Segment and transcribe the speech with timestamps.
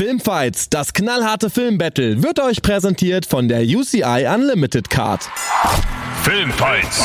[0.00, 5.28] Filmfights, das knallharte Filmbattle, wird euch präsentiert von der UCI Unlimited Card.
[6.22, 7.02] Filmfights.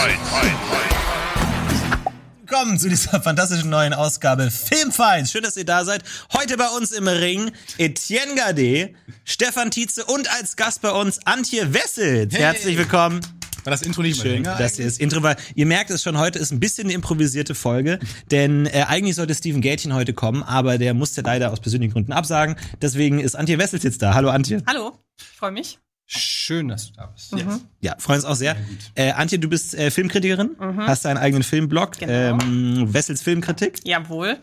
[2.39, 5.29] Willkommen zu dieser fantastischen neuen Ausgabe Filmfights.
[5.29, 6.05] Schön, dass ihr da seid.
[6.31, 8.93] Heute bei uns im Ring Etienne Gade,
[9.25, 12.33] Stefan Tietze und als Gast bei uns Antje Wessels.
[12.33, 13.19] Herzlich willkommen.
[13.65, 14.55] War das Intro nicht Schön, länger?
[14.57, 15.35] dass ihr das Intro war.
[15.55, 19.33] Ihr merkt es schon, heute ist ein bisschen eine improvisierte Folge, denn äh, eigentlich sollte
[19.33, 22.55] Steven Gätchen heute kommen, aber der musste leider aus persönlichen Gründen absagen.
[22.81, 24.13] Deswegen ist Antje Wessels jetzt da.
[24.13, 24.61] Hallo Antje.
[24.67, 25.79] Hallo, ich freue mich.
[26.05, 27.33] Schön, dass du da bist.
[27.81, 28.55] Ja, freuen uns auch sehr.
[28.93, 30.51] Äh, Antje, du bist äh, Filmkritikerin,
[30.85, 32.11] hast einen eigenen Filmblog, Genau.
[32.43, 34.37] ähm, Wessels Filmkritik, Jawohl.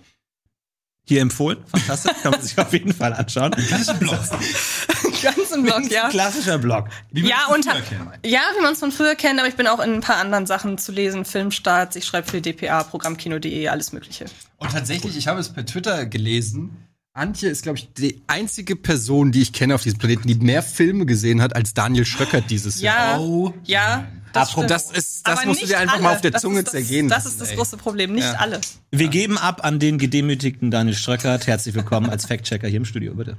[1.06, 1.58] hier empfohlen.
[1.68, 3.52] Fantastisch, kann man sich auf jeden Fall anschauen.
[3.70, 4.18] Das ist ein Blog.
[5.22, 6.08] Ganz im Blog, ja.
[6.08, 6.88] Klassischer Blog.
[7.10, 8.08] Wie Ja, kennen.
[8.24, 10.46] ja, wie man es von früher kennt, aber ich bin auch in ein paar anderen
[10.46, 11.24] Sachen zu lesen.
[11.24, 14.26] Filmstarts, ich schreibe für dpa, Programmkino.de, alles Mögliche.
[14.58, 16.76] Und tatsächlich, ich habe es per Twitter gelesen.
[17.14, 20.62] Antje ist, glaube ich, die einzige Person, die ich kenne auf diesem Planeten, die mehr
[20.62, 23.20] Filme gesehen hat als Daniel Schröckert dieses Ja, Jahr.
[23.20, 23.52] Oh.
[23.64, 24.54] ja, das.
[24.66, 26.02] Das ist, das Aber musst du dir einfach alle.
[26.04, 27.08] mal auf der Das Zunge das, zergehen.
[27.10, 27.56] Das ist das ey.
[27.56, 28.38] große Problem, nicht Ja.
[28.38, 28.62] alle.
[28.90, 31.46] Wir geben ab an den gedemütigten Daniel Ströckert.
[31.46, 33.36] Herzlich willkommen als Fact-Checker hier im Studio, bitte.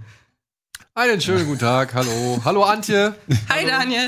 [0.95, 2.39] Einen schönen guten Tag, hallo.
[2.45, 3.16] Hallo Antje.
[3.49, 4.05] Hi Daniel.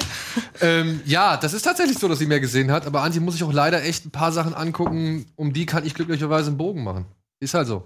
[0.61, 3.43] ähm, ja, das ist tatsächlich so, dass sie mehr gesehen hat, aber Antje muss sich
[3.43, 7.07] auch leider echt ein paar Sachen angucken, um die kann ich glücklicherweise einen Bogen machen.
[7.39, 7.85] Ist halt so.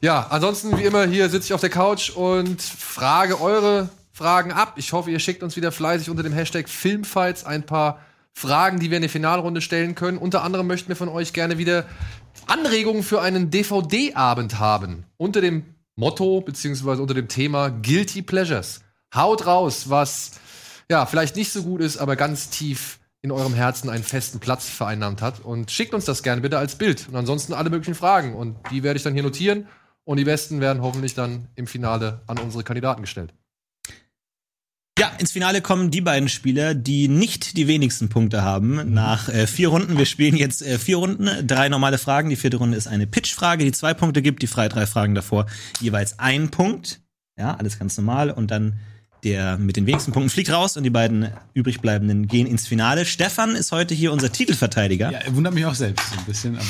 [0.00, 4.72] Ja, ansonsten wie immer hier sitze ich auf der Couch und frage eure Fragen ab.
[4.74, 8.00] Ich hoffe, ihr schickt uns wieder fleißig unter dem Hashtag Filmfights ein paar
[8.32, 10.18] Fragen, die wir in der Finalrunde stellen können.
[10.18, 11.84] Unter anderem möchten wir von euch gerne wieder
[12.48, 15.04] Anregungen für einen DVD-Abend haben.
[15.18, 15.66] Unter dem
[16.00, 18.80] Motto, beziehungsweise unter dem Thema Guilty Pleasures.
[19.14, 20.32] Haut raus, was
[20.90, 24.66] ja vielleicht nicht so gut ist, aber ganz tief in eurem Herzen einen festen Platz
[24.66, 25.40] vereinnahmt hat.
[25.40, 27.06] Und schickt uns das gerne bitte als Bild.
[27.08, 28.34] Und ansonsten alle möglichen Fragen.
[28.34, 29.68] Und die werde ich dann hier notieren.
[30.04, 33.34] Und die besten werden hoffentlich dann im Finale an unsere Kandidaten gestellt.
[35.00, 38.92] Ja, ins Finale kommen die beiden Spieler, die nicht die wenigsten Punkte haben.
[38.92, 42.28] Nach äh, vier Runden, wir spielen jetzt äh, vier Runden, drei normale Fragen.
[42.28, 45.46] Die vierte Runde ist eine Pitch-Frage, die zwei Punkte gibt, die frei drei Fragen davor
[45.80, 47.00] jeweils ein Punkt.
[47.38, 48.30] Ja, alles ganz normal.
[48.30, 48.74] Und dann
[49.24, 53.06] der mit den wenigsten Punkten fliegt raus und die beiden übrigbleibenden gehen ins Finale.
[53.06, 55.12] Stefan ist heute hier unser Titelverteidiger.
[55.12, 56.64] Ja, wundert mich auch selbst so ein bisschen, aber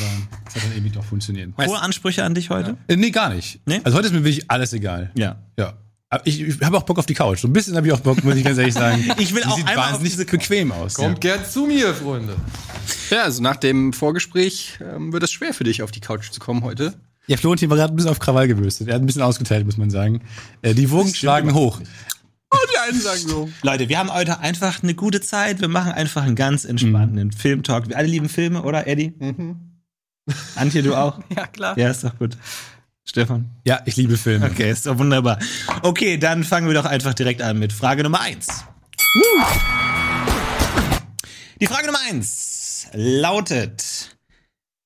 [0.46, 1.50] es hat dann irgendwie doch funktioniert.
[1.58, 2.76] Hohe Ansprüche an dich heute?
[2.86, 3.58] Äh, nee, gar nicht.
[3.66, 3.80] Nee?
[3.82, 5.10] Also heute ist mir wirklich alles egal.
[5.16, 5.42] Ja.
[5.58, 5.74] Ja.
[6.12, 7.38] Aber ich, ich habe auch Bock auf die Couch.
[7.40, 9.08] So ein bisschen habe ich auch Bock, muss ich ganz ehrlich sagen.
[9.18, 10.94] Ich will Die auch sieht einmal auf wahnsinnig diese- bequem aus.
[10.94, 12.34] Kommt gern zu mir, Freunde.
[13.10, 16.40] Ja, also nach dem Vorgespräch ähm, wird es schwer für dich, auf die Couch zu
[16.40, 16.94] kommen heute.
[17.28, 18.88] Ja, Florentin war gerade ein bisschen auf Krawall gebürstet.
[18.88, 20.20] Er hat ein bisschen ausgeteilt, muss man sagen.
[20.62, 21.80] Äh, die Wogen schlagen hoch.
[22.52, 23.48] Oh, die einen sagen so.
[23.62, 25.60] Leute, wir haben heute einfach eine gute Zeit.
[25.60, 27.88] Wir machen einfach einen ganz entspannten Filmtalk.
[27.88, 29.14] Wir alle lieben Filme, oder, Eddie?
[30.56, 31.20] Antje, du auch?
[31.36, 31.78] Ja, klar.
[31.78, 32.36] Ja, ist doch gut.
[33.10, 33.50] Stefan?
[33.64, 34.46] Ja, ich liebe Filme.
[34.46, 35.40] Okay, ist doch wunderbar.
[35.82, 38.46] Okay, dann fangen wir doch einfach direkt an mit Frage Nummer eins.
[41.60, 44.16] Die Frage Nummer eins lautet,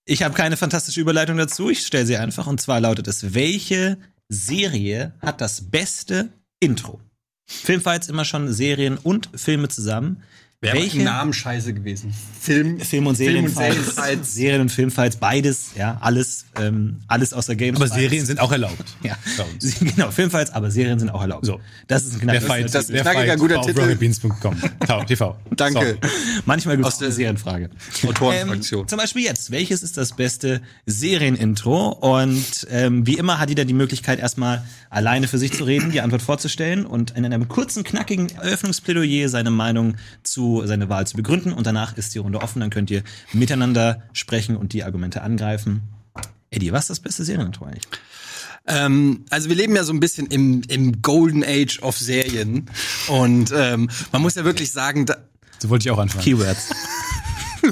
[0.06, 3.98] ich habe keine fantastische Überleitung dazu, ich stelle sie einfach, und zwar lautet es, welche
[4.30, 6.30] Serie hat das beste
[6.60, 7.02] Intro?
[7.46, 10.22] Filmfights immer schon Serien und Filme zusammen.
[10.64, 12.12] Wäre welche Namen scheiße gewesen.
[12.40, 14.34] Film, Film und Serienfights.
[14.34, 17.76] Serien und Filmfights, beides, ja, alles, ähm, alles aus der Games.
[17.80, 18.84] Aber Serien sind auch erlaubt.
[19.02, 19.78] ja, Bei uns.
[19.96, 21.46] genau, Filmfights, aber Serien sind auch erlaubt.
[21.46, 21.60] So.
[21.86, 23.80] das ist ein Der knackes Fight, das- der knackiger, guter auf Titel.
[23.80, 24.56] rocketbeans.com.
[25.06, 25.36] TV.
[25.56, 25.98] Danke.
[26.44, 27.70] Manchmal gibt es Aus eine der Serienfrage.
[28.06, 28.82] Autorenfraktion.
[28.82, 29.50] Ähm, zum Beispiel jetzt.
[29.50, 31.88] Welches ist das beste Serienintro?
[31.92, 36.00] Und ähm, wie immer hat jeder die Möglichkeit, erstmal alleine für sich zu reden, die
[36.00, 41.52] Antwort vorzustellen und in einem kurzen, knackigen Eröffnungsplädoyer seine Meinung zu, seine Wahl zu begründen.
[41.52, 42.60] Und danach ist die Runde offen.
[42.60, 45.82] Dann könnt ihr miteinander sprechen und die Argumente angreifen.
[46.50, 47.88] Eddie, was ist das beste Serienintro eigentlich?
[48.66, 52.70] Ähm, also wir leben ja so ein bisschen im, im Golden Age of Serien.
[53.08, 55.16] Und ähm, man muss ja wirklich sagen, da,
[55.58, 56.24] So wollte ich auch anfangen.
[56.24, 56.70] Keywords.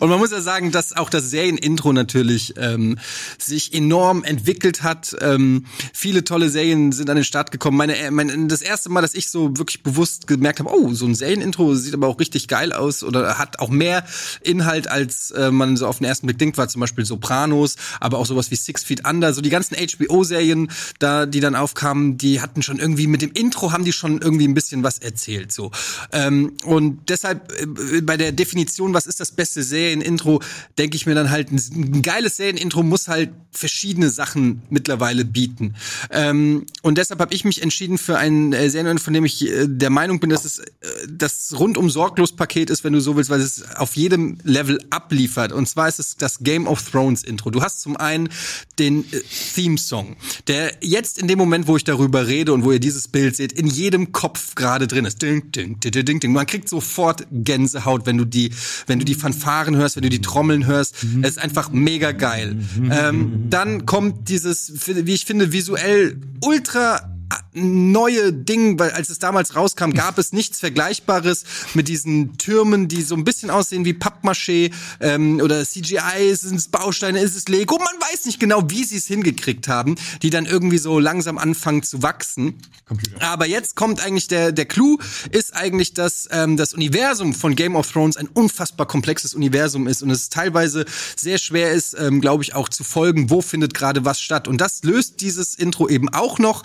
[0.00, 2.98] Und man muss ja sagen, dass auch das Serienintro natürlich ähm,
[3.38, 5.16] sich enorm entwickelt hat.
[5.20, 7.76] Ähm, viele tolle Serien sind an den Start gekommen.
[7.76, 11.06] Meine, äh, mein, das erste Mal, dass ich so wirklich bewusst gemerkt habe, oh, so
[11.06, 14.04] ein Serienintro sieht aber auch richtig geil aus oder hat auch mehr
[14.42, 18.18] Inhalt, als äh, man so auf den ersten Blick denkt, war zum Beispiel Sopranos, aber
[18.18, 19.32] auch sowas wie Six Feet Under.
[19.32, 23.72] So die ganzen HBO-Serien, da die dann aufkamen, die hatten schon irgendwie mit dem Intro
[23.72, 25.52] haben die schon irgendwie ein bisschen was erzählt.
[25.52, 25.70] So
[26.12, 30.42] ähm, und deshalb äh, bei der Definition, was ist das beste Serienintro
[30.78, 35.74] denke ich mir dann halt, ein, geiles Serienintro muss halt verschiedene Sachen mittlerweile bieten.
[36.10, 39.66] Ähm, und deshalb habe ich mich entschieden für ein äh, Serienintro, von dem ich äh,
[39.66, 40.64] der Meinung bin, dass es äh,
[41.08, 45.52] das rundum sorglos Paket ist, wenn du so willst, weil es auf jedem Level abliefert.
[45.52, 47.50] Und zwar ist es das Game of Thrones Intro.
[47.50, 48.28] Du hast zum einen
[48.78, 49.20] den äh,
[49.54, 50.16] Theme-Song,
[50.46, 53.52] der jetzt in dem Moment, wo ich darüber rede und wo ihr dieses Bild seht,
[53.52, 55.22] in jedem Kopf gerade drin ist.
[55.22, 56.32] Ding, ding, ding, ding, ding.
[56.32, 58.52] Man kriegt sofort Gänsehaut, wenn du die,
[58.86, 59.14] wenn du die
[59.62, 60.96] Fanfaren hörst, wenn du die Trommeln hörst.
[61.22, 62.56] Es ist einfach mega geil.
[62.90, 67.14] Ähm, dann kommt dieses, wie ich finde, visuell ultra
[67.54, 71.44] neue Ding, weil als es damals rauskam, gab es nichts Vergleichbares
[71.74, 76.68] mit diesen Türmen, die so ein bisschen aussehen wie Pappmaché ähm, oder CGI, sind es
[76.68, 80.46] Bausteine, ist es Lego, man weiß nicht genau, wie sie es hingekriegt haben, die dann
[80.46, 82.58] irgendwie so langsam anfangen zu wachsen.
[83.20, 84.98] Aber jetzt kommt eigentlich der der Clou
[85.30, 90.02] ist eigentlich, dass ähm, das Universum von Game of Thrones ein unfassbar komplexes Universum ist
[90.02, 90.84] und es teilweise
[91.16, 94.48] sehr schwer ist, ähm, glaube ich, auch zu folgen, wo findet gerade was statt.
[94.48, 96.62] Und das löst dieses Intro eben auch noch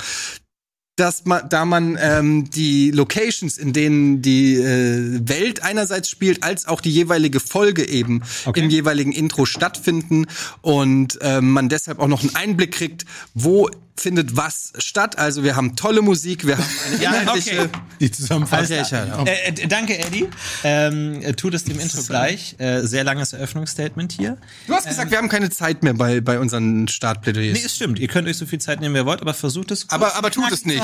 [0.98, 6.68] dass man, da man ähm, die Locations, in denen die äh, Welt einerseits spielt, als
[6.68, 8.24] auch die jeweilige Folge eben
[8.54, 10.26] im jeweiligen Intro stattfinden
[10.62, 13.70] und ähm, man deshalb auch noch einen Einblick kriegt, wo
[14.02, 15.18] findet was statt.
[15.18, 17.70] Also wir haben tolle Musik, wir haben eine Ja, inhaltliche okay.
[18.00, 18.78] Die Zusammenfassung.
[18.78, 19.24] Alter, ja.
[19.24, 20.28] Äh, äh, danke, Eddie.
[20.64, 22.56] Ähm, äh, tut es dem Intro gleich.
[22.60, 24.38] Äh, sehr langes Eröffnungsstatement hier.
[24.68, 27.58] Du hast gesagt, wir haben keine Zeit mehr bei, bei unseren Startplädoyers.
[27.58, 28.00] Nee, es stimmt.
[28.00, 30.16] Ihr könnt euch so viel Zeit nehmen, wie ihr wollt, aber versucht es kurz aber,
[30.16, 30.82] aber tut es nicht.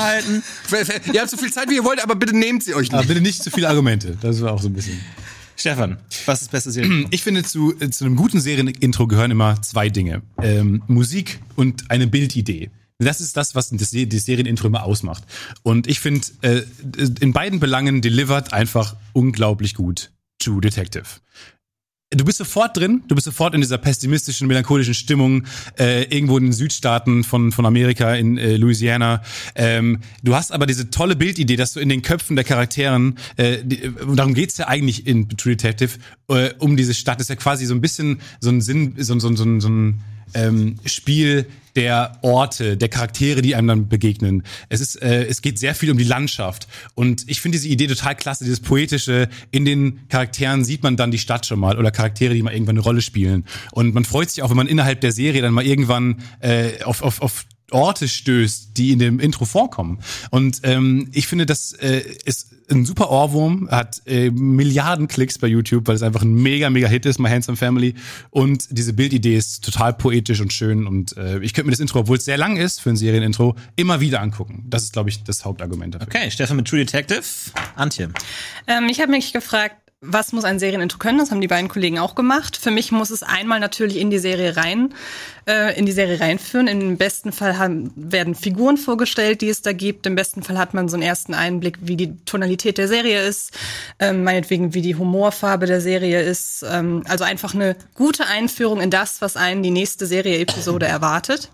[1.12, 3.08] Ihr habt so viel Zeit, wie ihr wollt, aber bitte nehmt sie euch Aber nicht.
[3.08, 4.16] bitte nicht zu viele Argumente.
[4.20, 5.00] Das war auch so ein bisschen.
[5.56, 7.06] Stefan, was ist das beste Serie?
[7.10, 10.22] Ich finde, zu, äh, zu einem guten Serienintro gehören immer zwei Dinge.
[10.42, 12.70] Ähm, Musik und eine Bildidee.
[12.98, 15.24] Das ist das, was das Serienintro immer ausmacht.
[15.62, 16.62] Und ich finde, äh,
[17.20, 21.04] in beiden Belangen delivert einfach unglaublich gut True Detective.
[22.10, 25.44] Du bist sofort drin, du bist sofort in dieser pessimistischen, melancholischen Stimmung,
[25.78, 29.22] äh, irgendwo in den Südstaaten von, von Amerika, in äh, Louisiana.
[29.56, 33.58] Ähm, du hast aber diese tolle Bildidee, dass du in den Köpfen der Charakteren, äh,
[33.64, 35.98] die, darum geht's ja eigentlich in True Detective,
[36.28, 37.18] äh, um diese Stadt.
[37.18, 40.00] Das ist ja quasi so ein bisschen so ein Sinn, so, so, so, so ein
[40.34, 44.44] ähm, Spiel der Orte, der Charaktere, die einem dann begegnen.
[44.68, 47.88] Es ist, äh, es geht sehr viel um die Landschaft und ich finde diese Idee
[47.88, 49.28] total klasse, dieses poetische.
[49.50, 52.76] In den Charakteren sieht man dann die Stadt schon mal oder Charaktere, die mal irgendwann
[52.76, 53.44] eine Rolle spielen.
[53.72, 57.02] Und man freut sich auch, wenn man innerhalb der Serie dann mal irgendwann äh, auf,
[57.02, 59.98] auf, auf Orte stößt, die in dem Intro vorkommen.
[60.30, 65.46] Und ähm, ich finde, das äh, ist ein super Ohrwurm, hat äh, Milliarden Klicks bei
[65.46, 67.94] YouTube, weil es einfach ein mega, mega Hit ist, My Handsome Family.
[68.30, 70.86] Und diese Bildidee ist total poetisch und schön.
[70.86, 73.56] Und äh, ich könnte mir das Intro, obwohl es sehr lang ist für ein Serienintro,
[73.76, 74.64] immer wieder angucken.
[74.68, 76.08] Das ist, glaube ich, das Hauptargument dafür.
[76.08, 77.22] Okay, Stefan mit True Detective.
[77.74, 78.10] Antje.
[78.66, 79.76] Ähm, ich habe mich gefragt,
[80.06, 81.18] was muss ein Serienintro können?
[81.18, 82.56] Das haben die beiden Kollegen auch gemacht.
[82.56, 84.94] Für mich muss es einmal natürlich in die Serie rein,
[85.46, 86.68] äh, in die Serie reinführen.
[86.68, 90.06] Im besten Fall haben, werden Figuren vorgestellt, die es da gibt.
[90.06, 93.52] Im besten Fall hat man so einen ersten Einblick, wie die Tonalität der Serie ist,
[93.98, 96.64] ähm, meinetwegen wie die Humorfarbe der Serie ist.
[96.68, 101.50] Ähm, also einfach eine gute Einführung in das, was einen die nächste Serie-Episode erwartet.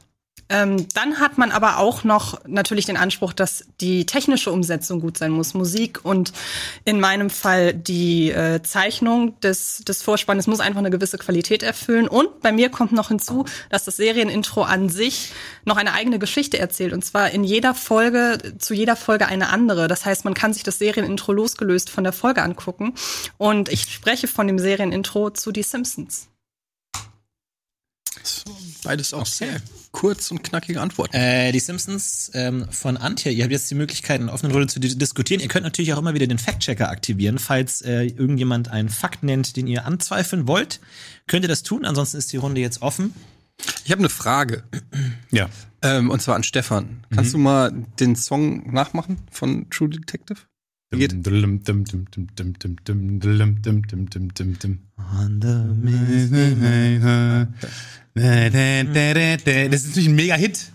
[0.50, 5.16] Ähm, dann hat man aber auch noch natürlich den Anspruch, dass die technische Umsetzung gut
[5.16, 5.54] sein muss.
[5.54, 6.32] Musik und
[6.84, 12.08] in meinem Fall die äh, Zeichnung des, des Vorspannes muss einfach eine gewisse Qualität erfüllen.
[12.08, 15.32] Und bei mir kommt noch hinzu, dass das Serienintro an sich
[15.64, 16.92] noch eine eigene Geschichte erzählt.
[16.92, 19.86] Und zwar in jeder Folge, zu jeder Folge eine andere.
[19.86, 22.94] Das heißt, man kann sich das Serienintro losgelöst von der Folge angucken.
[23.38, 26.30] Und ich spreche von dem Serienintro zu Die Simpsons.
[28.82, 29.60] Beides auch sehr
[29.92, 31.14] kurz und knackige Antworten.
[31.16, 33.32] Äh, die Simpsons ähm, von Antje.
[33.32, 35.40] Ihr habt jetzt die Möglichkeit, in einer offenen Runde zu dis- diskutieren.
[35.40, 37.38] Ihr könnt natürlich auch immer wieder den Fact-Checker aktivieren.
[37.38, 40.80] Falls äh, irgendjemand einen Fakt nennt, den ihr anzweifeln wollt,
[41.26, 41.84] könnt ihr das tun.
[41.84, 43.14] Ansonsten ist die Runde jetzt offen.
[43.84, 44.62] Ich habe eine Frage.
[45.30, 45.48] Ja.
[45.82, 47.04] Ähm, und zwar an Stefan.
[47.12, 50.40] Kannst du mal den Song nachmachen von True Detective?
[59.68, 60.72] Das ist natürlich ein Mega-Hit.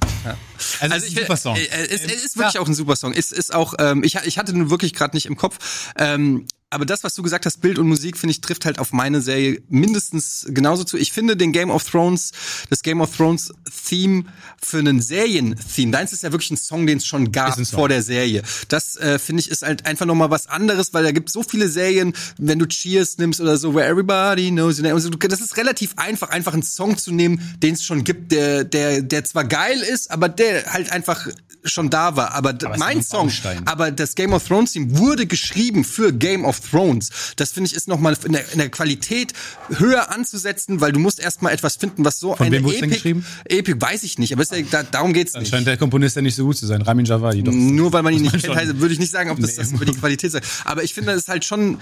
[0.80, 1.56] Also, also ich, super Song.
[1.58, 2.62] Äh, es, es ist wirklich ja.
[2.62, 3.14] auch ein super Song.
[3.14, 5.94] Es ist auch, ähm, ich, ich hatte den wirklich gerade nicht im Kopf.
[5.98, 8.92] Ähm, aber das, was du gesagt hast, Bild und Musik, finde ich, trifft halt auf
[8.92, 10.98] meine Serie mindestens genauso zu.
[10.98, 12.32] Ich finde den Game of Thrones,
[12.70, 13.54] das Game of Thrones
[13.88, 14.26] Theme
[14.62, 18.02] für einen Serien-Theme, deins ist ja wirklich ein Song, den es schon gab vor der
[18.02, 18.42] Serie.
[18.68, 21.44] Das äh, finde ich ist halt einfach noch mal was anderes, weil da gibt so
[21.44, 24.96] viele Serien, wenn du Cheers nimmst oder so, where everybody knows your name.
[24.96, 28.64] Also, das ist relativ einfach, einfach einen Song zu nehmen, den es schon gibt, der,
[28.64, 31.28] der, der zwar geil ist, aber der halt einfach
[31.66, 32.34] schon da war.
[32.34, 33.32] Aber, Aber mein Song,
[33.66, 37.10] aber das Game of Thrones Team wurde geschrieben für Game of Thrones.
[37.36, 39.34] Das finde ich ist nochmal in der, in der Qualität
[39.70, 42.84] höher anzusetzen, weil du musst erstmal etwas finden, was so Von eine wem es denn
[42.86, 43.26] Epic, geschrieben?
[43.46, 45.52] Epic, weiß ich nicht, aber ist ja, da, darum geht's Dann nicht.
[45.52, 46.82] scheint der Komponist ja nicht so gut zu sein.
[46.82, 47.44] Ramin Javadi.
[47.44, 47.52] Doch.
[47.54, 49.64] Nur weil man ihn nicht kennt, heißt, würde ich nicht sagen, ob das, Nee.
[49.64, 50.46] das über die Qualität sagt.
[50.66, 51.78] Aber ich finde, es ist halt schon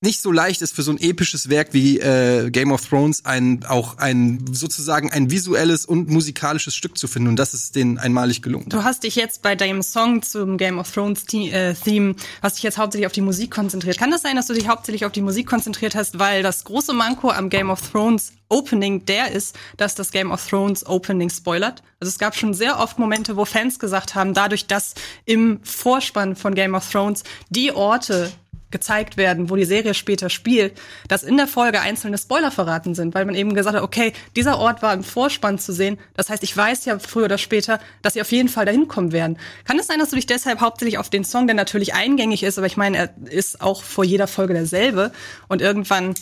[0.00, 3.64] nicht so leicht ist für so ein episches Werk wie äh, Game of Thrones ein
[3.66, 8.40] auch ein sozusagen ein visuelles und musikalisches Stück zu finden und das ist denen einmalig
[8.40, 8.68] gelungen.
[8.68, 12.62] Du hast dich jetzt bei deinem Song zum Game of Thrones äh, Theme, hast dich
[12.62, 13.98] jetzt hauptsächlich auf die Musik konzentriert.
[13.98, 16.92] Kann das sein, dass du dich hauptsächlich auf die Musik konzentriert hast, weil das große
[16.92, 21.82] Manko am Game of Thrones Opening der ist, dass das Game of Thrones Opening spoilert?
[22.00, 26.36] Also es gab schon sehr oft Momente, wo Fans gesagt haben, dadurch, dass im Vorspann
[26.36, 28.32] von Game of Thrones die Orte
[28.70, 33.14] gezeigt werden, wo die Serie später spielt, dass in der Folge einzelne Spoiler verraten sind,
[33.14, 35.98] weil man eben gesagt hat, okay, dieser Ort war im Vorspann zu sehen.
[36.14, 39.12] Das heißt, ich weiß ja früher oder später, dass sie auf jeden Fall dahin kommen
[39.12, 39.38] werden.
[39.64, 42.58] Kann es sein, dass du dich deshalb hauptsächlich auf den Song, der natürlich eingängig ist,
[42.58, 45.12] aber ich meine, er ist auch vor jeder Folge derselbe
[45.48, 46.14] und irgendwann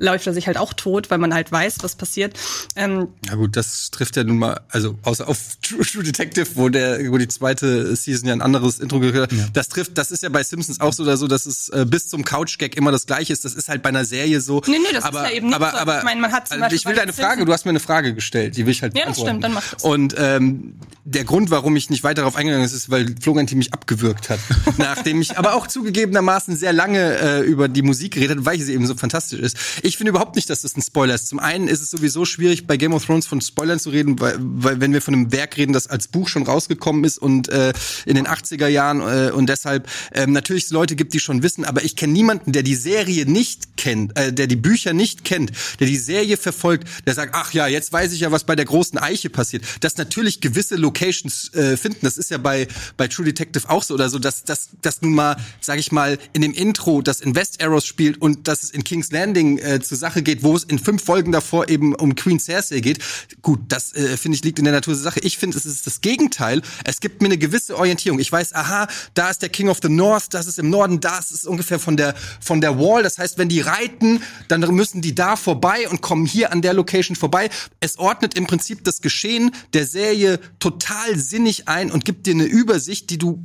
[0.00, 2.36] läuft er sich halt auch tot, weil man halt weiß, was passiert.
[2.74, 6.68] Ähm, Ja gut, das trifft ja nun mal, also außer auf True, True Detective, wo
[6.68, 9.30] der, wo die zweite Season ja ein anderes Intro gehört.
[9.52, 12.08] Das trifft, das ist ja bei Simpsons auch so oder so, dass es äh, bis
[12.08, 13.44] zum Couch-Gag immer das gleiche ist.
[13.44, 14.62] Das ist halt bei einer Serie so.
[14.66, 15.76] Nee, nee, das ist aber, ja eben nicht aber, so.
[15.76, 17.70] Aber, Ich meine, man hat zum also Beispiel ich will deine Frage, du hast mir
[17.70, 19.28] eine Frage gestellt, die will ich halt Ja, das beantworten.
[19.30, 19.84] stimmt, dann mach das.
[19.84, 23.74] Und ähm, der Grund, warum ich nicht weiter darauf eingegangen bin, ist, weil Florentin mich
[23.74, 24.40] abgewürgt hat.
[24.78, 28.72] nachdem ich aber auch zugegebenermaßen sehr lange äh, über die Musik geredet habe, weil sie
[28.72, 29.56] eben so fantastisch ist.
[29.82, 31.28] Ich finde überhaupt nicht, dass das ein Spoiler ist.
[31.28, 34.36] Zum einen ist es sowieso schwierig, bei Game of Thrones von Spoilern zu reden, weil,
[34.38, 37.72] weil wenn wir von einem Werk reden, das als Buch schon rausgekommen ist und äh,
[38.06, 41.64] in den 80er Jahren äh, und deshalb ähm, natürlich es Leute gibt, die schon wissen,
[41.64, 45.52] aber ich kenne niemanden, der die Serie nicht kennt, äh, der die Bücher nicht kennt,
[45.78, 48.64] der die Serie verfolgt, der sagt, ach ja, jetzt weiß ich ja, was bei der
[48.64, 49.64] großen Eiche passiert.
[49.80, 52.66] Dass natürlich gewisse Locations äh, finden, das ist ja bei
[52.96, 56.18] bei True Detective auch so oder so, dass dass dass nun mal, sage ich mal,
[56.32, 59.98] in dem Intro das in Westeros spielt und dass es in King's Landing äh, zur
[59.98, 62.98] Sache geht, wo es in fünf Folgen davor eben um Queen Cersei geht.
[63.42, 65.20] Gut, das äh, finde ich liegt in der Natur der Sache.
[65.20, 66.62] Ich finde, es ist das Gegenteil.
[66.84, 68.18] Es gibt mir eine gewisse Orientierung.
[68.18, 71.30] Ich weiß, aha, da ist der King of the North, das ist im Norden, das
[71.30, 73.02] ist ungefähr von der von der Wall.
[73.02, 76.74] Das heißt, wenn die reiten, dann müssen die da vorbei und kommen hier an der
[76.74, 77.50] Location vorbei.
[77.80, 82.44] Es ordnet im Prinzip das Geschehen der Serie total sinnig ein und gibt dir eine
[82.44, 83.44] Übersicht, die du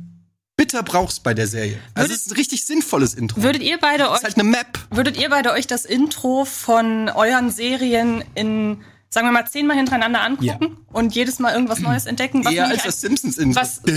[0.56, 1.78] bitter brauchst bei der Serie.
[1.94, 3.42] Also es ist ein richtig sinnvolles Intro.
[3.42, 4.78] würdet ihr beide euch ist halt eine Map.
[4.90, 8.82] Würdet ihr beide euch das Intro von euren Serien in,
[9.16, 10.76] sagen wir mal, zehnmal hintereinander angucken ja.
[10.92, 12.44] und jedes Mal irgendwas Neues entdecken.
[12.44, 13.62] Was Eher als das Simpsons Intro.
[13.62, 13.94] Was das,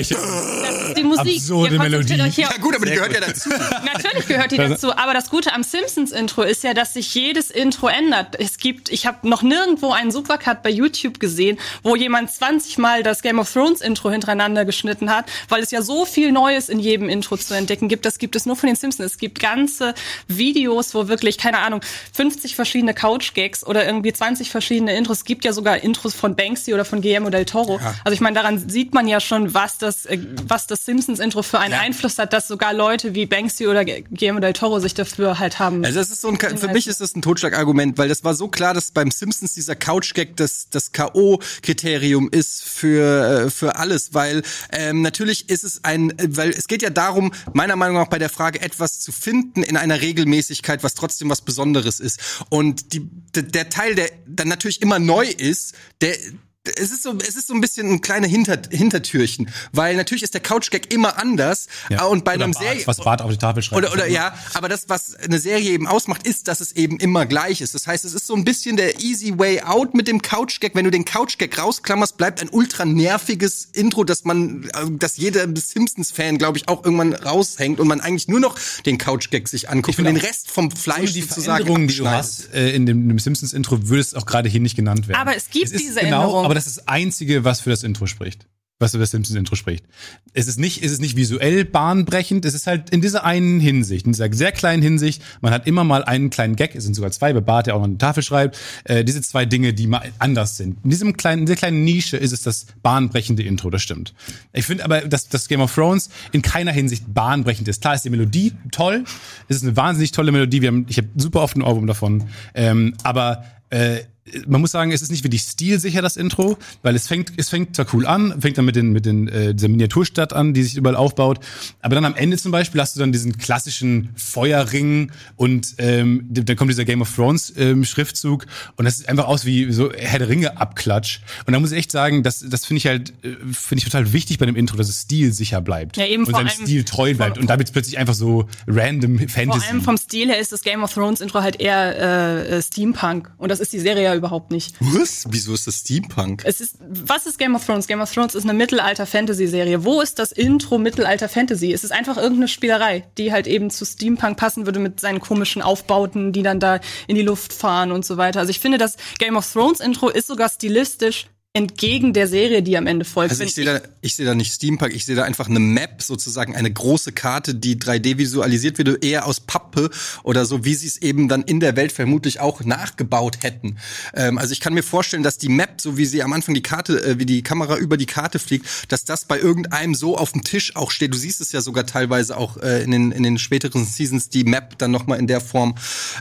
[0.00, 1.36] ist, das ist die Musik.
[1.36, 2.14] Absurde Melodie.
[2.16, 3.50] ja gut, aber die gehört ja dazu.
[3.50, 7.52] Natürlich gehört die dazu, aber das Gute am Simpsons Intro ist ja, dass sich jedes
[7.52, 8.34] Intro ändert.
[8.36, 13.04] Es gibt, ich habe noch nirgendwo einen Supercut bei YouTube gesehen, wo jemand 20 Mal
[13.04, 16.80] das Game of Thrones Intro hintereinander geschnitten hat, weil es ja so viel Neues in
[16.80, 18.06] jedem Intro zu entdecken gibt.
[18.06, 19.12] Das gibt es nur von den Simpsons.
[19.12, 19.94] Es gibt ganze
[20.26, 21.80] Videos, wo wirklich, keine Ahnung,
[22.12, 25.18] 50 verschiedene Couch-Gags oder irgendwie 20 verschiedene Intros.
[25.18, 27.80] Es gibt ja sogar Intros von Banksy oder von Guillermo del Toro.
[28.04, 31.58] Also ich meine, daran sieht man ja schon, was das, äh, was das Simpsons-Intro für
[31.58, 35.58] einen Einfluss hat, dass sogar Leute wie Banksy oder Guillermo del Toro sich dafür halt
[35.58, 35.84] haben.
[35.84, 38.48] Also das ist so ein, für mich ist das ein Totschlagargument, weil das war so
[38.48, 44.42] klar, dass beim Simpsons dieser Couch-Gag das, das K.O.-Kriterium ist für, äh, für alles, weil
[44.70, 48.28] ähm, natürlich ist es ein, weil es geht ja darum, meiner Meinung nach bei der
[48.28, 52.44] Frage etwas zu finden in einer Regelmäßigkeit, was trotzdem was Besonderes ist.
[52.48, 56.16] Und die, der Teil, der dann natürlich immer neu ist, der
[56.64, 60.34] es ist so, es ist so ein bisschen ein kleiner Hinter, Hintertürchen, weil natürlich ist
[60.34, 62.04] der Couch-Gag immer anders Ja.
[62.04, 63.82] äh, und bei Oder einem Bart, Serie was Bart auf die Tafel schreibt.
[63.82, 67.26] oder, oder ja, aber das, was eine Serie eben ausmacht, ist, dass es eben immer
[67.26, 67.74] gleich ist.
[67.74, 70.76] Das heißt, es ist so ein bisschen der easy way out mit dem Couch-Gag.
[70.76, 75.46] Wenn du den Couch-Gag rausklammerst, bleibt ein ultra nerviges Intro, dass man, äh, dass jeder
[75.52, 79.98] Simpsons-Fan, glaube ich, auch irgendwann raushängt und man eigentlich nur noch den Couch-Gag sich anguckt
[79.98, 83.18] und den Rest vom Fleisch die sozusagen Veränderungen, die du hast äh, in dem, dem
[83.18, 85.20] Simpsons-Intro, würde es auch gerade hier nicht genannt werden.
[85.20, 86.51] Aber es gibt ist diese genau, Änderung.
[86.52, 88.46] Aber das ist das Einzige, was für das Intro spricht.
[88.78, 89.86] Was für das Simpsons-Intro spricht.
[90.34, 94.04] Es ist nicht, es ist nicht visuell bahnbrechend, es ist halt in dieser einen Hinsicht,
[94.04, 97.10] in dieser sehr kleinen Hinsicht, man hat immer mal einen kleinen Gag, es sind sogar
[97.10, 100.12] zwei, bei Bart, der auch noch eine Tafel schreibt, äh, diese zwei Dinge, die mal
[100.18, 100.76] anders sind.
[100.84, 104.12] In diesem kleinen, in dieser kleinen Nische ist es das bahnbrechende Intro, das stimmt.
[104.52, 107.80] Ich finde aber, dass das Game of Thrones in keiner Hinsicht bahnbrechend ist.
[107.80, 109.04] Klar ist die Melodie toll,
[109.48, 112.24] es ist eine wahnsinnig tolle Melodie, wir haben, ich habe super oft ein Ohrwurm davon,
[112.54, 114.00] ähm, aber äh,
[114.46, 117.74] man muss sagen, es ist nicht wirklich stilsicher, das Intro, weil es fängt, es fängt
[117.74, 120.76] zwar cool an, fängt dann mit den, mit den, äh, dieser Miniaturstadt an, die sich
[120.76, 121.40] überall aufbaut,
[121.80, 126.56] aber dann am Ende zum Beispiel hast du dann diesen klassischen Feuerring und ähm, dann
[126.56, 130.18] kommt dieser Game of Thrones ähm, Schriftzug und das sieht einfach aus wie so Herr
[130.18, 131.20] der Ringe Abklatsch.
[131.46, 134.12] Und da muss ich echt sagen, das, das finde ich halt, äh, finde ich total
[134.12, 135.96] wichtig bei dem Intro, dass es stilsicher bleibt.
[135.96, 137.38] Ja, eben und seinem Stil treu bleibt.
[137.38, 139.60] Und damit plötzlich einfach so random Fantasy.
[139.60, 142.62] Vor allem vom Stil her ist das Game of Thrones Intro halt eher äh, äh,
[142.62, 143.30] Steampunk.
[143.38, 144.76] Und das ist die Serie ja überhaupt nicht.
[144.80, 145.26] Was?
[145.28, 146.42] Wieso ist das Steampunk?
[146.44, 147.86] Es ist, was ist Game of Thrones?
[147.86, 149.84] Game of Thrones ist eine Mittelalter-Fantasy-Serie.
[149.84, 151.72] Wo ist das Intro Mittelalter-Fantasy?
[151.72, 155.62] Es ist einfach irgendeine Spielerei, die halt eben zu Steampunk passen würde mit seinen komischen
[155.62, 158.40] Aufbauten, die dann da in die Luft fahren und so weiter.
[158.40, 162.78] Also ich finde, das Game of Thrones Intro ist sogar stilistisch entgegen der Serie, die
[162.78, 163.30] am Ende folgt.
[163.30, 166.00] Also ich sehe da, ich sehe da nicht Steampunk, ich sehe da einfach eine Map
[166.00, 169.90] sozusagen, eine große Karte, die 3D visualisiert wird, eher aus Pappe
[170.22, 173.76] oder so, wie sie es eben dann in der Welt vermutlich auch nachgebaut hätten.
[174.14, 176.62] Ähm, also ich kann mir vorstellen, dass die Map, so wie sie am Anfang die
[176.62, 180.32] Karte, äh, wie die Kamera über die Karte fliegt, dass das bei irgendeinem so auf
[180.32, 181.12] dem Tisch auch steht.
[181.12, 184.44] Du siehst es ja sogar teilweise auch äh, in, den, in den späteren Seasons die
[184.44, 185.74] Map dann noch mal in der Form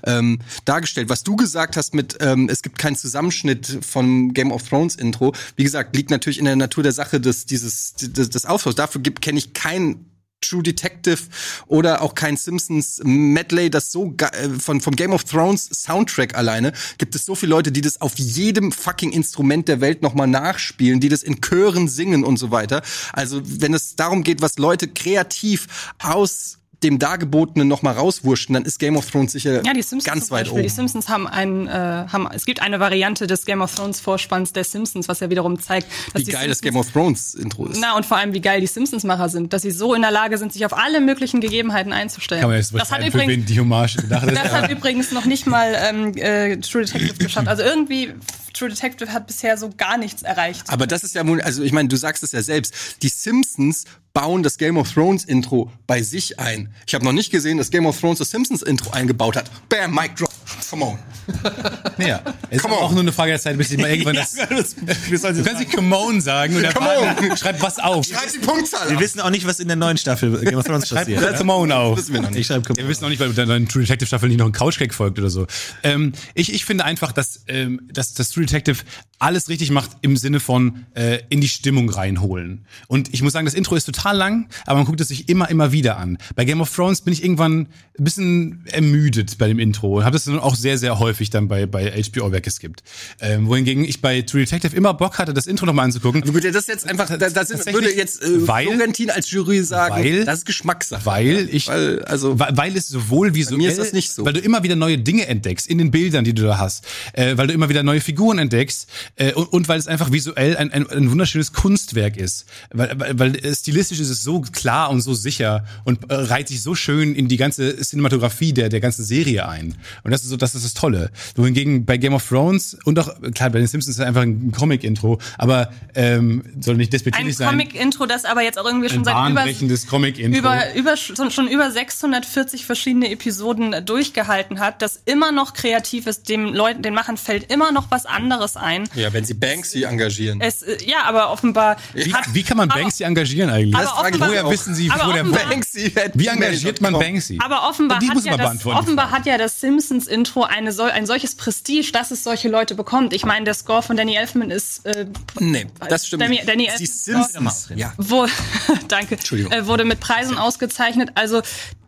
[0.03, 1.07] ähm, dargestellt.
[1.07, 5.20] Was du gesagt hast mit, ähm, es gibt keinen Zusammenschnitt vom Game of Thrones Intro,
[5.55, 8.75] wie gesagt, liegt natürlich in der Natur der Sache des dieses des, des Aufbaus.
[8.75, 10.05] Dafür gibt kenne ich kein
[10.41, 11.19] True Detective
[11.67, 16.73] oder auch kein Simpsons Medley, das so äh, von vom Game of Thrones Soundtrack alleine
[16.97, 20.99] gibt es so viele Leute, die das auf jedem fucking Instrument der Welt nochmal nachspielen,
[20.99, 22.81] die das in Chören singen und so weiter.
[23.13, 28.65] Also wenn es darum geht, was Leute kreativ aus dem Dargebotenen noch mal rauswurschen, dann
[28.65, 30.53] ist Game of Thrones sicher Ja, die Simpsons ganz zum weit Beispiel.
[30.53, 30.63] oben.
[30.63, 34.51] Die Simpsons haben einen, äh, haben, es gibt eine Variante des Game of Thrones Vorspanns
[34.53, 37.35] der Simpsons, was ja wiederum zeigt, dass Wie die geil das Simpsons, Game of Thrones
[37.35, 37.79] Intro ist.
[37.79, 40.37] Na, und vor allem, wie geil die Simpsons-Macher sind, dass sie so in der Lage
[40.37, 42.41] sind, sich auf alle möglichen Gegebenheiten einzustellen.
[42.41, 44.35] Kann man jetzt das hat übrigens, die Hommage gedacht ist.
[44.35, 47.47] das hat übrigens noch nicht mal ähm, äh, True Detective geschafft.
[47.47, 48.13] Also irgendwie,
[48.53, 50.63] True Detective hat bisher so gar nichts erreicht.
[50.67, 52.73] Aber das ist ja, wohl- also ich meine, du sagst es ja selbst,
[53.03, 56.73] die Simpsons bauen das Game of Thrones Intro bei sich ein.
[56.87, 59.49] Ich habe noch nicht gesehen, dass Game of Thrones das Simpsons Intro eingebaut hat.
[59.69, 60.30] Bam, Mic drop.
[60.71, 60.97] Come on.
[61.97, 62.81] Ja, es ist Come on.
[62.83, 64.33] auch nur eine Frage der Zeit, bis ich mal irgendwann das.
[64.35, 68.05] du kannst nicht come on sagen und der Come Partner schreibt was auf.
[68.07, 69.03] Schreib die Punktzahl Wir ab.
[69.03, 71.37] wissen auch nicht, was in der neuen Staffel Game of Thrones Schreib passiert.
[71.37, 71.97] come on auf.
[71.97, 72.39] Wissen wir noch nicht.
[72.39, 74.51] Ich schreibe Wir wissen auch nicht, weil der neuen True Detective Staffel nicht noch ein
[74.53, 75.45] Couchgag folgt oder so.
[75.83, 78.79] Ähm, ich, ich finde einfach, dass, ähm, dass das True Detective
[79.19, 82.65] alles richtig macht im Sinne von äh, in die Stimmung reinholen.
[82.87, 85.49] Und ich muss sagen, das Intro ist total lang, aber man guckt es sich immer,
[85.49, 86.17] immer wieder an.
[86.35, 87.67] Bei Game of Thrones bin ich irgendwann
[87.99, 91.47] ein bisschen ermüdet bei dem Intro und habe das dann auch sehr, sehr häufig dann
[91.47, 92.83] bei, bei HBO weg es gibt.
[93.19, 96.21] Ähm, wohingegen ich bei True Detective immer Bock hatte, das Intro nochmal anzugucken.
[96.21, 99.09] Gut, ja, das ist jetzt einfach, da, das ist, Tatsächlich, würde jetzt äh, weil- Florentin
[99.09, 101.05] als Jury sagen, weil- das ist Geschmackssache.
[101.05, 104.23] Weil ich, Weil, also, weil, weil es sowohl visuell, mir ist das nicht so.
[104.25, 107.37] weil du immer wieder neue Dinge entdeckst in den Bildern, die du da hast, äh,
[107.37, 110.71] weil du immer wieder neue Figuren entdeckst äh, und, und weil es einfach visuell ein,
[110.71, 115.13] ein, ein wunderschönes Kunstwerk ist, weil, weil, weil stilistisch ist es so klar und so
[115.13, 119.47] sicher und äh, reiht sich so schön in die ganze Cinematografie der der ganzen Serie
[119.47, 121.11] ein und das ist so, das ist das Tolle.
[121.35, 124.51] Wohingegen bei Game of Thrones und auch klar bei den Simpsons ist es einfach ein
[124.51, 127.49] Comic-Intro, aber ähm, soll nicht Ein despektierlich sein.
[127.49, 131.71] Comic-Intro, das aber jetzt auch irgendwie schon ein seit über, über, über, schon schon über
[131.71, 137.17] 640 verschiedene Episoden äh, durchgehalten hat, das immer noch kreativ ist, dem Leuten, den Machern
[137.17, 138.89] fällt immer noch was anderes ein.
[138.95, 140.41] ja, wenn sie Banksy engagieren.
[140.41, 143.75] Es, äh, ja, aber offenbar Wie, hat, wie kann man aber- Banksy engagieren eigentlich?
[143.75, 146.93] aber frage ich Woher wissen Sie, aber wo der Banksy Wie engagiert man.
[146.93, 147.39] Banksy?
[147.43, 151.91] Aber offenbar, hat ja, das, offenbar hat ja das Simpsons-Intro eine sol ein solches Prestige,
[151.91, 153.13] dass es solche Leute bekommt.
[153.13, 155.07] Ich meine, der Score von Danny Elfman ist äh,
[155.39, 156.41] Nee, das stimmt Danny.
[156.45, 157.69] Danny die Elfman Simpsons.
[157.75, 157.93] Ja.
[157.97, 158.27] wo,
[158.87, 159.51] danke, Entschuldigung.
[159.51, 161.11] äh, wurde mit Preisen ausgezeichnet.
[161.15, 161.41] Also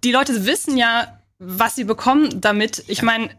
[0.04, 2.84] die Leute wissen ja, was sie bekommen damit.
[2.88, 3.30] Ich meine,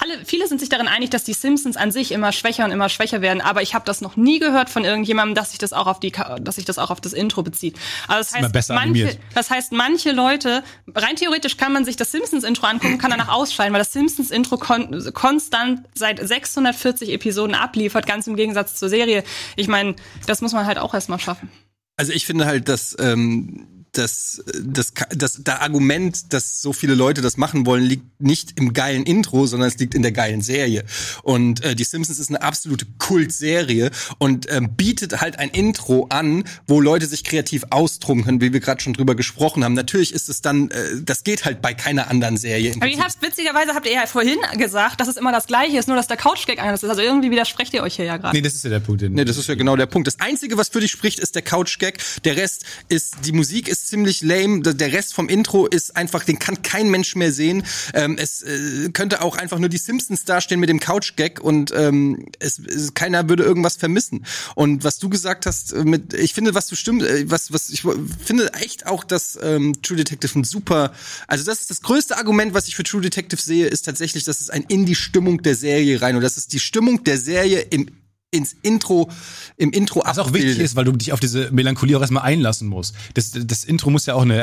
[0.00, 2.88] alle, viele sind sich darin einig, dass die Simpsons an sich immer schwächer und immer
[2.88, 3.40] schwächer werden.
[3.40, 6.12] Aber ich habe das noch nie gehört von irgendjemandem, dass sich das auch auf die,
[6.40, 7.76] dass sich das auch auf das Intro bezieht.
[8.06, 10.62] Also das immer heißt, besser manche, das heißt, manche Leute,
[10.94, 15.12] rein theoretisch kann man sich das Simpsons-Intro angucken, kann danach ausschalten, weil das Simpsons-Intro kon
[15.14, 19.24] konstant seit 640 Episoden abliefert, ganz im Gegensatz zur Serie.
[19.56, 21.50] Ich meine, das muss man halt auch erstmal schaffen.
[21.96, 27.20] Also ich finde halt, dass ähm, das, das, das, das Argument, dass so viele Leute
[27.20, 30.84] das machen wollen, liegt nicht im geilen Intro, sondern es liegt in der geilen Serie.
[31.22, 36.44] Und äh, die Simpsons ist eine absolute Kultserie und ähm, bietet halt ein Intro an,
[36.66, 39.74] wo Leute sich kreativ austoben können, wie wir gerade schon drüber gesprochen haben.
[39.74, 42.74] Natürlich ist es dann, äh, das geht halt bei keiner anderen Serie.
[42.76, 45.88] Aber ihr habt, witzigerweise habt ihr ja vorhin gesagt, dass es immer das Gleiche ist,
[45.88, 46.90] nur dass der Couch-Gag anders ist.
[46.90, 48.36] Also irgendwie widersprecht ihr euch hier ja gerade.
[48.36, 49.02] Nee, das ist ja der Punkt.
[49.02, 50.06] Nee, das ist ja genau der Punkt.
[50.06, 51.98] Das Einzige, was für dich spricht, ist der Couch-Gag.
[52.24, 54.60] Der Rest ist, die Musik ist ist ziemlich lame.
[54.60, 57.62] Der- Rest vom Intro ist einfach, den kann kein Mensch mehr sehen.
[57.94, 62.26] Ähm, es äh, könnte auch einfach nur die Simpsons dastehen mit dem Couch-Gag und ähm,
[62.38, 64.24] es, es, keiner würde irgendwas vermissen.
[64.54, 67.68] Und was du gesagt hast, äh, mit, ich finde, was du stimmt, äh, was, was
[67.68, 67.82] ich
[68.24, 70.92] finde echt auch, dass ähm, True Detective ein super,
[71.26, 74.40] also das ist das größte Argument, was ich für True Detective sehe, ist tatsächlich, dass
[74.40, 77.60] es ein in die Stimmung der Serie rein und das ist die Stimmung der Serie
[77.60, 77.88] im
[78.30, 79.10] ins Intro,
[79.56, 82.68] im Intro Was auch wichtig ist, weil du dich auf diese Melancholie auch erstmal einlassen
[82.68, 82.94] musst.
[83.14, 84.34] Das, das Intro muss ja auch eine,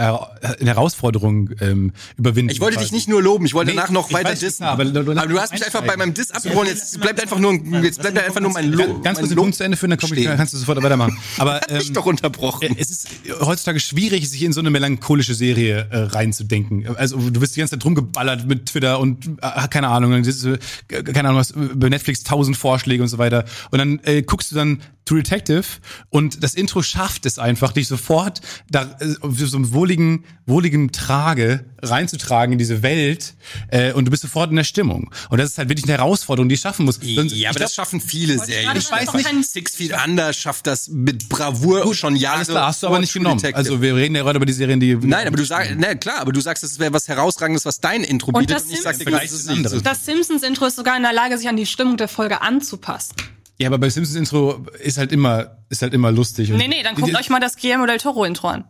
[0.59, 2.49] eine Herausforderung ähm, überwinden.
[2.51, 2.95] Ich wollte dich quasi.
[2.95, 4.57] nicht nur loben, ich wollte Nee, danach noch ich weiter weiß, dissen.
[4.57, 6.67] klar, aber du- aber du hast mich einfach bei meinem Diss abgebrochen.
[6.69, 9.03] Jetzt bleibt einfach nur, jetzt bleibt einfach nur mein Lob.
[9.03, 10.35] Ganz kurz den Punkt zu Ende führen, dann komm, stehen.
[10.35, 11.17] kannst du sofort weitermachen.
[11.37, 12.63] Aber ähm, Ich doch unterbrochen.
[12.75, 13.07] Äh, Es ist
[13.41, 16.87] heutzutage schwierig, sich in so eine melancholische Serie äh, reinzudenken.
[16.97, 21.29] Also du bist die ganze Zeit rumgeballert mit Twitter und äh, keine Ahnung, äh, keine
[21.29, 23.45] Ahnung, was bei Netflix tausend Vorschläge und so weiter.
[23.71, 25.63] Und dann äh, guckst du dann True Detective
[26.09, 29.05] und das Intro schafft es einfach, dich sofort da äh,
[29.45, 33.35] so einem wohligen, wohligen Trage reinzutragen in diese Welt
[33.67, 35.11] äh, und du bist sofort in der Stimmung.
[35.29, 36.97] Und das ist halt wirklich eine Herausforderung, die ich schaffen muss.
[37.03, 38.75] Ja, aber ich glaub- das schaffen viele Serien.
[38.77, 39.45] Ich weiß nicht.
[39.51, 42.43] Six Feet Under schafft das mit Bravour schon Jahre.
[42.43, 43.37] klar, hast du aber nicht True genommen.
[43.39, 43.57] Detective.
[43.59, 46.17] Also wir reden ja gerade über die Serien, die Nein, aber du sagst, na klar,
[46.19, 48.55] aber du sagst, es wäre was herausragendes, was dein Intro Und bietet.
[48.57, 49.83] das Und ich sag dir, Simpsons- das.
[49.83, 53.13] Das Simpsons-Intro ist sogar in der Lage, sich an die Stimmung der Folge anzupassen.
[53.57, 56.49] Ja, aber bei Simpsons Intro ist halt immer, ist halt immer lustig.
[56.49, 58.65] Nee, nee, dann guckt die, euch mal das Guillermo del Toro-Intro an.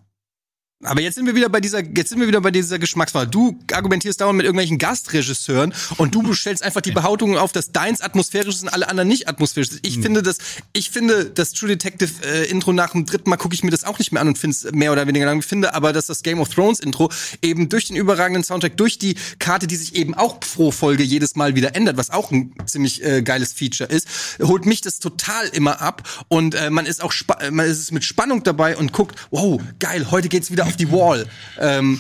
[0.83, 3.27] Aber jetzt sind wir wieder bei dieser, jetzt sind wir wieder bei dieser Geschmackswahl.
[3.27, 8.01] Du argumentierst dauernd mit irgendwelchen Gastregisseuren und du stellst einfach die Behauptung auf, dass deins
[8.01, 9.88] atmosphärisch ist und alle anderen nicht atmosphärisch sind.
[9.88, 10.38] Ich finde das,
[10.73, 13.85] ich finde das True Detective äh, Intro nach dem dritten Mal gucke ich mir das
[13.85, 15.39] auch nicht mehr an und finde es mehr oder weniger lang.
[15.39, 17.09] Ich finde aber, dass das Game of Thrones Intro
[17.41, 21.38] eben durch den überragenden Soundtrack, durch die Karte, die sich eben auch pro Folge jedes
[21.38, 24.07] Mal wieder ändert, was auch ein ziemlich äh, geiles Feature ist,
[24.41, 28.03] holt mich das total immer ab und äh, man ist auch spa man ist mit
[28.03, 31.25] Spannung dabei und guckt, wow, geil, heute geht's wieder auf die Wall.
[31.60, 31.99] Ähm,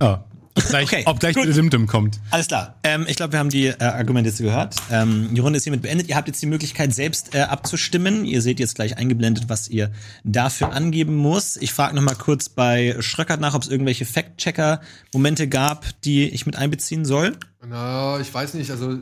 [0.00, 0.16] oh,
[0.56, 1.56] ob gleich, Okay, ob gleich gut.
[1.56, 2.20] Dimdim kommt.
[2.30, 2.78] Alles klar.
[2.84, 4.76] Ähm, ich glaube, wir haben die äh, Argumente jetzt gehört.
[4.90, 6.08] Ähm, die Runde ist hiermit beendet.
[6.08, 8.24] Ihr habt jetzt die Möglichkeit, selbst äh, abzustimmen.
[8.24, 9.90] Ihr seht jetzt gleich eingeblendet, was ihr
[10.22, 11.56] dafür angeben muss.
[11.56, 16.46] Ich frage noch mal kurz bei Schröckert nach, ob es irgendwelche Fact-Checker-Momente gab, die ich
[16.46, 17.36] mit einbeziehen soll.
[17.66, 18.98] Na, ich weiß nicht, also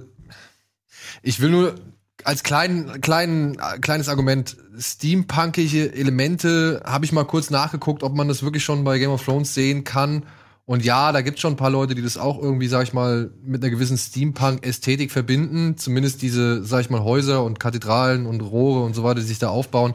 [1.22, 1.74] ich will nur
[2.24, 8.42] als klein, klein, kleines Argument, steampunkige Elemente, habe ich mal kurz nachgeguckt, ob man das
[8.42, 10.24] wirklich schon bei Game of Thrones sehen kann.
[10.64, 13.30] Und ja, da gibt's schon ein paar Leute, die das auch irgendwie, sag ich mal,
[13.44, 15.76] mit einer gewissen Steampunk-Ästhetik verbinden.
[15.76, 19.40] Zumindest diese, sag ich mal, Häuser und Kathedralen und Rohre und so weiter, die sich
[19.40, 19.94] da aufbauen.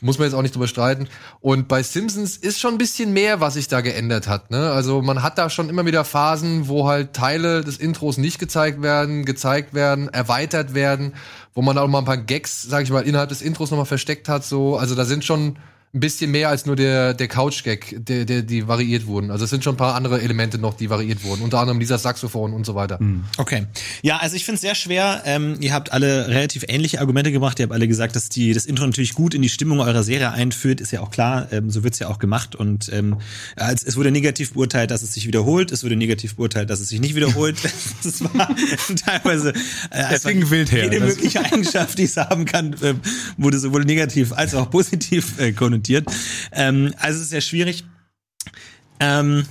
[0.00, 1.08] Muss man jetzt auch nicht drüber streiten.
[1.40, 4.50] Und bei Simpsons ist schon ein bisschen mehr, was sich da geändert hat.
[4.50, 4.70] Ne?
[4.70, 8.82] Also man hat da schon immer wieder Phasen, wo halt Teile des Intros nicht gezeigt
[8.82, 11.14] werden, gezeigt werden, erweitert werden,
[11.54, 14.28] wo man auch mal ein paar Gags, sag ich mal, innerhalb des Intros nochmal versteckt
[14.28, 14.44] hat.
[14.44, 15.56] So, also da sind schon
[15.96, 19.30] ein bisschen mehr als nur der, der Couch-Gag, der, der, die variiert wurden.
[19.30, 21.42] Also es sind schon ein paar andere Elemente noch, die variiert wurden.
[21.42, 23.00] Unter anderem dieser Saxophon und so weiter.
[23.38, 23.66] Okay.
[24.02, 25.22] Ja, also ich finde es sehr schwer.
[25.24, 27.58] Ähm, ihr habt alle relativ ähnliche Argumente gemacht.
[27.58, 30.32] Ihr habt alle gesagt, dass die das Intro natürlich gut in die Stimmung eurer Serie
[30.32, 30.82] einführt.
[30.82, 31.48] Ist ja auch klar.
[31.50, 32.54] Ähm, so wird's ja auch gemacht.
[32.54, 33.16] Und ähm,
[33.56, 35.72] als, es wurde negativ beurteilt, dass es sich wiederholt.
[35.72, 37.56] Es wurde negativ beurteilt, dass es sich nicht wiederholt.
[38.04, 38.54] das war
[39.06, 39.50] teilweise
[39.90, 40.84] äh, Deswegen wild her.
[40.84, 43.00] Jede Das- mögliche Eigenschaft, die es haben kann, ähm,
[43.38, 45.85] wurde sowohl negativ als auch positiv äh, konnotiert.
[46.52, 47.84] Ähm, also es ist sehr schwierig.
[49.00, 49.44] Ähm,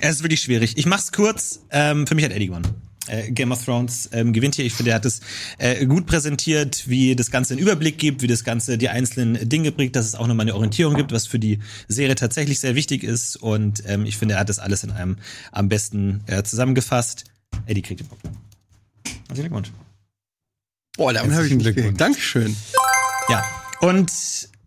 [0.00, 0.76] es ist wirklich schwierig.
[0.76, 1.60] Ich mach's kurz.
[1.70, 2.66] Ähm, für mich hat Eddie gewonnen.
[3.08, 4.64] Äh, Game of Thrones ähm, gewinnt hier.
[4.64, 5.20] Ich finde, er hat es
[5.58, 9.72] äh, gut präsentiert, wie das Ganze einen Überblick gibt, wie das Ganze die einzelnen Dinge
[9.72, 13.04] bringt, dass es auch nochmal eine Orientierung gibt, was für die Serie tatsächlich sehr wichtig
[13.04, 13.36] ist.
[13.36, 15.18] Und ähm, ich finde, er hat das alles in einem
[15.52, 17.24] am besten äh, zusammengefasst.
[17.66, 18.24] Eddie kriegt den Punkt.
[19.28, 19.70] Herzlichen Glückwunsch.
[20.96, 21.98] Boah, damit habe ich mich Glückwunsch.
[21.98, 22.56] Dankeschön.
[23.28, 23.44] Ja.
[23.80, 24.10] Und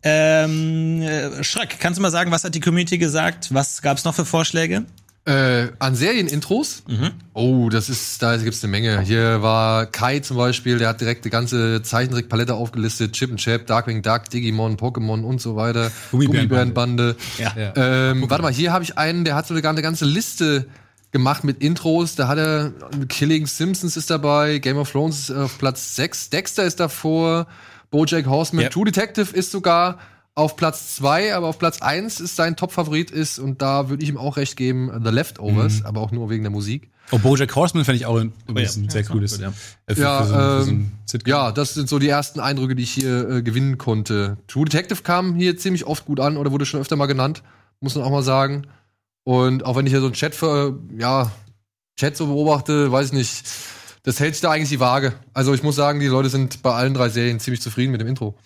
[0.03, 3.53] ähm, äh, Schreck, kannst du mal sagen, was hat die Community gesagt?
[3.53, 4.85] Was gab's noch für Vorschläge?
[5.25, 6.83] Äh, an Serienintros?
[7.33, 9.01] Oh, das ist, da gibt's eine Menge.
[9.01, 13.13] Hier war Kai zum Beispiel, der hat direkt die ganze Zeichentrickpalette aufgelistet.
[13.13, 15.91] Chip and Chap, Darkwing Duck, Digimon, Pokémon und so weiter.
[16.11, 17.15] Gummibärenbande.
[17.37, 17.75] Gummibärenbande.
[17.75, 18.11] Ja.
[18.11, 20.65] Ähm, warte mal, hier habe ich einen, der hat sogar eine ganze Liste
[21.11, 22.15] gemacht mit Intros.
[22.15, 22.71] Da hat er
[23.07, 27.47] Killing Simpsons ist dabei, Game of Thrones ist auf Platz 6, Dexter ist davor,
[27.91, 28.69] Bojack Horseman, Ja.
[28.69, 29.99] True Detective ist sogar
[30.35, 34.09] auf Platz 2, aber auf Platz 1 ist sein Top-Favorit ist, und da würde ich
[34.09, 36.89] ihm auch recht geben, The Leftovers, aber auch nur wegen der Musik.
[37.11, 38.51] Oh, Bojack Horseman fände ich auch ein, ja.
[38.51, 39.31] übrigens ein sehr Ja, cooles.
[39.33, 39.53] gut, ja.
[39.87, 40.91] äh, für, Ja, für so, so ähm.
[41.25, 44.37] Ja, das sind so die ersten Eindrücke, die ich hier äh, gewinnen konnte.
[44.47, 47.41] True Detective kam hier ziemlich oft gut an oder wurde schon öfter mal genannt,
[47.81, 48.67] muss man auch mal sagen.
[49.23, 51.31] Und auch wenn ich hier so einen Chat für, ja,
[51.97, 53.43] Chat so beobachte, weiß ich nicht,
[54.03, 55.13] das hält sich da eigentlich die Waage.
[55.33, 58.07] Also ich muss sagen, die Leute sind bei allen drei Serien ziemlich zufrieden mit dem
[58.07, 58.37] Intro.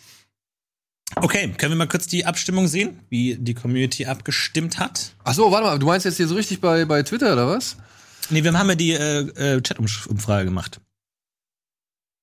[1.16, 5.14] Okay, können wir mal kurz die Abstimmung sehen, wie die Community abgestimmt hat?
[5.24, 7.78] Ach so, warte mal, du meinst jetzt hier so richtig bei, bei Twitter oder was?
[8.30, 10.80] Nee, wir haben ja die äh, äh, Chat-Umfrage gemacht.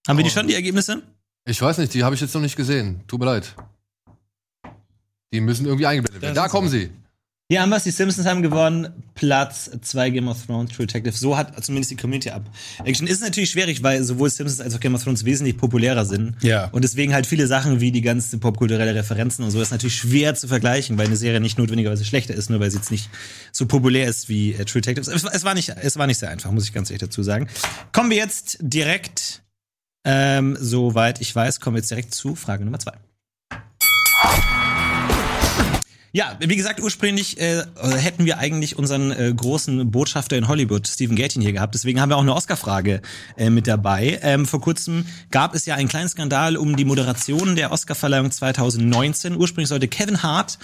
[0.09, 1.03] Haben wir die schon, die Ergebnisse?
[1.45, 3.03] Ich weiß nicht, die habe ich jetzt noch nicht gesehen.
[3.07, 3.55] Tut mir leid.
[5.33, 6.35] Die müssen irgendwie eingeblendet werden.
[6.35, 6.91] Da kommen sie.
[7.51, 11.17] Hier haben wir es, die Simpsons haben gewonnen, Platz 2 Game of Thrones, True Detective.
[11.17, 12.45] So hat zumindest die Community ab.
[12.85, 16.37] Action ist natürlich schwierig, weil sowohl Simpsons als auch Game of Thrones wesentlich populärer sind.
[16.43, 16.67] Ja.
[16.71, 20.37] Und deswegen halt viele Sachen wie die ganzen popkulturelle Referenzen und so ist natürlich schwer
[20.37, 23.11] zu vergleichen, weil eine Serie nicht notwendigerweise schlechter ist, nur weil sie jetzt nicht
[23.51, 25.13] so populär ist wie äh, True Detective.
[25.13, 27.25] Es, war- es war nicht, es war nicht sehr einfach, muss ich ganz ehrlich dazu
[27.25, 27.49] sagen.
[27.91, 29.43] Kommen wir jetzt direkt,
[30.07, 32.93] ähm, soweit ich weiß, kommen wir jetzt direkt zu Frage Nummer zwei.
[36.13, 41.15] Ja, wie gesagt, ursprünglich äh, hätten wir eigentlich unseren äh, großen Botschafter in Hollywood, Stephen
[41.15, 41.73] Gatin, hier gehabt.
[41.75, 43.01] Deswegen haben wir auch eine Oscar-Frage
[43.37, 44.19] äh, mit dabei.
[44.23, 49.37] Ähm, vor kurzem gab es ja einen kleinen Skandal um die Moderation der Oscar-Verleihung 2019.
[49.37, 50.59] Ursprünglich sollte Kevin Hart,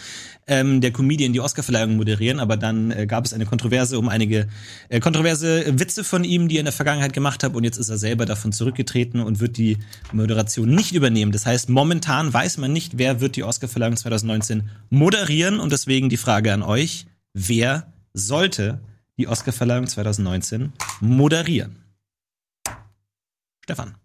[0.46, 4.48] ähm, der Comedian, die Oscar-Verleihung moderieren, aber dann äh, gab es eine Kontroverse um einige
[4.88, 7.54] äh, kontroverse Witze von ihm, die er in der Vergangenheit gemacht hat.
[7.54, 9.78] Und jetzt ist er selber davon zurückgetreten und wird die
[10.12, 11.32] Moderation nicht übernehmen.
[11.32, 15.59] Das heißt, momentan weiß man nicht, wer wird die Oscar-Verleihung 2019 moderieren.
[15.59, 18.80] Und deswegen die Frage an euch, wer sollte
[19.18, 21.82] die Oscar-Verleihung 2019 moderieren?
[23.64, 23.96] Stefan.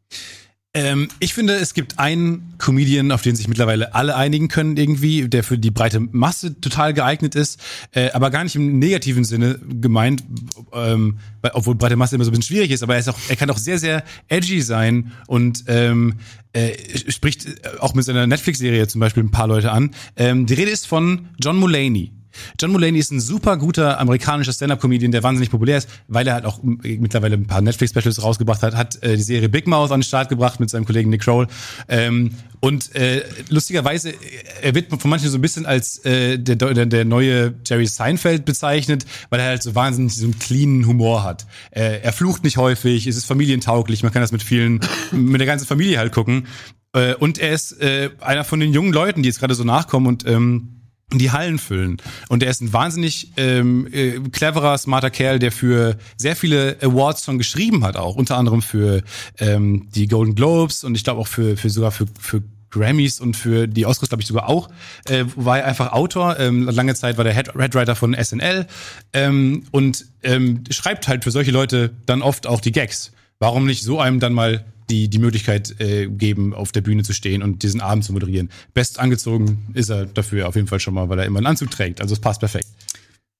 [0.73, 5.27] Ähm, ich finde, es gibt einen Comedian, auf den sich mittlerweile alle einigen können irgendwie,
[5.27, 7.59] der für die breite Masse total geeignet ist,
[7.91, 10.23] äh, aber gar nicht im negativen Sinne gemeint,
[10.71, 13.35] ähm, obwohl breite Masse immer so ein bisschen schwierig ist, aber er ist auch, er
[13.35, 16.15] kann auch sehr, sehr edgy sein und ähm,
[16.53, 16.71] äh,
[17.09, 17.47] spricht
[17.79, 19.91] auch mit seiner Netflix-Serie zum Beispiel ein paar Leute an.
[20.15, 22.11] Ähm, die Rede ist von John Mulaney.
[22.59, 26.45] John Mulaney ist ein super guter amerikanischer Stand-up-Comedian, der wahnsinnig populär ist, weil er halt
[26.45, 30.05] auch mittlerweile ein paar Netflix-Specials rausgebracht hat, hat äh, die Serie Big Mouth an den
[30.05, 31.47] Start gebracht mit seinem Kollegen Nick Kroll.
[31.87, 34.15] Ähm, und äh, lustigerweise, äh,
[34.61, 38.45] er wird von manchen so ein bisschen als äh, der, der, der neue Jerry Seinfeld
[38.45, 41.47] bezeichnet, weil er halt so wahnsinnig so einen cleanen Humor hat.
[41.71, 44.79] Äh, er flucht nicht häufig, es ist familientauglich, man kann das mit vielen,
[45.11, 46.47] mit der ganzen Familie halt gucken.
[46.93, 50.07] Äh, und er ist äh, einer von den jungen Leuten, die jetzt gerade so nachkommen
[50.07, 50.80] und ähm,
[51.19, 51.97] die Hallen füllen.
[52.29, 57.25] Und er ist ein wahnsinnig ähm, äh, cleverer, smarter Kerl, der für sehr viele Awards
[57.25, 59.03] schon geschrieben hat, auch unter anderem für
[59.39, 63.35] ähm, die Golden Globes und ich glaube auch für, für sogar für, für Grammys und
[63.35, 64.69] für die Oscars, glaube ich, sogar auch,
[65.07, 66.39] äh, war er einfach Autor.
[66.39, 68.65] Ähm, lange Zeit war der Head Headwriter von SNL
[69.13, 73.11] ähm, und ähm, schreibt halt für solche Leute dann oft auch die Gags.
[73.41, 77.13] Warum nicht so einem dann mal die, die Möglichkeit äh, geben, auf der Bühne zu
[77.13, 78.51] stehen und diesen Abend zu moderieren.
[78.75, 81.71] Best angezogen ist er dafür auf jeden Fall schon mal, weil er immer einen Anzug
[81.71, 82.01] trägt.
[82.01, 82.67] Also es passt perfekt.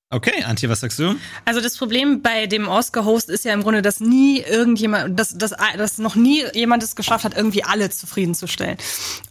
[0.10, 1.16] Okay, Antje, was sagst du?
[1.46, 5.54] Also das Problem bei dem Oscar-Host ist ja im Grunde, dass nie irgendjemand, dass, dass,
[5.78, 8.78] dass noch nie jemand es geschafft hat, irgendwie alle zufriedenzustellen.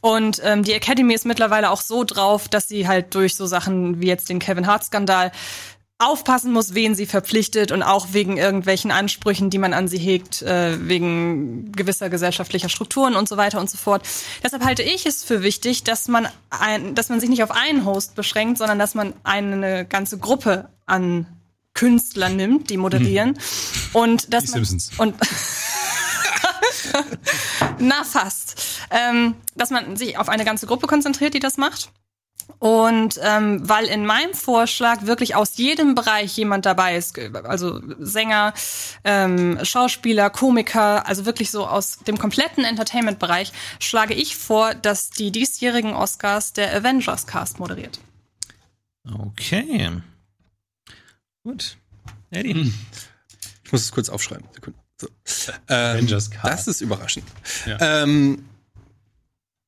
[0.01, 4.01] Und ähm, die Academy ist mittlerweile auch so drauf, dass sie halt durch so Sachen
[4.01, 5.33] wie jetzt den Kevin Hart-Skandal
[6.01, 10.41] aufpassen muss, wen sie verpflichtet und auch wegen irgendwelchen Ansprüchen, die man an sie hegt,
[10.43, 14.03] äh, wegen gewisser gesellschaftlicher Strukturen und so weiter und so fort.
[14.43, 17.85] Deshalb halte ich es für wichtig, dass man ein, dass man sich nicht auf einen
[17.85, 21.27] Host beschränkt, sondern dass man eine ganze Gruppe an
[21.75, 23.39] Künstlern nimmt, die moderieren
[23.93, 24.99] und dass Die man Simpsons.
[24.99, 25.15] und
[27.79, 28.61] na fast,
[28.91, 31.91] ähm, dass man sich auf eine ganze Gruppe konzentriert, die das macht.
[32.59, 38.53] Und ähm, weil in meinem Vorschlag wirklich aus jedem Bereich jemand dabei ist, also Sänger,
[39.05, 45.31] ähm, Schauspieler, Komiker, also wirklich so aus dem kompletten Entertainment-Bereich, schlage ich vor, dass die
[45.31, 48.01] diesjährigen Oscars der Avengers Cast moderiert.
[49.05, 49.91] Okay.
[51.43, 51.77] Gut.
[52.31, 52.73] Eddie.
[53.65, 54.47] Ich muss es kurz aufschreiben.
[54.53, 54.79] Sekunde.
[55.01, 55.09] So.
[55.69, 56.45] Ähm, Avengers Cast.
[56.45, 57.25] Das ist überraschend.
[57.81, 58.45] Ähm,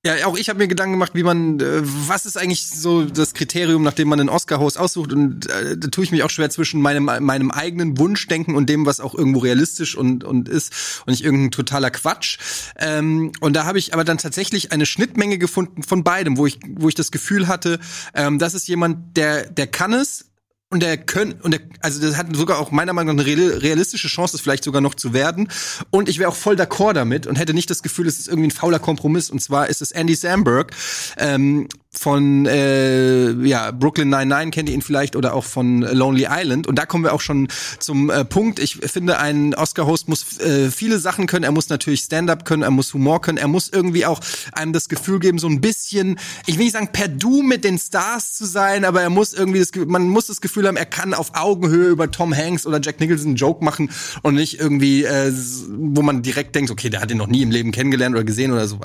[0.04, 3.34] ja, auch ich habe mir Gedanken gemacht, wie man, äh, was ist eigentlich so das
[3.34, 5.12] Kriterium, nach dem man einen Oscar-Host aussucht?
[5.12, 8.84] Und äh, da tue ich mich auch schwer zwischen meinem, meinem eigenen Wunschdenken und dem,
[8.84, 12.38] was auch irgendwo realistisch und, und ist und nicht irgendein totaler Quatsch.
[12.78, 16.58] Ähm, und da habe ich aber dann tatsächlich eine Schnittmenge gefunden von beidem, wo ich,
[16.68, 17.78] wo ich das Gefühl hatte,
[18.12, 20.31] ähm, das ist jemand, der, der kann es,
[20.72, 23.58] und der können und der, also das hat sogar auch meiner Meinung nach eine real-
[23.58, 25.48] realistische Chance, es vielleicht sogar noch zu werden.
[25.90, 28.48] Und ich wäre auch voll d'accord damit und hätte nicht das Gefühl, es ist irgendwie
[28.48, 29.28] ein fauler Kompromiss.
[29.28, 30.72] Und zwar ist es Andy Samberg.
[31.18, 36.66] Ähm, von äh, ja Brooklyn 99 kennt ihr ihn vielleicht oder auch von Lonely Island
[36.66, 38.58] und da kommen wir auch schon zum äh, Punkt.
[38.58, 41.44] Ich finde, ein Oscar-Host muss äh, viele Sachen können.
[41.44, 44.20] Er muss natürlich Stand-up können, er muss Humor können, er muss irgendwie auch
[44.52, 47.78] einem das Gefühl geben, so ein bisschen, ich will nicht sagen per Du mit den
[47.78, 51.12] Stars zu sein, aber er muss irgendwie das, man muss das Gefühl haben, er kann
[51.12, 53.90] auf Augenhöhe über Tom Hanks oder Jack Nicholson einen Joke machen
[54.22, 55.30] und nicht irgendwie, äh,
[55.68, 58.50] wo man direkt denkt, okay, der hat ihn noch nie im Leben kennengelernt oder gesehen
[58.50, 58.80] oder so.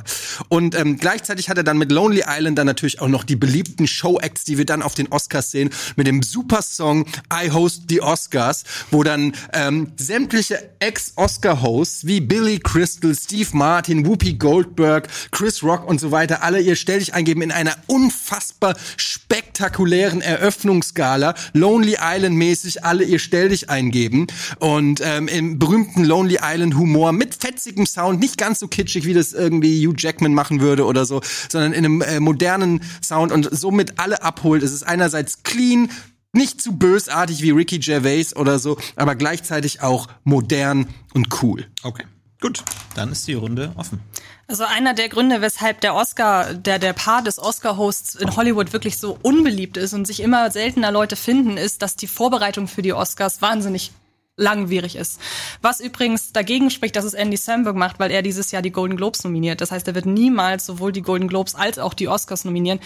[0.50, 3.88] Und ähm, gleichzeitig hat er dann mit Lonely Island dann natürlich auch noch die beliebten
[3.88, 8.02] Show-Acts, die wir dann auf den Oscars sehen, mit dem super Song I Host the
[8.02, 15.88] Oscars, wo dann ähm, sämtliche Ex-Oscar-Hosts wie Billy Crystal, Steve Martin, Whoopi Goldberg, Chris Rock
[15.88, 22.36] und so weiter alle ihr Stell dich eingeben in einer unfassbar spektakulären Eröffnungsgala, Lonely Island
[22.36, 24.28] mäßig alle ihr Stell dich eingeben
[24.60, 29.14] und ähm, im berühmten Lonely Island Humor mit fetzigem Sound, nicht ganz so kitschig, wie
[29.14, 33.50] das irgendwie Hugh Jackman machen würde oder so, sondern in einem äh, modernen Sound und
[33.52, 34.64] somit alle abholt.
[34.64, 35.90] Es ist einerseits clean,
[36.34, 41.66] nicht zu bösartig wie Ricky Gervais oder so, aber gleichzeitig auch modern und cool.
[41.84, 42.04] Okay.
[42.40, 44.00] Gut, dann ist die Runde offen.
[44.48, 48.98] Also einer der Gründe, weshalb der Oscar, der der Paar des Oscar-Hosts in Hollywood wirklich
[48.98, 52.94] so unbeliebt ist und sich immer seltener Leute finden, ist, dass die Vorbereitung für die
[52.94, 53.92] Oscars wahnsinnig
[54.38, 55.20] langwierig ist.
[55.62, 58.96] Was übrigens dagegen spricht, dass es Andy Samberg macht, weil er dieses Jahr die Golden
[58.96, 59.60] Globes nominiert.
[59.60, 62.80] Das heißt, er wird niemals sowohl die Golden Globes als auch die Oscars nominieren.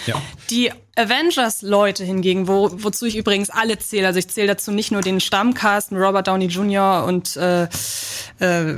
[0.49, 5.01] Die Avengers-Leute hingegen, wo, wozu ich übrigens alle zähle, also ich zähle dazu nicht nur
[5.01, 7.05] den Stammcast, Robert Downey Jr.
[7.05, 7.63] und äh,
[8.39, 8.75] äh,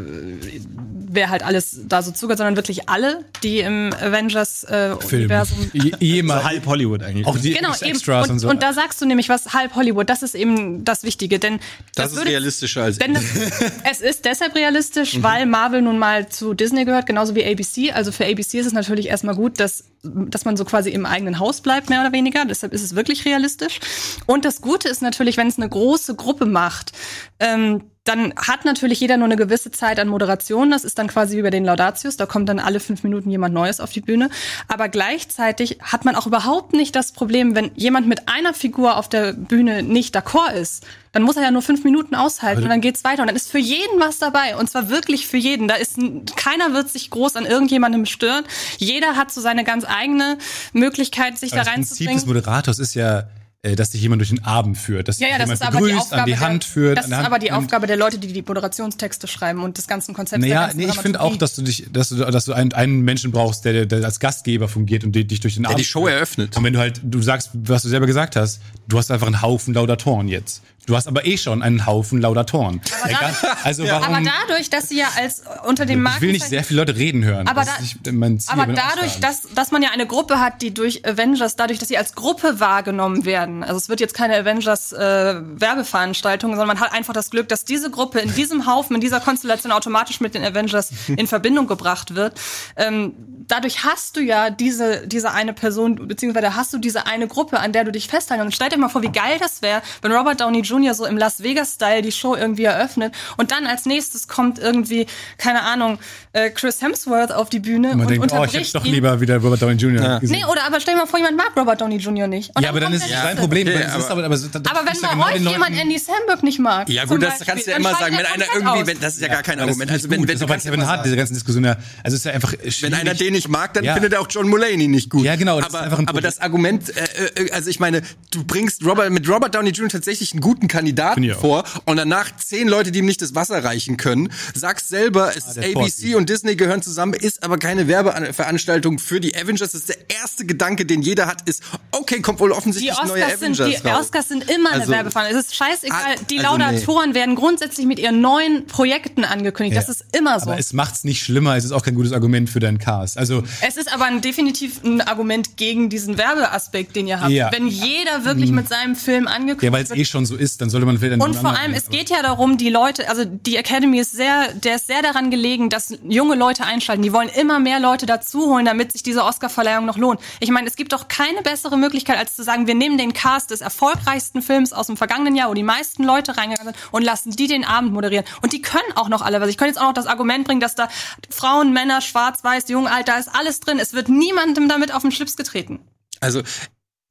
[1.15, 6.41] wer halt alles da so zugehört, sondern wirklich alle, die im Avengers-Universum Je- Jemals.
[6.43, 7.25] So halb Hollywood eigentlich.
[7.27, 7.85] auch die Genau, eben.
[7.91, 8.49] Extras Und, und so.
[8.49, 10.09] und da sagst du nämlich was halb Hollywood.
[10.09, 11.59] Das ist eben das Wichtige, denn
[11.95, 13.23] Das, ist würde- realistischer als Denn das,
[13.89, 15.23] es ist deshalb realistisch, Mhm.
[15.23, 17.91] weil Marvel nun mal zu Disney gehört, genauso wie ABC.
[17.91, 21.39] Also für ABC ist es natürlich erstmal gut, dass, dass man so quasi im eigenen
[21.39, 22.45] Haus bleibt, mehr oder weniger.
[22.45, 23.79] Deshalb ist es wirklich realistisch.
[24.25, 26.91] Und das Gute ist natürlich, wenn es eine große Gruppe macht,
[27.39, 30.71] ähm, dann hat natürlich jeder nur eine gewisse Zeit an Moderation.
[30.71, 32.17] Das ist dann quasi wie bei den Laudatius.
[32.17, 34.29] Da kommt dann alle fünf Minuten jemand Neues auf die Bühne.
[34.67, 39.07] Aber gleichzeitig hat man auch überhaupt nicht das Problem, wenn jemand mit einer Figur auf
[39.07, 40.85] der Bühne nicht d'accord ist.
[41.13, 43.21] Dann muss er ja nur fünf Minuten aushalten und dann geht's weiter.
[43.21, 44.57] Und dann ist für jeden was dabei.
[44.57, 45.69] Und zwar wirklich für jeden.
[45.69, 45.97] Da ist
[46.35, 48.43] keiner wird sich groß an irgendjemandem stören.
[48.79, 50.37] Jeder hat so seine ganz eigene
[50.73, 52.25] Möglichkeit, sich da das Prinzip des reinzubringen.
[52.25, 53.27] Moderators ist ja,
[53.63, 55.83] dass dich jemand durch den Abend führt, dass Ja, ja, dich das jemand aber die
[55.93, 56.21] begrüßt, Aufgabe.
[56.23, 56.97] an die Hand der, führt.
[56.97, 57.51] das ist der aber Hand die.
[57.53, 60.45] Aufgabe der Leute, die die Moderationstexte schreiben und des ganzen Konzepts.
[60.45, 62.73] der Naja, ganzen nee, ich finde auch, dass du dich, dass du, dass du einen,
[62.73, 65.85] einen Menschen brauchst, der, der als Gastgeber fungiert und die- dich durch den Abend die
[65.85, 66.13] Show führt.
[66.15, 66.57] eröffnet.
[66.57, 69.41] Und wenn du halt, du sagst, was du selber gesagt hast, du hast einfach einen
[69.41, 70.61] Haufen Laudatoren jetzt.
[70.85, 72.81] Du hast aber eh schon einen Haufen Laudatoren.
[73.05, 74.03] Egal, also warum?
[74.15, 76.81] aber dadurch, dass sie ja als äh, unter dem Marken ich will nicht sehr viele
[76.81, 77.47] Leute reden hören.
[77.47, 80.41] Aber, das da, ist nicht mein Ziel aber dadurch, dass, dass man ja eine Gruppe
[80.41, 84.15] hat, die durch Avengers, dadurch, dass sie als Gruppe wahrgenommen werden, also es wird jetzt
[84.15, 88.65] keine Avengers äh, Werbeveranstaltung, sondern man hat einfach das Glück, dass diese Gruppe in diesem
[88.65, 92.39] Haufen, in dieser Konstellation automatisch mit den Avengers in Verbindung gebracht wird.
[92.77, 93.13] Ähm,
[93.47, 97.71] dadurch hast du ja diese, diese eine Person, beziehungsweise hast du diese eine Gruppe, an
[97.71, 98.45] der du dich festhalten.
[98.45, 100.93] Und stell dir mal vor, wie geil das wäre, wenn Robert Downey Jr.
[100.93, 105.05] so im Las Vegas-Style die Show irgendwie eröffnet und dann als nächstes kommt irgendwie,
[105.37, 105.99] keine Ahnung,
[106.33, 109.19] äh, Chris Hemsworth auf die Bühne man und denkt, oh, ich unterbricht hätte doch lieber
[109.21, 110.19] wieder Robert Downey Jr.
[110.19, 110.37] gesehen.
[110.39, 112.27] Nee, oder aber stell dir mal vor, jemand mag Robert Downey Jr.
[112.27, 112.55] nicht.
[112.55, 113.41] Und ja, aber dann kommt ist es nächste.
[113.43, 113.67] Problem.
[113.67, 114.39] Ja, ist aber- aber, aber, Aber
[114.85, 117.67] wenn bei genau euch jemand Leuten- Andy Samberg nicht mag, Ja gut, das Beispiel, kannst
[117.67, 118.87] du ja immer sagen, wenn er einer irgendwie, aus.
[118.87, 119.89] wenn, das ist ja gar kein Argument.
[119.89, 120.27] ist Also wenn, gut.
[120.27, 121.65] wenn das du ist auch bei ja Kevin Hart, diese ganzen Diskussionen.
[121.65, 122.95] ja- Also es ist ja einfach wenn schwierig.
[122.99, 123.93] einer den nicht mag, dann Ja.
[123.93, 125.23] findet er auch John Mulaney nicht gut.
[125.25, 128.01] Ja, genau, das ist aber, einfach ein aber das Argument, äh, äh, also ich meine,
[128.31, 129.89] du bringst Robert, mit Robert Downey Jr.
[129.89, 133.97] tatsächlich einen guten Kandidaten vor und danach zehn Leute, die ihm nicht das Wasser reichen
[133.97, 138.99] können, sagst selber, es ist der ABC und Disney gehören zusammen, ist aber keine Werbeveranstaltung
[138.99, 139.71] für die Avengers.
[139.71, 143.27] Das ist der erste Gedanke, den jeder hat, ist, okay, kommt wohl offensichtlich ein neuer
[143.33, 143.99] Oscars, sind, die raus.
[144.01, 145.39] Oscars sind immer eine Also- Werbeveranstaltung.
[145.39, 145.99] Es ist scheißegal.
[146.01, 146.63] Ah, Die also nee.
[146.63, 149.77] Laudatoren werden grundsätzlich mit ihren neuen Projekten angekündigt.
[149.77, 149.91] Das Ja.
[149.93, 150.49] ist immer so.
[150.51, 153.17] Aber es macht's nicht schlimmer, es ist auch kein gutes Argument für deinen Cast.
[153.17, 157.31] Also, Es ist aber ein, definitiv ein Argument gegen diesen Werbeaspekt, den ihr habt.
[157.31, 157.51] Ja.
[157.51, 159.99] Wenn jeder wirklich mit seinem Film angekündigt ja, weil es wird.
[159.99, 162.21] eh schon so ist, dann sollte man vielleicht an Und vor allem, es geht ja
[162.21, 166.35] darum, die Leute, also die Academy ist sehr, der ist sehr daran gelegen, dass junge
[166.35, 167.01] Leute einschalten.
[167.03, 170.19] Die wollen immer mehr Leute dazuholen, damit sich diese Oscarverleihung noch lohnt.
[170.39, 173.51] Ich meine, es gibt doch keine bessere Möglichkeit, als zu sagen, wir nehmen den Cast
[173.51, 177.31] des erfolgreichsten Films aus dem vergangenen Jahr, wo die meisten Leute reingegangen sind, und lassen
[177.31, 178.25] die den Abend moderieren.
[178.41, 179.47] Und die können auch noch alle was.
[179.47, 180.89] Ich könnte jetzt auch noch das Argument bringen, dass da
[181.29, 183.79] Frauen, Männer, Schwarz, Weiß, Jung, Alt, da ist alles drin.
[183.79, 185.79] Es wird niemandem damit auf den Schlips getreten.
[186.19, 186.41] Also,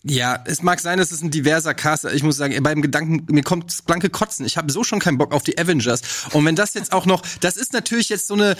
[0.02, 2.12] ja, es mag sein, dass es ein diverser Cast ist.
[2.12, 4.44] Ich muss sagen, beim Gedanken, mir kommt das blanke Kotzen.
[4.44, 6.02] Ich habe so schon keinen Bock auf die Avengers.
[6.32, 8.56] Und wenn das jetzt auch noch, das ist natürlich jetzt so eine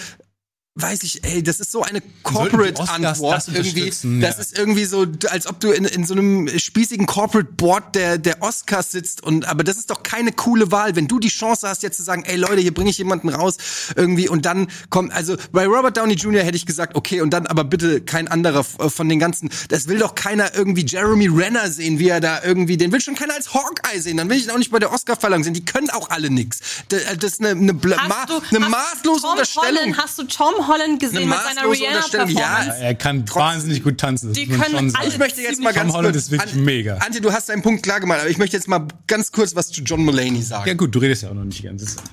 [0.75, 3.91] weiß ich, ey, das ist so eine sollten die Corporate Oscars Antwort das irgendwie.
[3.91, 4.41] Das ja.
[4.41, 8.41] ist irgendwie so, als ob du in, in so einem spießigen Corporate Board der, der
[8.43, 11.83] Oscars sitzt und, aber das ist doch keine coole Wahl, wenn du die Chance hast,
[11.83, 13.59] jetzt zu sagen, ey Leute, hier bringe ich jemanden raus,
[13.97, 16.43] irgendwie, und dann kommt, also, bei Robert Downey Jr.
[16.43, 19.89] hätte ich gesagt, okay, und dann aber bitte kein anderer f- von den ganzen, das
[19.89, 23.35] will doch keiner irgendwie Jeremy Renner sehen, wie er da irgendwie, den will schon keiner
[23.35, 25.91] als Hawkeye sehen, dann will ich ihn auch nicht bei der Oscar-Verleihung sehen, die können
[25.91, 26.61] auch alle nix.
[26.89, 29.69] Das, das ist eine, eine, ma, eine maßlose Tom Unterstellung.
[29.79, 32.57] Holland, hast du Tom Holland gesehen mit seiner Unterstellung, ja.
[32.57, 32.83] Rihanna-Performance?
[32.85, 34.29] Er kann wahnsinnig gut tanzen.
[34.29, 36.65] Das Die können alle Ich möchte jetzt mal Tom ganz Holland kurz, ist wirklich An-
[36.65, 36.97] mega.
[36.99, 39.71] Antje, du hast deinen Punkt klar gemacht, aber ich möchte jetzt mal ganz kurz was
[39.71, 40.69] zu John Mulaney sagen.
[40.69, 42.05] Ja gut, du redest ja auch noch nicht die ganze Zeit.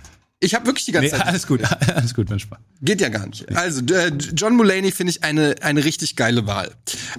[0.41, 1.62] Ich habe wirklich die ganze Nee, Zeit alles gut,
[1.95, 2.60] alles gut, mein Spaß.
[2.82, 3.54] Geht ja gar nicht.
[3.58, 6.72] Also, äh, John Mulaney finde ich eine, eine richtig geile Wahl.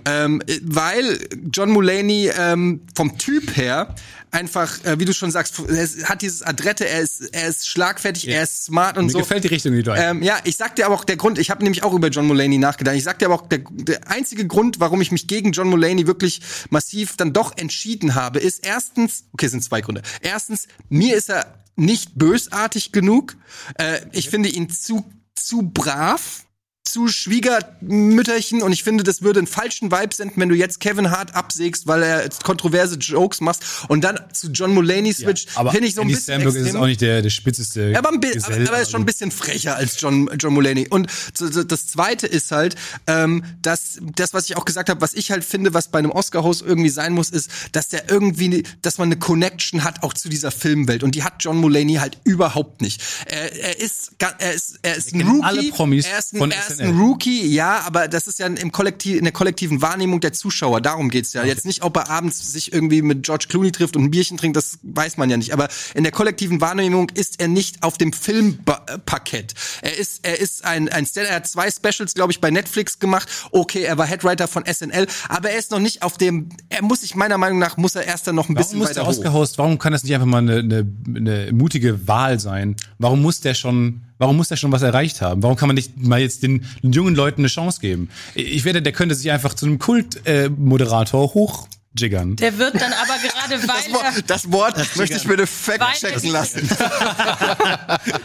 [0.06, 1.18] Ähm, äh, weil
[1.52, 3.94] John Mulaney ähm, vom Typ her
[4.30, 8.28] einfach, äh, wie du schon sagst, er hat dieses Adrette, er ist, er ist schlagfertig,
[8.28, 9.18] er ist smart und Mir so.
[9.18, 11.50] gefällt die Richtung, die du Ähm, ja, ich sag dir aber auch der Grund, ich
[11.50, 12.96] habe nämlich auch über John Mulaney nachgedacht.
[12.96, 16.06] Ich sag dir aber auch, der, der einzige Grund, warum ich mich gegen John Mulaney
[16.06, 20.02] wirklich massiv dann doch entschieden habe, ist erstens, okay, es sind zwei Gründe.
[20.20, 23.36] Erstens, mir ist er nicht bösartig genug.
[23.76, 26.44] Äh, ich finde ihn zu, zu brav
[26.90, 31.10] zu Schwiegermütterchen und ich finde, das würde einen falschen Vibe senden, wenn du jetzt Kevin
[31.10, 35.88] Hart absägst, weil er kontroverse Jokes machst und dann zu John Mulaney switcht, aber finde
[35.88, 36.82] ich so ein Andy bisschen Samberg ist extrem.
[36.82, 39.76] auch nicht der, der spitzeste Aber, ein Gesell, aber er ist schon ein bisschen frecher
[39.76, 40.88] als John, John Mulaney.
[40.88, 42.76] Und das Zweite ist halt,
[43.06, 46.10] ähm, dass das, was ich auch gesagt habe, was ich halt finde, was bei einem
[46.10, 50.28] Oscar-Host irgendwie sein muss, ist, dass der irgendwie, dass man eine Connection hat auch zu
[50.28, 51.02] dieser Filmwelt.
[51.02, 53.02] Und die hat John Mulaney halt überhaupt nicht.
[53.26, 55.44] Er, er ist, er ist, er ist ein Rookie.
[55.44, 56.88] alle Promis er ist ein, von er ist SNL.
[56.88, 60.80] ein Rookie, ja, aber das ist ja im Kollektiv, in der kollektiven Wahrnehmung der Zuschauer.
[60.80, 61.44] Darum geht's ja.
[61.44, 64.56] Jetzt nicht, ob er abends sich irgendwie mit George Clooney trifft und ein Bierchen trinkt,
[64.56, 65.52] das weiß man ja nicht.
[65.52, 69.54] Aber in der kollektiven Wahrnehmung ist er nicht auf dem Filmparkett.
[69.82, 72.98] Er ist, er ist ein, ein Star, er hat zwei Specials, glaube ich, bei Netflix
[72.98, 73.28] gemacht.
[73.50, 77.00] Okay, er war Headwriter von SNL, aber er ist noch nicht auf dem, er muss
[77.00, 79.06] sich meiner Meinung nach, muss er erst dann noch ein Warum bisschen weiter.
[79.06, 82.76] Oscar-Host, warum kann das nicht einfach mal eine, eine, eine mutige Wahl sein?
[82.98, 85.42] Warum muss der schon, warum muss der schon was erreicht haben?
[85.42, 88.10] Warum kann man nicht mal jetzt den jungen Leuten eine Chance geben?
[88.34, 92.36] Ich werde, der könnte sich einfach zu einem Kult-Moderator hochjiggern.
[92.36, 96.68] Der wird dann aber gerade, weil er, Das Wort möchte ich bitte fact-checken lassen.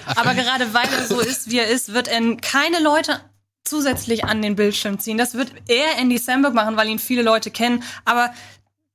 [0.06, 3.22] aber gerade weil er so ist, wie er ist, wird er keine Leute
[3.64, 5.18] zusätzlich an den Bildschirm ziehen.
[5.18, 7.84] Das wird er Andy Samberg machen, weil ihn viele Leute kennen.
[8.04, 8.32] Aber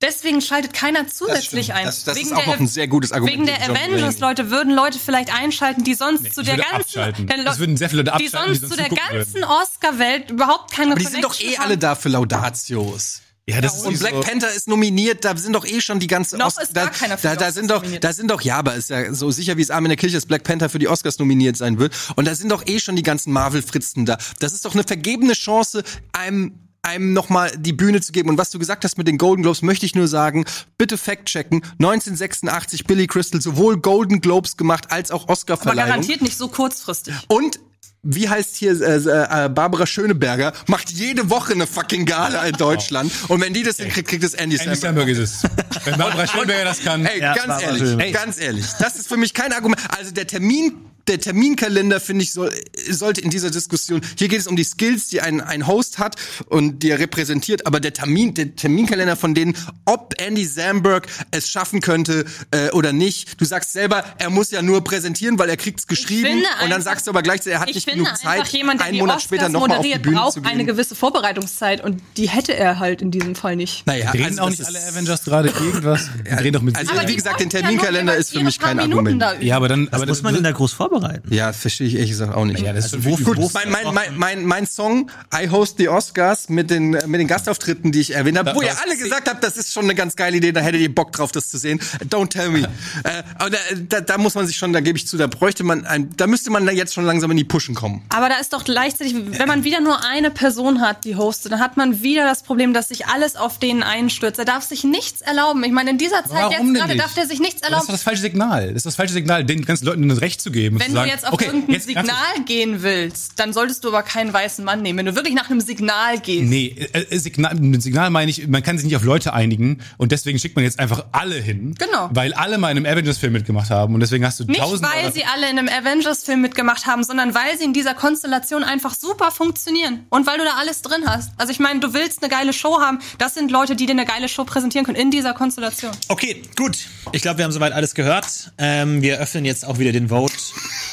[0.02, 1.78] deswegen schaltet keiner zusätzlich stimmt.
[1.78, 1.84] ein.
[1.86, 4.74] Das- das Wegen ist auch der- noch ein sehr gutes Argument Wegen der Avengers-Leute würden
[4.74, 8.26] Leute vielleicht einschalten, die sonst zu ich der ganzen, der würden sehr viele Leute die
[8.26, 11.38] abschalten, die sonst sonst zu der ganzen Oscar-Welt überhaupt keine Aber die sind doch eh
[11.42, 11.80] Connection alle haben.
[11.80, 13.20] da für Laudatios.
[13.46, 16.56] Ja, das Und Black Panther ist nominiert, da sind doch eh schon die ganzen Noch
[16.60, 18.04] ist da, gar keiner für da, da sind doch nominiert.
[18.04, 20.18] da sind doch ja, aber ist ja so sicher wie es Arm in der Kirche
[20.18, 22.94] ist Black Panther für die Oscars nominiert sein wird und da sind doch eh schon
[22.94, 24.18] die ganzen Marvel Fritzen da.
[24.38, 25.82] Das ist doch eine vergebene Chance
[26.12, 28.30] einem einem nochmal die Bühne zu geben.
[28.30, 30.44] Und was du gesagt hast mit den Golden Globes, möchte ich nur sagen,
[30.78, 31.62] bitte fact-checken.
[31.78, 35.88] 1986 Billy Crystal sowohl Golden Globes gemacht als auch Aber Oscar-Verleihung.
[35.88, 37.14] garantiert nicht so kurzfristig.
[37.28, 37.60] Und
[38.02, 43.12] wie heißt hier äh, äh, Barbara Schöneberger macht jede Woche eine fucking Gala in Deutschland
[43.28, 45.06] und wenn die das hinkriegt, kriegt es Andy Andy Samberg.
[45.06, 45.42] Samberg ist es.
[45.84, 47.04] Wenn Barbara Schönberger das kann.
[47.04, 48.12] Ey, Ja, ganz Barbara ehrlich, Schöneberger.
[48.12, 49.82] ganz ehrlich, das ist für mich kein Argument.
[49.98, 50.72] Also der Termin
[51.08, 52.52] der Terminkalender, finde ich, soll,
[52.90, 56.16] sollte in dieser Diskussion, hier geht es um die Skills, die ein, ein Host hat
[56.46, 61.48] und die er repräsentiert, aber der Termin, der Terminkalender von denen, ob Andy Samberg es
[61.48, 63.40] schaffen könnte äh, oder nicht.
[63.40, 66.72] Du sagst selber, er muss ja nur präsentieren, weil er kriegt's geschrieben finde und dann
[66.72, 68.86] einfach- sagst du aber gleichzeitig, er hat ich nicht finde genug Zeit, einfach jemand, der
[68.86, 70.50] einen die Monat später nochmal auf die Bühne braucht zu gehen.
[70.50, 73.86] eine gewisse Vorbereitungszeit und die hätte er halt in diesem Fall nicht.
[73.86, 76.08] naja, Reden also auch das nicht alle Avengers gerade irgendwas?
[76.26, 78.76] Die reden doch mit Also, wie gesagt, den ja Terminkalender jeweils ist für mich kein
[78.76, 79.22] Minuten Argument.
[79.22, 79.34] da.
[79.40, 81.32] Ja, aber dann, aber muss man denn da groß vorbereiten?
[81.32, 82.60] Ja, verstehe ich ehrlich gesagt auch nicht.
[82.60, 83.36] Ja, das Also wo- gut.
[83.36, 87.26] wo- Mein, mein, mein, mein, mein Song I Host the Oscars mit den, mit den
[87.28, 90.16] Gastauftritten, die ich erwähnt habe, wo ihr alle gesagt habt, das ist schon eine ganz
[90.16, 91.80] geile Idee, da hättet ihr Bock drauf, das zu sehen.
[92.08, 92.60] Don't tell me.
[93.04, 95.64] äh, aber da, da, da muss man sich schon, da gebe ich zu, da bräuchte
[95.64, 98.02] man ein, da müsste man da jetzt schon langsam in die Pushen kommen.
[98.10, 101.60] Aber da ist doch gleichzeitig, wenn man wieder nur eine Person hat, die hostet, dann
[101.60, 104.38] hat man wieder das Problem, dass sich alles auf den einstürzt.
[104.38, 105.62] Er darf sich nichts erlauben.
[105.64, 107.88] Ich meine, in dieser Zeit Warum jetzt gerade darf der sich nichts Aber Das ist
[107.88, 107.92] doch erlauben.
[107.92, 108.66] das falsche Signal.
[108.68, 110.79] Das ist das falsche Signal, den ganzen Leuten das Recht zu geben.
[110.80, 113.88] Und Wenn du sagen, jetzt auf okay, irgendein jetzt Signal gehen willst, dann solltest du
[113.88, 114.98] aber keinen weißen Mann nehmen.
[114.98, 116.48] Wenn du wirklich nach einem Signal gehst.
[116.48, 119.78] Nee, äh, äh, Signal, mit Signal meine ich, man kann sich nicht auf Leute einigen
[119.98, 121.74] und deswegen schickt man jetzt einfach alle hin.
[121.78, 122.08] Genau.
[122.12, 125.12] Weil alle mal in einem Avengers-Film mitgemacht haben und deswegen hast du Nicht, tausend weil
[125.12, 129.30] sie alle in einem Avengers-Film mitgemacht haben, sondern weil sie in dieser Konstellation einfach super
[129.30, 130.06] funktionieren.
[130.08, 131.32] Und weil du da alles drin hast.
[131.36, 132.98] Also ich meine, du willst eine geile Show haben.
[133.18, 135.92] Das sind Leute, die dir eine geile Show präsentieren können in dieser Konstellation.
[136.08, 136.78] Okay, gut.
[137.12, 138.52] Ich glaube, wir haben soweit alles gehört.
[138.58, 140.34] Ähm, wir öffnen jetzt auch wieder den Vote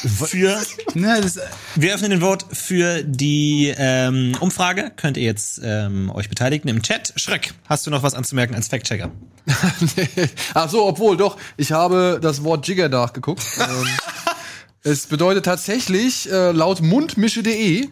[0.06, 0.62] für
[0.94, 1.40] Na, das,
[1.76, 4.92] Wir öffnen den Vote für die ähm, Umfrage.
[4.96, 7.14] Könnt ihr jetzt ähm, euch beteiligen im Chat.
[7.16, 9.12] Schröck, hast du noch was anzumerken als Fact-Checker?
[10.54, 13.44] Ach so, obwohl, doch, ich habe das Wort Jigger nachgeguckt.
[13.60, 13.88] ähm,
[14.84, 17.88] es bedeutet tatsächlich, äh, laut mundmische.de,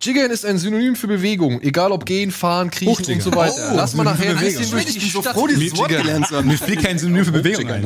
[0.00, 3.70] Jiggern ist ein Synonym für Bewegung, egal ob gehen, fahren, kriechen und so weiter.
[3.72, 6.46] Oh, Lass mal nachher ein bisschen durch die so Stadt froh, dieses Wort gelernt haben.
[6.46, 7.84] mir fiel kein Synonym für Bewegung ein.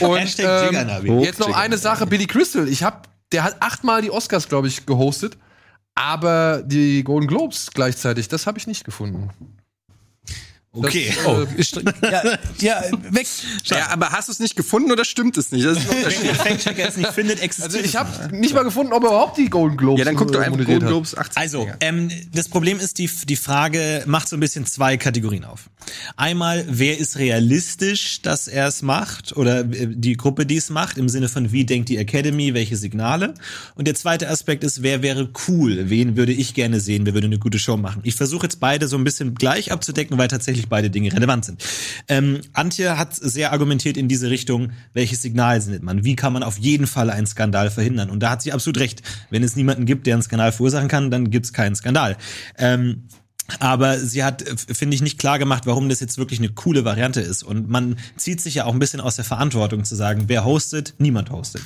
[0.00, 2.68] Und ähm, jetzt noch eine Sache, Billy Crystal.
[2.68, 5.38] Ich hab, der hat achtmal die Oscars, glaube ich, gehostet.
[5.94, 9.30] Aber die Golden Globes gleichzeitig, das habe ich nicht gefunden.
[10.74, 11.12] Okay.
[11.14, 12.22] Das, Oh, äh, ist, ja,
[12.60, 13.26] ja, weg.
[13.64, 15.66] Ja, aber hast du es nicht gefunden oder stimmt es nicht?
[15.66, 15.88] Das ist.
[15.88, 19.10] Wenn der Fact-Checker es nicht findet, existiert Also ich habe nicht mal gefunden, ob er
[19.10, 20.88] überhaupt die Golden Globes ja, dann guck doch äh, einfach Golden hat.
[20.88, 21.36] Globes 80.
[21.36, 25.68] Also, ähm, das Problem ist, die, die Frage macht so ein bisschen zwei Kategorien auf.
[26.16, 30.96] Einmal, wer ist realistisch, dass er es macht oder äh, die Gruppe, die es macht,
[30.96, 33.34] im Sinne von, wie denkt die Academy, welche Signale.
[33.74, 37.26] Und der zweite Aspekt ist, wer wäre cool, wen würde ich gerne sehen, wer würde
[37.26, 38.00] eine gute Show machen.
[38.04, 41.64] Ich versuche jetzt beide so ein bisschen gleich abzudecken, weil tatsächlich beide Dinge relevant sind.
[42.08, 46.42] Ähm, Antje hat sehr argumentiert in diese Richtung, welches Signal sendet man, wie kann man
[46.42, 48.10] auf jeden Fall einen Skandal verhindern.
[48.10, 49.02] Und da hat sie absolut recht.
[49.30, 52.16] Wenn es niemanden gibt, der einen Skandal verursachen kann, dann gibt es keinen Skandal.
[52.58, 53.04] Ähm,
[53.58, 56.84] aber sie hat, äh, finde ich, nicht klar gemacht, warum das jetzt wirklich eine coole
[56.84, 57.42] Variante ist.
[57.42, 60.94] Und man zieht sich ja auch ein bisschen aus der Verantwortung zu sagen, wer hostet,
[60.98, 61.62] niemand hostet.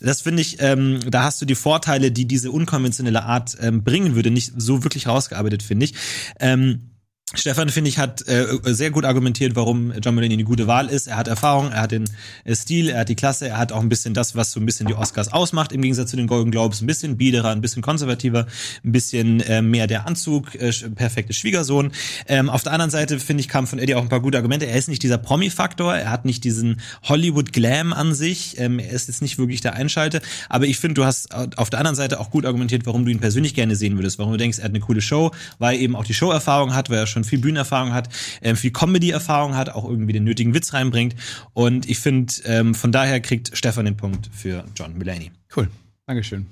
[0.00, 4.14] Das finde ich, ähm, da hast du die Vorteile, die diese unkonventionelle Art ähm, bringen
[4.14, 5.94] würde, nicht so wirklich rausgearbeitet, finde ich.
[6.40, 6.90] Ähm,
[7.34, 11.08] Stefan, finde ich, hat äh, sehr gut argumentiert, warum John Mulaney eine gute Wahl ist.
[11.08, 12.08] Er hat Erfahrung, er hat den
[12.44, 14.64] äh, Stil, er hat die Klasse, er hat auch ein bisschen das, was so ein
[14.64, 16.80] bisschen die Oscars ausmacht, im Gegensatz zu den Golden Globes.
[16.80, 18.46] Ein bisschen biederer, ein bisschen konservativer,
[18.82, 21.92] ein bisschen äh, mehr der Anzug, äh, perfekte Schwiegersohn.
[22.28, 24.64] Ähm, auf der anderen Seite, finde ich, kam von Eddie auch ein paar gute Argumente.
[24.64, 29.08] Er ist nicht dieser Promi-Faktor, er hat nicht diesen Hollywood-Glam an sich, ähm, er ist
[29.08, 30.22] jetzt nicht wirklich der Einschalter.
[30.48, 33.20] Aber ich finde, du hast auf der anderen Seite auch gut argumentiert, warum du ihn
[33.20, 35.94] persönlich gerne sehen würdest, warum du denkst, er hat eine coole Show, weil er eben
[35.94, 38.08] auch die Show-Erfahrung hat, weil er schon viel Bühnenerfahrung hat,
[38.42, 41.14] ähm, viel Comedy-Erfahrung hat, auch irgendwie den nötigen Witz reinbringt.
[41.54, 45.30] Und ich finde, ähm, von daher kriegt Stefan den Punkt für John Mulaney.
[45.54, 45.68] Cool.
[46.06, 46.46] Dankeschön.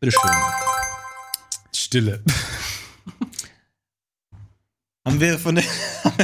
[0.00, 0.30] Bitteschön.
[1.74, 2.22] Stille.
[5.06, 5.64] Haben wir von der,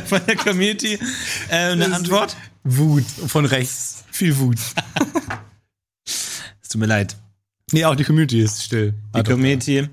[0.06, 0.98] von der Community
[1.50, 2.36] äh, eine Antwort?
[2.64, 4.04] Wut von rechts.
[4.10, 4.58] Viel Wut.
[6.62, 7.16] Es tut mir leid.
[7.72, 8.94] Nee, auch die Community ist still.
[9.16, 9.88] Die Community.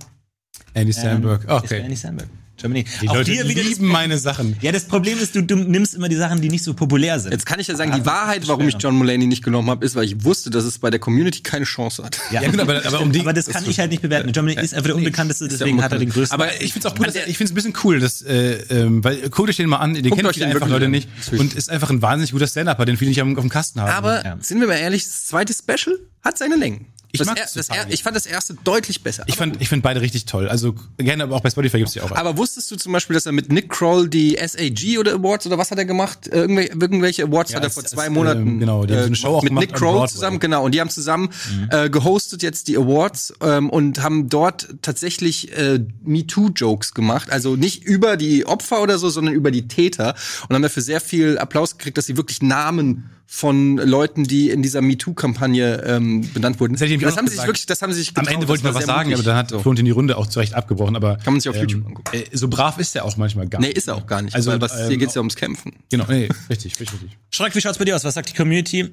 [0.74, 1.44] Andy Samberg.
[1.46, 1.80] Ähm, Okay.
[1.82, 2.30] Andy Samberg.
[2.58, 2.86] Germany.
[3.02, 4.58] Die Auch Leute hier wieder das lieben meine Sachen.
[4.62, 7.32] Ja, das Problem ist, du, du nimmst immer die Sachen, die nicht so populär sind.
[7.32, 9.96] Jetzt kann ich ja sagen, die Wahrheit, warum ich John Mulaney nicht genommen habe, ist,
[9.96, 12.20] weil ich wusste, dass es bei der Community keine Chance hat.
[12.32, 14.32] ja, Ja, gut, aber- aber um die- aber das kann ich halt nicht bewerten.
[14.34, 16.34] John Mulaney ist einfach der unbekannteste, deswegen hat er den größten.
[16.34, 18.54] Aber ich finde es auch gut, dass ich finde es ein bisschen cool, dass, äh,
[18.70, 21.54] ähm, weil guckt euch den mal an, den kennen euch einfach wirklich Leute nicht und
[21.54, 23.92] ist einfach ein wahnsinnig guter Stand-Upper, den viele nicht auf, auf dem Kasten haben.
[23.92, 24.38] Aber Ja.
[24.42, 26.86] sind wir mal ehrlich, das zweite Special hat seine Längen.
[27.12, 29.24] Ich das mag er, das er, ich fand das erste deutlich besser.
[29.28, 30.50] ich fand, ich finde beide richtig toll.
[30.50, 32.12] Also gerne, aber auch bei Spotify gibt's die auch.
[32.12, 35.58] Aber wusstest du zum Beispiel, dass er mit Nick Kroll die SAG oder Awards oder
[35.58, 36.28] was hat er gemacht?
[36.28, 38.60] Äh, Irgendwelche, irgendwelche Awards Ja, hat er vor zwei ähm, Monaten.
[38.60, 40.66] genau, die haben so eine Show auch mit Nick Kroll zusammen, genau.
[40.66, 41.30] Und die haben zusammen
[41.72, 47.30] äh, gehostet jetzt die Awards ähm, und haben dort tatsächlich äh, MeToo-Jokes gemacht.
[47.32, 50.16] Also nicht über die Opfer oder so, sondern über die Täter.
[50.50, 54.64] Und haben dafür sehr viel Applaus gekriegt, dass sie wirklich Namen von Leuten, die in
[54.64, 56.74] dieser MeToo-Kampagne ähm, benannt wurden.
[56.74, 58.34] Das hätte ich nämlich das haben sie sich wirklich, das haben sie sich Am getraut.
[58.34, 59.26] Ende wollte ich Das noch war was sagen, mutig.
[59.26, 59.60] aber dann hat So.
[59.60, 60.96] Florentin die Runde auch zurecht abgebrochen.
[60.96, 62.10] Aber Kann man sich auf YouTube angucken.
[62.16, 63.78] Äh, so brav ist er auch manchmal gar Nee, nicht.
[63.78, 64.34] ist er auch gar nicht.
[64.34, 65.74] Also, weil was, hier ähm, geht's ja ums Kämpfen.
[65.92, 67.18] Genau, nee, richtig, richtig, richtig.
[67.32, 68.04] Schreck, wie schaut's bei dir aus?
[68.06, 68.90] Was sagt die Community?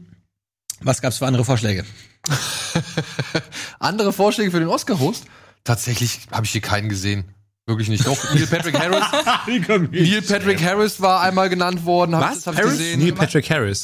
[0.81, 1.85] Was gab's für andere Vorschläge?
[3.79, 5.25] Andere Vorschläge für den Oscar-Host?
[5.63, 7.25] Tatsächlich habe ich hier keinen gesehen.
[7.67, 8.07] Wirklich nicht.
[8.07, 9.05] Doch, Neil Patrick Harris.
[9.91, 12.15] Neil Patrick Harris war einmal genannt worden.
[12.15, 12.43] Hab, Was?
[12.43, 12.79] Das hab ich Harris?
[12.79, 13.01] gesehen.
[13.01, 13.83] Neil Patrick Harris.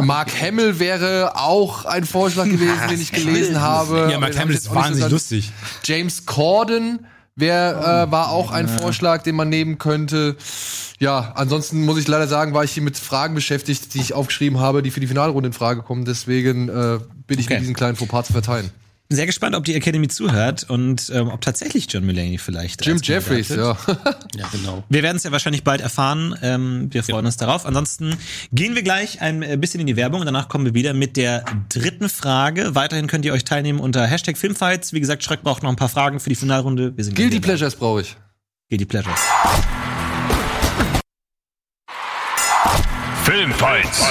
[0.00, 4.10] Mark Hamill wäre auch ein Vorschlag gewesen, den ich gelesen habe.
[4.12, 5.50] Ja, Mark Hamill ist wahnsinnig so lustig.
[5.82, 10.36] James Corden wär, äh, war auch ein Vorschlag, den man nehmen könnte.
[11.00, 14.60] Ja, ansonsten muss ich leider sagen, war ich hier mit Fragen beschäftigt, die ich aufgeschrieben
[14.60, 16.04] habe, die für die Finalrunde in Frage kommen.
[16.04, 17.54] Deswegen äh, bin ich Okay.
[17.54, 18.70] mit diesen kleinen Fauxpas zu verteilen.
[19.08, 22.84] Sehr gespannt, ob die Academy zuhört und ähm, ob tatsächlich John Mulaney vielleicht.
[22.84, 23.76] Jim Jeffries, ja.
[24.36, 24.82] Ja, genau.
[24.88, 26.34] Wir werden es ja wahrscheinlich bald erfahren.
[26.42, 27.66] Ähm, wir freuen uns darauf.
[27.66, 28.16] Ansonsten
[28.52, 31.16] gehen wir gleich ein äh, bisschen in die Werbung und danach kommen wir wieder mit
[31.16, 32.74] der dritten Frage.
[32.74, 34.92] Weiterhin könnt ihr euch teilnehmen unter Hashtag Filmfights.
[34.92, 36.96] Wie gesagt, Schreck braucht noch ein paar Fragen für die Finalrunde.
[36.96, 37.38] Wir sind Guilty.
[37.38, 38.16] Pleasures brauche ich.
[38.70, 39.20] Guilty Pleasures.
[43.24, 44.02] Filmfights.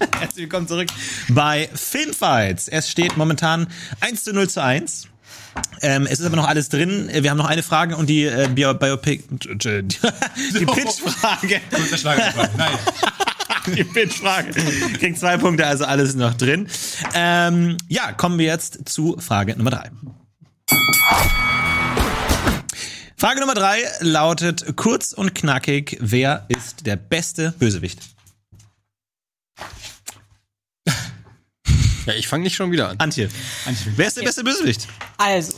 [0.18, 0.88] Herzlich willkommen zurück
[1.28, 2.68] bei Filmfights.
[2.68, 3.66] Es steht momentan
[4.00, 5.08] 1 zu 0 zu 1.
[5.82, 7.10] Ähm, es ist aber noch alles drin.
[7.12, 9.40] Wir haben noch eine Frage und die äh, Bio Biopic, die
[10.66, 11.60] Pitch-Frage.
[12.56, 12.78] Nein.
[13.76, 14.52] die Pitch-Frage.
[14.98, 16.68] Kriegt zwei Punkte, also alles noch drin.
[17.14, 19.90] Ähm, ja, kommen wir jetzt zu Frage Nummer drei.
[23.16, 28.00] Frage Nummer drei lautet kurz und knackig: Wer ist der beste Bösewicht?
[32.12, 32.98] Ja, ich fange nicht schon wieder an.
[32.98, 33.28] Antje.
[33.96, 34.86] Wer ist der beste Bösewicht?
[35.18, 35.54] Also,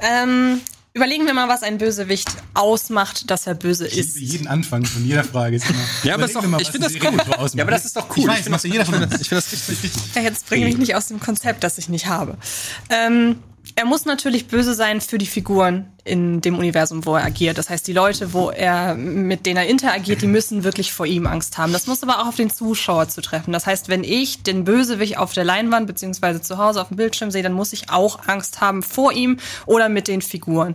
[0.00, 0.60] ähm,
[0.94, 4.16] überlegen wir mal, was ein Bösewicht ausmacht, dass er böse Ich ist.
[4.16, 5.56] liebe jeden Anfang von jeder Frage.
[5.56, 7.48] Ist immer, Ja, aber ist doch- mir ich finde das cool.
[7.54, 8.16] Ja, aber das ist doch cool.
[8.18, 9.20] Ich Ich weiß, finde macht ja jeder von uns.
[9.20, 9.90] Ich finde das richtig.
[10.14, 12.36] Ja, jetzt bringe mich nicht aus dem Konzept, das ich nicht habe.
[12.90, 13.38] Ähm,
[13.76, 17.58] er muss natürlich böse sein für die Figuren in dem Universum, wo er agiert.
[17.58, 21.26] Das heißt, die Leute, wo er mit denen er interagiert, die müssen wirklich vor ihm
[21.28, 21.72] Angst haben.
[21.72, 23.52] Das muss aber auch auf den Zuschauer zu treffen.
[23.52, 27.30] Das heißt, wenn ich den Bösewicht auf der Leinwand beziehungsweise zu Hause auf dem Bildschirm
[27.30, 30.74] sehe, dann muss ich auch Angst haben vor ihm oder mit den Figuren.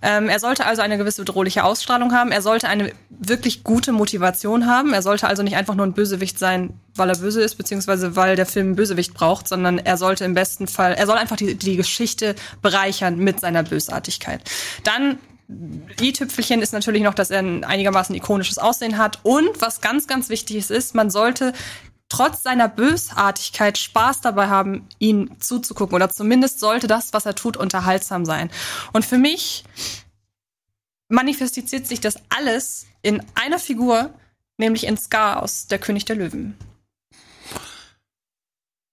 [0.00, 2.30] Ähm, er sollte also eine gewisse bedrohliche Ausstrahlung haben.
[2.30, 4.92] Er sollte eine wirklich gute Motivation haben.
[4.92, 8.36] Er sollte also nicht einfach nur ein Bösewicht sein, weil er böse ist, beziehungsweise weil
[8.36, 11.54] der Film einen Bösewicht braucht, sondern er sollte im besten Fall, er soll einfach die,
[11.54, 14.42] die Geschichte bereichern mit seiner Bösartigkeit.
[14.84, 15.18] Dann
[16.00, 19.20] i-Tüpfelchen ist natürlich noch, dass er ein einigermaßen ikonisches Aussehen hat.
[19.22, 21.52] Und was ganz, ganz wichtig ist, ist, man sollte
[22.08, 25.94] trotz seiner Bösartigkeit Spaß dabei haben, ihn zuzugucken.
[25.94, 28.50] Oder zumindest sollte das, was er tut, unterhaltsam sein.
[28.92, 29.64] Und für mich
[31.08, 34.12] manifestiert sich das alles in einer Figur,
[34.58, 36.56] nämlich in Scar aus Der König der Löwen.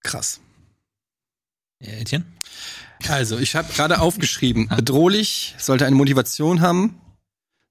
[0.02, 0.40] Krass.
[1.78, 2.24] Etienne?
[3.08, 7.00] Also, ich habe gerade aufgeschrieben, bedrohlich, sollte eine Motivation haben,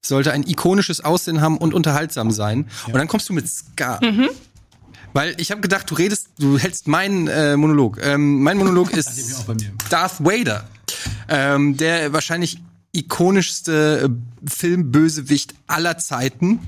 [0.04, 2.68] sollte ein ikonisches Aussehen haben und unterhaltsam sein.
[2.86, 4.00] Und dann kommst du mit Scar.
[5.12, 7.98] Weil ich habe gedacht, du redest, du hältst meinen äh, Monolog.
[8.02, 9.44] Ähm, mein Monolog ist.
[9.88, 10.68] Darth Vader,
[11.28, 12.58] ähm, der wahrscheinlich
[12.92, 16.60] ikonischste äh, Filmbösewicht aller Zeiten.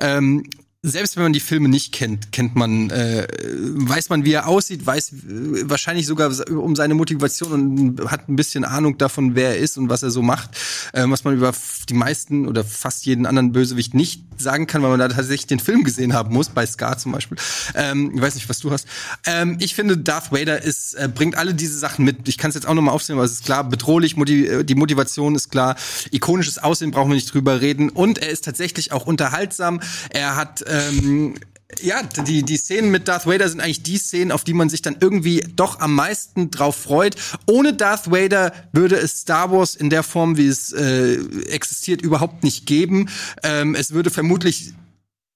[0.00, 0.44] Ähm,
[0.84, 4.84] selbst wenn man die Filme nicht kennt, kennt man, äh, weiß man, wie er aussieht,
[4.84, 9.58] weiß äh, wahrscheinlich sogar um seine Motivation und hat ein bisschen Ahnung davon, wer er
[9.58, 10.50] ist und was er so macht,
[10.92, 11.52] äh, was man über
[11.88, 15.60] die meisten oder fast jeden anderen Bösewicht nicht sagen kann, weil man da tatsächlich den
[15.60, 17.38] Film gesehen haben muss, bei Scar zum Beispiel.
[17.76, 18.88] Ähm, ich weiß nicht, was du hast.
[19.24, 22.28] Ähm, ich finde, Darth Vader ist, äh, bringt alle diese Sachen mit.
[22.28, 24.74] Ich kann es jetzt auch nochmal aufzählen, aber es ist klar, bedrohlich, motiv äh, die
[24.74, 25.76] Motivation ist klar,
[26.10, 29.80] ikonisches Aussehen brauchen wir nicht drüber reden und er ist tatsächlich auch unterhaltsam.
[30.10, 31.34] Er hat ähm,
[31.80, 34.82] ja, die, die Szenen mit Darth Vader sind eigentlich die Szenen, auf die man sich
[34.82, 37.16] dann irgendwie doch am meisten drauf freut.
[37.46, 41.14] Ohne Darth Vader würde es Star Wars in der Form, wie es äh,
[41.48, 43.08] existiert, überhaupt nicht geben.
[43.42, 44.74] Ähm, es würde vermutlich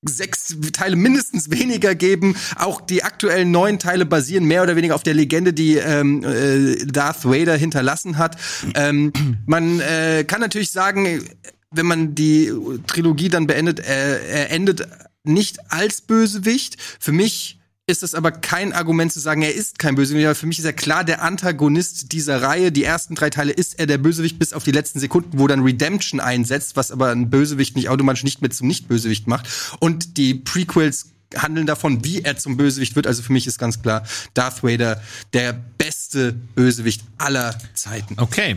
[0.05, 2.37] sechs Teile mindestens weniger geben.
[2.57, 6.77] Auch die aktuellen neun Teile basieren mehr oder weniger auf der Legende, die ähm, äh,
[6.87, 8.37] Darth Vader hinterlassen hat.
[8.75, 9.13] Ähm,
[9.47, 11.25] man äh, kann natürlich sagen,
[11.73, 12.53] wenn man die
[12.87, 14.87] Trilogie dann beendet, äh, endet
[15.29, 16.77] nicht als Bösewicht.
[17.01, 17.59] Für mich
[17.89, 20.27] ist es aber kein Argument zu sagen, er ist kein Bösewicht.
[20.27, 22.73] weil Für mich ist er klar der Antagonist dieser Reihe.
[22.73, 25.63] Die ersten drei Teile ist er der Bösewicht bis auf die letzten Sekunden, wo dann
[25.63, 29.49] Redemption einsetzt, was aber ein Bösewicht nicht automatisch nicht mehr zum Nicht-Bösewicht macht.
[29.79, 31.07] Und die Prequels
[31.37, 33.07] handeln davon, wie er zum Bösewicht wird.
[33.07, 34.05] Also für mich ist ganz klar
[34.35, 35.01] Darth Vader
[35.33, 38.19] der beste Bösewicht aller Zeiten.
[38.19, 38.57] Okay.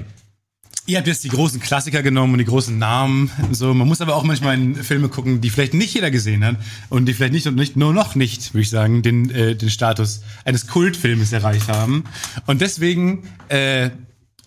[0.90, 3.30] Ihr habt jetzt die großen Klassiker genommen und die großen Namen.
[3.52, 6.56] So, man muss aber auch manchmal in Filme gucken, die vielleicht nicht jeder gesehen hat
[6.90, 9.70] und die vielleicht nicht und nicht nur noch nicht, würde ich sagen, den äh, den
[9.70, 12.06] Status eines Kultfilmes erreicht haben.
[12.48, 13.92] Und deswegen, äh,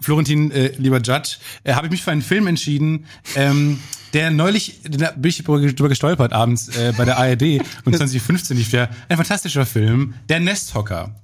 [0.01, 3.78] Florentin, äh, lieber Judge, äh, habe ich mich für einen Film entschieden, ähm,
[4.12, 7.43] der neulich, da bin ich drüber gestolpert abends äh, bei der ARD
[7.84, 11.14] und 2015 lief der, ein fantastischer Film, Der Nesthocker.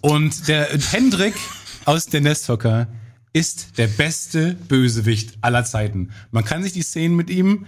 [0.00, 1.34] Und der Hendrik
[1.86, 2.86] aus Der Nesthocker
[3.32, 6.10] ist der beste Bösewicht aller Zeiten.
[6.30, 7.66] Man kann sich die Szenen mit ihm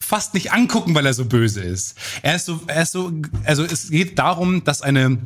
[0.00, 1.96] fast nicht angucken, weil er so böse ist.
[2.22, 3.12] Er ist so, er ist so,
[3.44, 5.18] also es geht darum, dass eine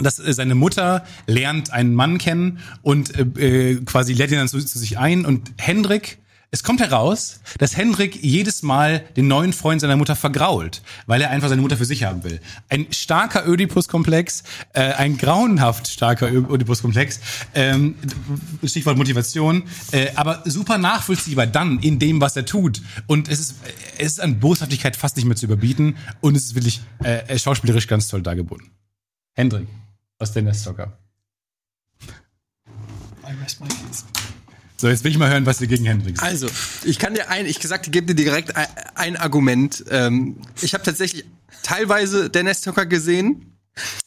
[0.00, 4.58] dass seine Mutter lernt einen Mann kennen und äh, äh, quasi lädt ihn dann zu,
[4.58, 6.18] zu sich ein und Hendrik
[6.54, 11.30] es kommt heraus, dass Hendrik jedes Mal den neuen Freund seiner Mutter vergrault, weil er
[11.30, 12.40] einfach seine Mutter für sich haben will.
[12.68, 17.18] Ein starker Oedipus-Komplex, äh, ein grauenhaft starker Ö- Oedipus-Komplex,
[17.56, 17.96] ähm,
[18.62, 22.80] Stichwort Motivation, äh, aber super nachvollziehbar dann in dem, was er tut.
[23.08, 23.56] Und es ist,
[23.98, 27.88] es ist an Boshaftigkeit fast nicht mehr zu überbieten und es ist wirklich äh, schauspielerisch
[27.88, 28.70] ganz toll dargeboten.
[29.32, 29.66] Hendrik
[30.20, 30.96] aus der Nesthocker.
[34.84, 36.30] So, jetzt will ich mal hören, was ihr gegen Hendrik sagt.
[36.30, 36.46] Also,
[36.84, 39.82] ich kann dir ein, ich gesagt, ich gebe dir direkt ein, ein Argument.
[39.88, 41.24] Ähm, ich habe tatsächlich
[41.62, 43.56] teilweise der Nesthocker gesehen.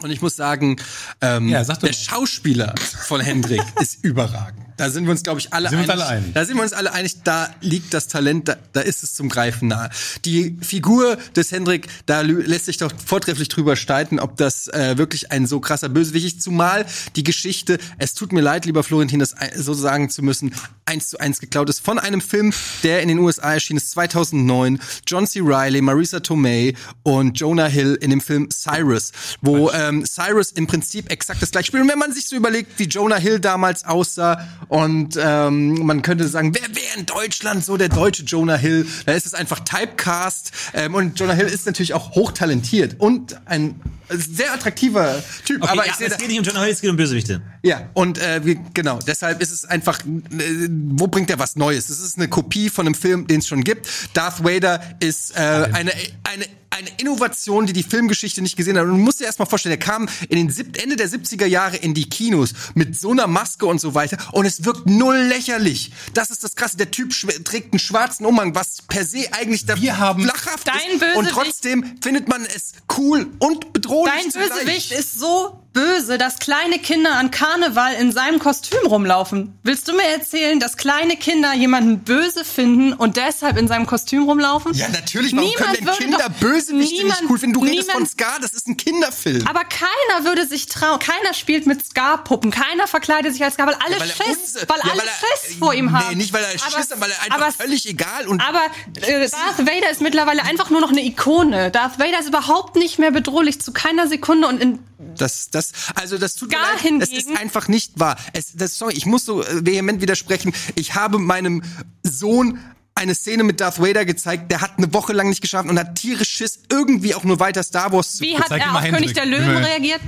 [0.04, 0.76] Und ich muss sagen,
[1.20, 1.94] ähm, Ja, der mal.
[1.96, 2.76] Schauspieler
[3.08, 4.67] von Hendrik ist überragend.
[4.78, 5.92] Da sind wir uns, glaube ich, alle Sind einig.
[5.92, 6.34] alle einig.
[6.34, 9.28] Da sind wir uns alle einig, da liegt das Talent, da, da ist es zum
[9.30, 9.90] Greifen nahe.
[10.26, 15.32] Die Figur des Hendrik, da lässt sich doch vortrefflich drüber streiten, ob das äh, wirklich
[15.32, 16.42] ein so krasser Bösewicht ist.
[16.44, 20.54] Zumal die Geschichte, es tut mir leid, lieber Florentin, das ein- so sagen zu müssen,
[20.86, 22.54] eins zu eins geklaut ist von einem Film,
[22.84, 24.80] der in den USA erschienen ist 2009.
[25.08, 25.40] John C.
[25.44, 26.74] Reilly, Marisa Tomei
[27.04, 29.12] und Jonah Hill in dem Film Cyrus,
[29.42, 31.84] wo ähm, Cyrus im Prinzip exakt das gleiche spielt.
[31.84, 36.28] Und wenn man sich so überlegt, wie Jonah Hill damals aussah und ähm, man könnte
[36.28, 38.86] sagen, wer wäre in Deutschland so der deutsche Jonah Hill?
[39.06, 43.80] Da ist es einfach Typecast ähm, und Jonah Hill ist natürlich auch hochtalentiert und ein
[44.10, 45.64] sehr attraktiver Typ.
[45.64, 47.42] Okay, aber ja, ich sehe es geht nicht um Jonah Hill, es geht um Bösewichte.
[47.64, 51.90] ja, und äh, wie, genau, deshalb ist es einfach, äh, wo bringt er was Neues?
[51.90, 53.88] Es ist eine Kopie von einem Film, den es schon gibt.
[54.14, 55.92] Darth Vader ist äh, eine,
[56.24, 56.46] eine,
[56.78, 58.84] eine Innovation, die die Filmgeschichte nicht gesehen hat.
[58.84, 61.46] Und du musst dir erst mal vorstellen, er kam in den sieb Ende der 70er
[61.48, 65.18] Jahre in die Kinos mit so einer Maske und so weiter und es wirkt null
[65.18, 65.92] lächerlich.
[66.14, 66.78] Das ist das Krasse.
[66.78, 67.12] Der Typ
[67.44, 70.78] trägt einen schwarzen Umhang, was per se eigentlich der Wir haben- flachhaft Dein
[71.10, 71.16] ist.
[71.16, 74.50] Und trotzdem findet man es cool und bedrohlich Dein zugleich.
[74.50, 79.58] Bösewicht ist so böse, dass kleine Kinder an Karneval in seinem Kostüm rumlaufen.
[79.64, 84.24] Willst du mir erzählen, dass kleine Kinder jemanden böse finden und deshalb in seinem Kostüm
[84.24, 84.74] rumlaufen?
[84.74, 85.34] Ja, natürlich.
[85.36, 87.54] Warum Niemand können denn Kinder doch- Bösewichte niemand- nicht cool finden?
[87.54, 89.46] Du redest von niemand- Ska, das ist ein Kinderfilm.
[89.48, 91.00] Aber keiner würde sich trauen.
[91.00, 92.50] Keiner spielt mit Ska-Puppen.
[92.50, 95.14] Keiner verkleidet sich als Ska, weil alle weil er Schiss, weil ja, alle weil er-
[95.46, 96.10] Schiss vor ihm haben.
[96.10, 98.62] Nee, nicht weil er Aber- Schiss hat, weil er einfach aber- völlig egal und Aber
[99.02, 101.70] äh, Darth Vader ist mittlerweile einfach nur noch eine Ikone.
[101.72, 104.80] Darth Vader ist überhaupt nicht mehr bedrohlich zu keiner Sekunde und in
[105.16, 108.18] das, das, also das tut Ska mir leid, es hingegen- ist einfach nicht wahr.
[108.34, 110.54] Es, das, sorry, ich muss so äh, vehement widersprechen.
[110.76, 111.62] Ich habe meinem
[112.04, 112.60] Sohn
[112.96, 115.96] eine Szene mit Darth Vader gezeigt, der hat eine Woche lang nicht geschlafen und hat
[115.96, 118.94] tierisch Schiss, irgendwie auch nur weiter Star Wars zu wie hat er auf Hendrik.
[119.02, 119.64] König der Löwen Himmel.
[119.64, 120.02] reagiert?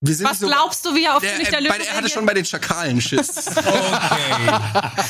[0.00, 2.08] Wir sind Was glaubst du, wie er auf König der äh, Löwen bei, Er hatte
[2.10, 3.46] schon bei den Schakalen Schiss.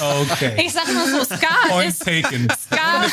[0.05, 0.33] Okay.
[0.33, 0.65] Okay.
[0.65, 2.49] Ich sag mal so, Ska Point ist taken.
[2.51, 3.07] Ska.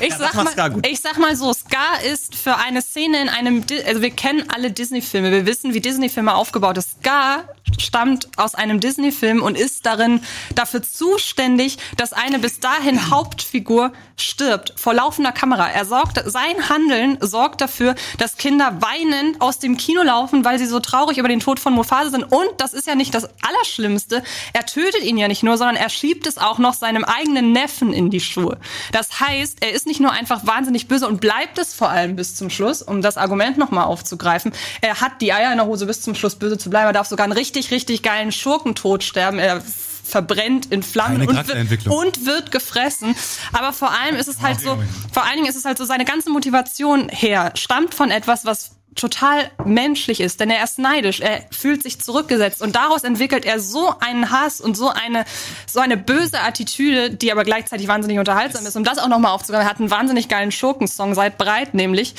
[0.00, 0.86] Ich sag, mal, gut.
[0.86, 4.70] ich sag mal so, Ska ist für eine Szene in einem, also wir kennen alle
[4.70, 7.00] Disney-Filme, wir wissen, wie Disney-Filme aufgebaut ist.
[7.00, 7.44] Ska
[7.78, 10.20] stammt aus einem Disney-Film und ist darin
[10.54, 15.68] dafür zuständig, dass eine bis dahin Hauptfigur stirbt vor laufender Kamera.
[15.70, 20.66] Er sorgt, sein Handeln sorgt dafür, dass Kinder weinend aus dem Kino laufen, weil sie
[20.66, 22.24] so traurig über den Tod von Mufasa sind.
[22.24, 24.22] Und das ist ja nicht das Allerschlimmste.
[24.52, 27.92] Er tötet ihn ja nicht nur, sondern er schiebt es auch noch seinem eigenen Neffen
[27.92, 28.58] in die Schuhe.
[28.92, 32.34] Das heißt, er ist nicht nur einfach wahnsinnig böse und bleibt es vor allem bis
[32.34, 34.52] zum Schluss, um das Argument nochmal aufzugreifen.
[34.80, 36.86] Er hat die Eier in der Hose bis zum Schluss böse zu bleiben.
[36.88, 39.38] Er darf sogar einen richtig, richtig geilen Schurkentod sterben.
[39.38, 39.62] Er
[40.06, 43.16] verbrennt in Flammen und wird, und wird gefressen.
[43.52, 44.78] Aber vor allem ist es halt so,
[45.12, 48.75] vor allen Dingen ist es halt so, seine ganze Motivation her stammt von etwas, was
[48.96, 53.60] total menschlich ist, denn er ist neidisch, er fühlt sich zurückgesetzt und daraus entwickelt er
[53.60, 55.24] so einen Hass und so eine
[55.66, 58.74] so eine böse Attitüde, die aber gleichzeitig wahnsinnig unterhaltsam ist.
[58.74, 62.14] Um das auch nochmal aufzugreifen, er hat einen wahnsinnig geilen Schurkensong, seid bereit nämlich.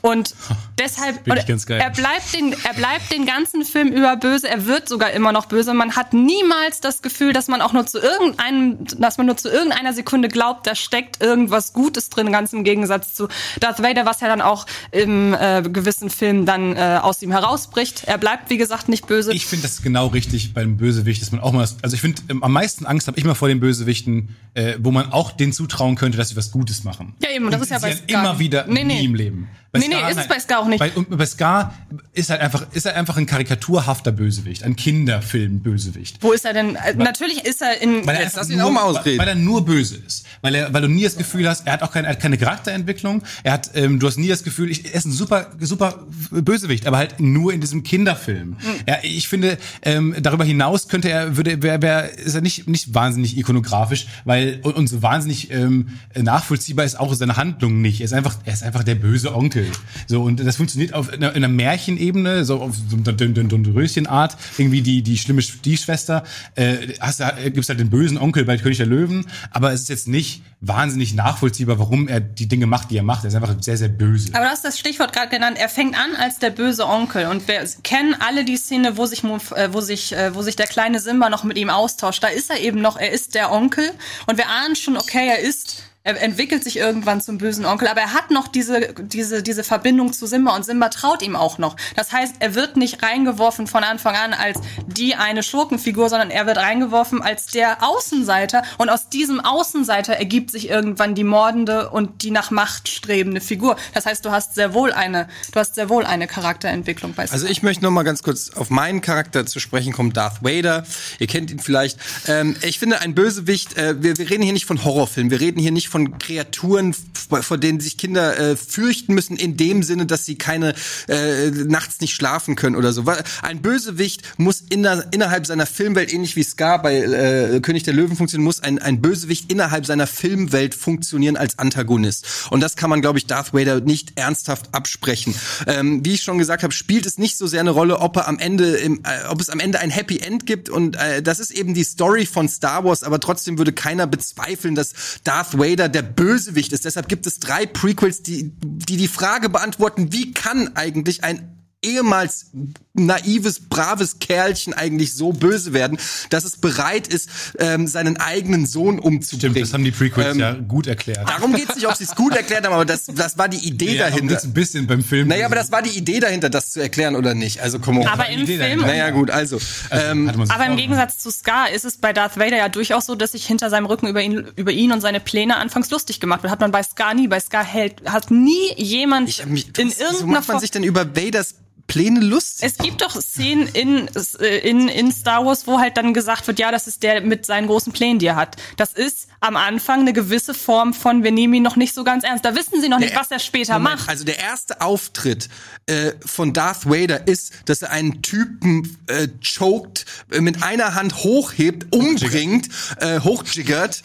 [0.00, 0.34] Und
[0.78, 1.36] deshalb, und
[1.68, 5.46] er bleibt den, er bleibt den ganzen Film über böse, er wird sogar immer noch
[5.46, 5.74] böse.
[5.74, 9.50] Man hat niemals das Gefühl, dass man auch nur zu irgendeinem, dass man nur zu
[9.50, 13.28] irgendeiner Sekunde glaubt, da steckt irgendwas Gutes drin, ganz im Gegensatz zu
[13.60, 18.04] Darth Vader, was ja dann auch im äh, gewissen Film dann äh, aus ihm herausbricht.
[18.06, 19.32] Er bleibt, wie gesagt, nicht böse.
[19.32, 22.42] Ich finde das genau richtig beim Bösewicht, dass man auch mal, also ich finde, ähm,
[22.42, 25.96] am meisten Angst habe ich mal vor den Bösewichten, äh, wo man auch denen zutrauen
[25.96, 27.14] könnte, dass sie was Gutes machen.
[27.22, 28.20] Ja, eben, das Und ist ja bei Scar.
[28.22, 29.00] immer wieder Nee, nee.
[29.00, 29.48] nie im Leben.
[29.74, 30.80] Nee, nee, ist es bei Scar auch nicht.
[30.80, 31.74] Bei, und bei Scar
[32.12, 36.18] ist halt einfach, ist halt einfach ein karikaturhafter Bösewicht, ein Kinderfilm-Bösewicht.
[36.20, 36.76] Wo ist er denn?
[36.76, 38.06] Äh, natürlich ist er in.
[38.06, 39.18] Weil er Jetzt lass ihn nur, auch mal ausreden.
[39.18, 40.26] Weil er nur böse ist.
[40.42, 42.36] Weil er, weil du nie das Gefühl hast, er hat auch keine, er hat keine
[42.36, 43.22] Charakterentwicklung.
[43.44, 46.86] Er hat, ähm, du hast nie das Gefühl, ich, er ist ein super, super Bösewicht,
[46.86, 48.58] aber halt nur in diesem Kinderfilm.
[48.86, 52.94] Ja, ich finde, ähm, darüber hinaus könnte er, würde, wär, wär, ist er nicht, nicht
[52.94, 58.00] wahnsinnig ikonografisch, weil, und, und so wahnsinnig, ähm, nachvollziehbar ist auch seine Handlung nicht.
[58.00, 59.61] Er ist einfach, er ist einfach der böse Onkel.
[60.06, 63.48] So, und das funktioniert auf einer, in einer Märchenebene, so auf so einer Dün- Dün-
[63.48, 68.56] Dün-Röschen-Art, irgendwie die, die schlimme Stiefschwester, äh, hast äh, gibt's halt den bösen Onkel bei
[68.58, 72.90] König der Löwen, aber es ist jetzt nicht wahnsinnig nachvollziehbar, warum er die Dinge macht,
[72.90, 73.24] die er macht.
[73.24, 74.28] Er ist einfach sehr, sehr böse.
[74.34, 75.56] Aber du hast das Stichwort gerade genannt.
[75.58, 79.24] Er fängt an als der böse Onkel und wir kennen alle die Szene, wo sich,
[79.24, 82.22] äh, wo sich, äh, wo sich der kleine Simba noch mit ihm austauscht.
[82.22, 82.96] Da ist er eben noch.
[82.96, 83.90] Er ist der Onkel
[84.26, 88.00] und wir ahnen schon, okay, er ist Er entwickelt sich irgendwann zum bösen Onkel, aber
[88.00, 91.76] er hat noch diese, diese, diese Verbindung zu Simba und Simba traut ihm auch noch.
[91.94, 96.46] Das heißt, er wird nicht reingeworfen von Anfang an als die eine Schurkenfigur, sondern er
[96.46, 102.24] wird reingeworfen als der Außenseiter und aus diesem Außenseiter ergibt sich irgendwann die mordende und
[102.24, 103.76] die nach Macht strebende Figur.
[103.94, 107.34] Das heißt, du hast sehr wohl eine, du hast sehr wohl eine Charakterentwicklung bei Simba.
[107.34, 110.84] Also ich möchte noch mal ganz kurz auf meinen Charakter zu sprechen kommen, Darth Vader.
[111.20, 111.96] Ihr kennt ihn vielleicht.
[112.26, 115.60] Ähm, ich finde, ein Bösewicht, äh, wir, wir reden hier nicht von Horrorfilmen, wir reden
[115.60, 116.94] hier nicht von Kreaturen,
[117.42, 120.74] vor denen sich Kinder äh, fürchten müssen, in dem Sinne, dass sie keine
[121.06, 123.04] äh, nachts nicht schlafen können oder so.
[123.42, 128.16] Ein Bösewicht muss inner, innerhalb seiner Filmwelt, ähnlich wie Scar bei äh, König der Löwen
[128.16, 132.26] funktionieren, muss ein, ein Bösewicht innerhalb seiner Filmwelt funktionieren als Antagonist.
[132.50, 135.34] Und das kann man, glaube ich, Darth Vader nicht ernsthaft absprechen.
[135.66, 138.28] Ähm, wie ich schon gesagt habe, spielt es nicht so sehr eine Rolle, ob er
[138.28, 140.70] am Ende, im, äh, ob es am Ende ein Happy End gibt.
[140.70, 143.02] Und äh, das ist eben die Story von Star Wars.
[143.02, 144.92] Aber trotzdem würde keiner bezweifeln, dass
[145.24, 146.84] Darth Vader der Bösewicht ist.
[146.84, 152.50] Deshalb gibt es drei Prequels, die die, die Frage beantworten, wie kann eigentlich ein ehemals
[152.94, 155.98] naives, braves Kerlchen eigentlich so böse werden,
[156.30, 157.28] dass es bereit ist,
[157.58, 159.54] ähm, seinen eigenen Sohn umzubringen.
[159.54, 161.26] Stimmt, das haben die Prequels Ähm, ja gut erklärt.
[161.28, 163.96] Darum geht's nicht, ob sie es gut erklärt haben, aber das, das war die Idee
[163.96, 164.34] Ja, dahinter.
[164.34, 165.28] geht's ein bisschen beim Film.
[165.28, 167.60] Naja, aber das war die Idee dahinter, das zu erklären oder nicht.
[167.62, 168.06] Also komm on.
[168.06, 168.86] aber im Idee Film, dahinter.
[168.86, 169.58] Naja, gut, also.
[169.90, 170.76] Ähm, man sich Aber im.
[170.76, 173.86] Gegensatz zu Scar ist es bei Darth Vader ja durchaus so, dass sich hinter seinem
[173.86, 176.50] Rücken über ihn, über ihn und seine Pläne anfangs lustig gemacht wird.
[176.50, 177.28] Hat man bei Scar nie.
[177.28, 180.54] Bei Scar hält, hat nie jemand ich hab mich, in was, so irgendeiner macht man
[180.56, 180.60] Form.
[180.60, 181.54] sich denn über Vaders
[181.92, 182.66] Pläne lustig?
[182.70, 184.08] Es gibt doch Szenen in,
[184.40, 187.44] äh, in, in Star Wars, wo halt dann gesagt wird, ja, das ist der mit
[187.44, 188.56] seinen großen Plänen, die er hat.
[188.78, 192.24] Das ist am Anfang eine gewisse Form von, wir nehmen ihn noch nicht so ganz
[192.24, 192.44] ernst.
[192.46, 194.08] Da wissen sie noch nicht, Der- was er später Moment, macht.
[194.08, 195.50] Also der erste Auftritt
[195.86, 201.16] äh, von Darth Vader ist, dass er einen Typen äh, choked, äh, mit einer Hand
[201.24, 202.68] hochhebt, umbringt,
[203.00, 204.02] äh, hochjiggert,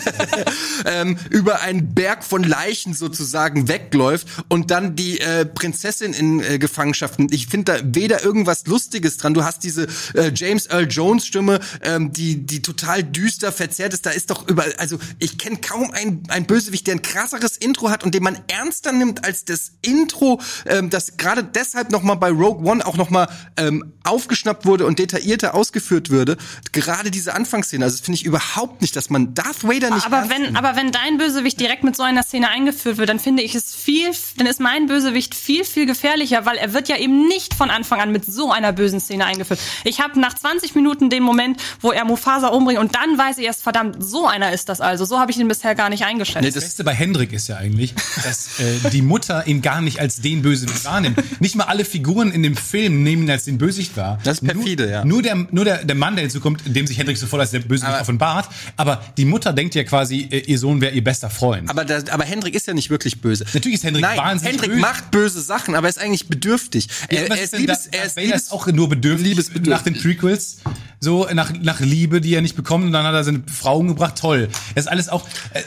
[0.84, 6.58] ähm, über einen Berg von Leichen sozusagen wegläuft und dann die äh, Prinzessin in äh,
[6.58, 7.32] Gefangenschaft nimmt.
[7.32, 9.34] Ich finde da weder irgendwas Lustiges dran.
[9.34, 14.06] Du hast diese äh, James Earl Jones Stimme, ähm, die die total düster verzerrt ist.
[14.06, 17.90] Da ist doch überall, also ich kenne kaum einen, einen Bösewicht, der ein krasseres Intro
[17.90, 22.14] hat und den man ernster nimmt als das Intro, ähm, das gerade deshalb noch mal
[22.14, 26.36] bei Rogue One auch noch mal ähm, aufgeschnappt wurde und detaillierter ausgeführt würde.
[26.72, 30.28] Gerade diese Anfangsszene, also das finde ich überhaupt nicht, dass man Darth Vader nicht Aber
[30.30, 30.56] wenn, nimmt.
[30.56, 33.74] aber wenn dein Bösewicht direkt mit so einer Szene eingeführt wird, dann finde ich es
[33.74, 37.70] viel, dann ist mein Bösewicht viel, viel gefährlicher, weil er wird ja eben nicht von
[37.70, 39.60] Anfang an mit so einer bösen Szene eingeführt.
[39.84, 43.44] Ich habe nach 20 Minuten den Moment, wo er Mufasa umbringt und dann weiß ich
[43.46, 45.04] erst, verdammt, so einer ist das also.
[45.04, 46.44] So habe ich ihn bisher gar nicht eingeschätzt.
[46.46, 50.20] Das Beste bei Hendrik ist ja eigentlich, dass äh, die Mutter ihn gar nicht als
[50.20, 51.40] den Bösewicht wahrnimmt.
[51.40, 54.18] Nicht mal alle Figuren in dem Film nehmen ihn als den Bösewicht wahr.
[54.24, 55.04] Das ist perfide, nur, ja.
[55.04, 57.60] Nur der, nur der, der Mann, der hinzukommt, in dem sich Hendrik sofort als der
[57.60, 58.48] Bösewicht Aber- offenbart.
[58.76, 61.68] Aber die Mutter denkt ja quasi, äh, ihr Sohn wäre ihr bester Freund.
[61.70, 63.44] aber, das, aber Hendrik ist ja nicht wirklich böse.
[63.54, 64.80] Natürlich ist Hendrik Nein, wahnsinnig Hendrik böse.
[64.80, 66.75] macht böse Sachen, aber er ist eigentlich bedürftig.
[67.10, 69.94] Ja, er, er ist liebes, da- er ist liebes, ist auch nur bedürftig, nach den
[69.94, 70.58] Prequels.
[71.00, 74.16] So, nach, nach Liebe, die er nicht bekommt, und dann hat er seine Frau umgebracht.
[74.18, 74.48] Toll.
[74.74, 75.62] Das ist alles auch, äh,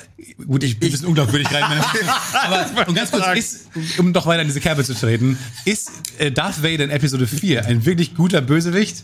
[0.46, 1.64] gut, ich bin ein bisschen unglaubwürdig rein.
[2.34, 3.60] aber, und ganz kurz, ist,
[4.00, 7.66] um doch weiter in diese Kerbe zu treten, ist äh, Darth Vader in Episode 4
[7.66, 9.04] ein wirklich guter Bösewicht?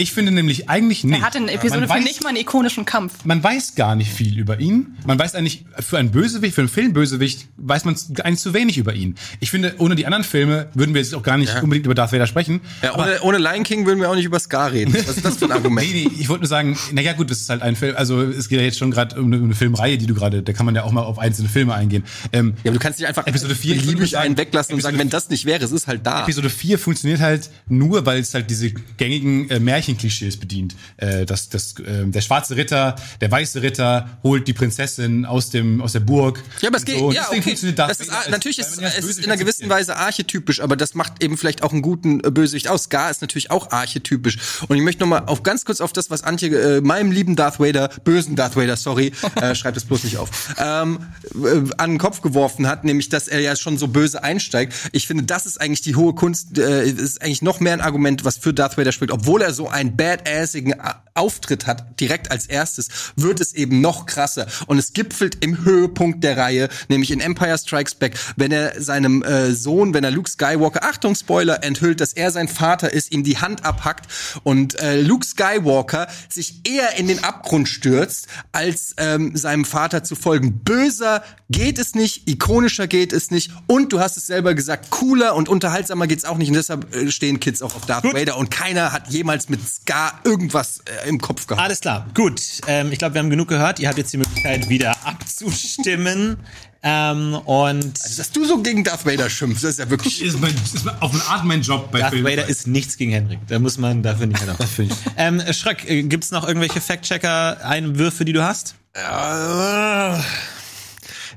[0.00, 1.20] Ich finde nämlich eigentlich nicht.
[1.20, 3.24] er hat in Episode Man 4 weiß- nicht mal einen ikonischen Kampf.
[3.24, 4.96] man weiß gar nicht viel über ihn.
[5.06, 8.94] Man weiß eigentlich, für einen Bösewicht, für einen Filmbösewicht, weiß man eigentlich zu wenig über
[8.94, 9.14] ihn.
[9.40, 12.12] Ich finde, ohne die anderen Filme würden wir jetzt auch gar nicht unbedingt über Darth
[12.12, 12.60] Vader sprechen.
[12.82, 14.94] Ja, ohne, ohne Lion King würden wir auch nicht über Scar reden.
[14.94, 15.86] Was ist das für ein Argument?
[15.86, 18.48] Nee, nee, ich wollte nur sagen, naja gut, das ist halt ein Film, also es
[18.48, 20.64] geht ja jetzt schon gerade um, eine- um eine Filmreihe, die du gerade, da kann
[20.66, 22.04] man ja auch mal auf einzelne Filme eingehen.
[22.32, 24.72] Ähm, Ja, aber du kannst nicht einfach Episode vier, ich würde beliebig sagen, einen weglassen
[24.72, 26.22] und Episode sagen, wenn das nicht wäre, es ist halt da.
[26.22, 30.74] Episode 4 funktioniert halt nur, weil es halt diese gängigen äh, Märchenklischees bedient.
[30.96, 35.80] Äh, das, das, äh, der schwarze Ritter, der weiße Ritter holt die Prinzessin aus dem
[35.80, 36.42] aus der Burg.
[36.60, 37.12] Ja, aber es geht, so.
[37.12, 37.72] Ja, deswegen okay.
[37.72, 39.68] Darth Das ist, als- natürlich ist es in einer gewissen.
[39.70, 42.84] Weise archetypisch, aber das macht eben vielleicht auch einen guten äh, Bösewicht aus.
[42.84, 44.38] Scar ist natürlich auch archetypisch.
[44.68, 47.36] Und ich möchte noch mal auf ganz kurz auf das, was Antje, äh, meinem lieben
[47.36, 50.98] Darth Vader, bösen Darth Vader, sorry, äh, schreibt es bloß nicht auf, ähm,
[51.34, 54.72] äh, an den Kopf geworfen hat, nämlich, dass er ja schon so böse einsteigt.
[54.92, 58.24] Ich finde, das ist eigentlich die hohe Kunst, äh, ist eigentlich noch mehr ein Argument,
[58.24, 59.12] was für Darth Vader spricht.
[59.12, 64.06] Obwohl er so einen badassigen äh, Auftritt hat, direkt als erstes, wird es eben noch
[64.06, 64.46] krasser.
[64.66, 69.22] Und es gipfelt im Höhepunkt der Reihe, nämlich in Empire Strikes Back, wenn er seinem
[69.22, 73.24] äh, Sohn, wenn er Luke Skywalker, Achtung Spoiler, enthüllt, dass er sein Vater ist, ihm
[73.24, 74.06] die Hand abhackt
[74.44, 80.14] und äh, Luke Skywalker sich eher in den Abgrund stürzt, als ähm, seinem Vater zu
[80.14, 80.60] folgen.
[80.60, 85.34] Böser geht es nicht, ikonischer geht es nicht und du hast es selber gesagt, cooler
[85.34, 88.50] und unterhaltsamer geht's auch nicht und deshalb äh, stehen Kids auch auf Darth Vader und
[88.50, 91.62] keiner hat jemals mit Scar irgendwas äh, im Kopf gehabt.
[91.62, 92.40] Alles klar, gut.
[92.66, 93.78] Ähm, ich glaube, wir haben genug gehört.
[93.80, 96.38] Ihr habt jetzt die Möglichkeit, wieder abzustimmen.
[96.82, 100.22] Ähm, und Dass du so gegen Darth Vader schimpfst, das ist ja wirklich.
[100.22, 102.26] Ist, mein, ist auf eine Art mein Job bei Darth Filmen.
[102.26, 103.40] Vader ist nichts gegen Henrik.
[103.48, 104.56] Da muss man dafür nicht mehr
[105.16, 108.76] ähm, Schröck, äh, gibt's noch irgendwelche Fact-Checker-Einwürfe, die du hast?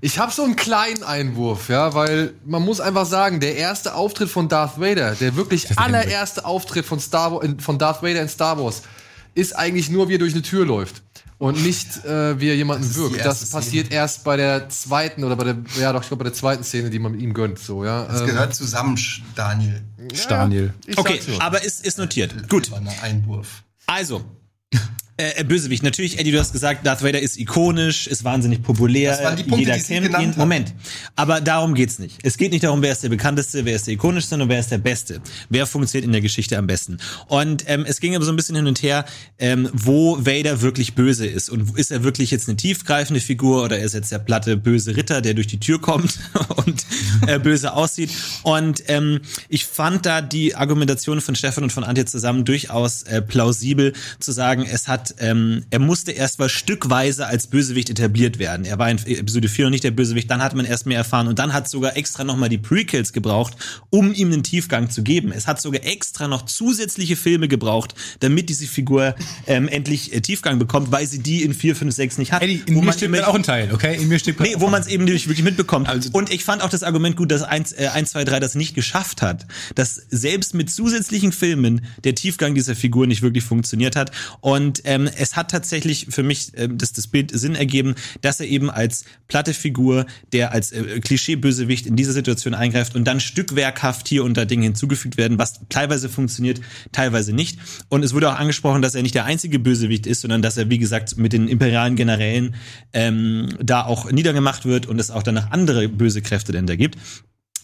[0.03, 4.29] Ich habe so einen kleinen Einwurf, ja, weil man muss einfach sagen, der erste Auftritt
[4.29, 8.81] von Darth Vader, der wirklich allererste Auftritt von, Star von Darth Vader in Star Wars,
[9.33, 11.03] ist eigentlich nur, wie er durch eine Tür läuft.
[11.37, 13.23] Und nicht, äh, wie er jemanden die wirkt.
[13.23, 16.37] Das passiert erst bei der zweiten oder bei der, ja doch, ich glaube bei der
[16.37, 18.03] zweiten Szene, die man mit ihm gönnt, so, ja.
[18.03, 18.99] Das Ähm, gehört zusammen,
[19.35, 19.83] Daniel.
[20.27, 20.73] Daniel.
[20.85, 22.49] ich Okay, aber ist, ist notiert.
[22.49, 22.69] Gut.
[22.71, 23.63] War ein Einwurf.
[23.85, 24.25] Also,
[25.15, 25.83] äh, äh, Bösewicht.
[25.83, 29.11] Natürlich, Eddie, du hast gesagt, Darth Vader ist ikonisch, ist wahnsinnig populär.
[29.11, 30.31] Das waren die Punkte, jeder die kennt genannt ihn.
[30.31, 30.39] haben.
[30.39, 30.73] Moment.
[31.15, 32.17] Aber darum geht's nicht.
[32.23, 34.71] Es geht nicht darum, wer ist der bekannteste, wer ist der ikonischste, sondern wer ist
[34.71, 35.21] der Beste.
[35.49, 36.97] Wer funktioniert in der Geschichte am besten.
[37.27, 39.05] Und ähm, es ging aber so ein bisschen hin und her,
[39.37, 41.49] ähm, wo Vader wirklich böse ist.
[41.49, 45.21] Und ist er wirklich jetzt eine tiefgreifende Figur oder ist jetzt der platte böse Ritter,
[45.21, 46.17] der durch die Tür kommt
[46.65, 46.85] und
[47.27, 48.09] äh, böse aussieht.
[48.41, 53.21] Und ähm, ich fand da die Argumentation von Stefan und von Antje zusammen durchaus äh,
[53.21, 58.65] plausibel zu sagen, es hat, ähm, er musste erst mal stückweise als Bösewicht etabliert werden.
[58.65, 61.27] Er war in Episode 4 noch nicht der Bösewicht, dann hat man erst mehr erfahren
[61.27, 63.55] und dann hat sogar extra nochmal die Prequels gebraucht,
[63.89, 65.31] um ihm einen Tiefgang zu geben.
[65.31, 69.15] Es hat sogar extra noch zusätzliche Filme gebraucht, damit diese Figur
[69.47, 72.41] ähm, endlich äh, Tiefgang bekommt, weil sie die in 4, 5, 6 nicht hat.
[72.41, 73.95] Eddie, in Wo mir gerade auch ein Teil, okay?
[73.95, 75.87] In mir steht Nee, wo man es eben nicht wirklich mitbekommt.
[75.87, 78.55] Also- und ich fand auch das Argument gut, dass 1, äh, 1, 2, 3 das
[78.55, 79.45] nicht geschafft hat.
[79.75, 84.11] Dass selbst mit zusätzlichen Filmen der Tiefgang dieser Figur nicht wirklich funktioniert hat.
[84.41, 88.47] Und ähm, es hat tatsächlich für mich ähm, das, das Bild Sinn ergeben, dass er
[88.47, 94.07] eben als platte Figur, der als äh, Klischee-Bösewicht in diese Situation eingreift und dann stückwerkhaft
[94.07, 97.59] hier und da Dinge hinzugefügt werden, was teilweise funktioniert, teilweise nicht.
[97.89, 100.69] Und es wurde auch angesprochen, dass er nicht der einzige Bösewicht ist, sondern dass er,
[100.69, 102.55] wie gesagt, mit den imperialen Generälen
[102.93, 106.97] ähm, da auch niedergemacht wird und es auch danach andere böse Kräfte denn da gibt.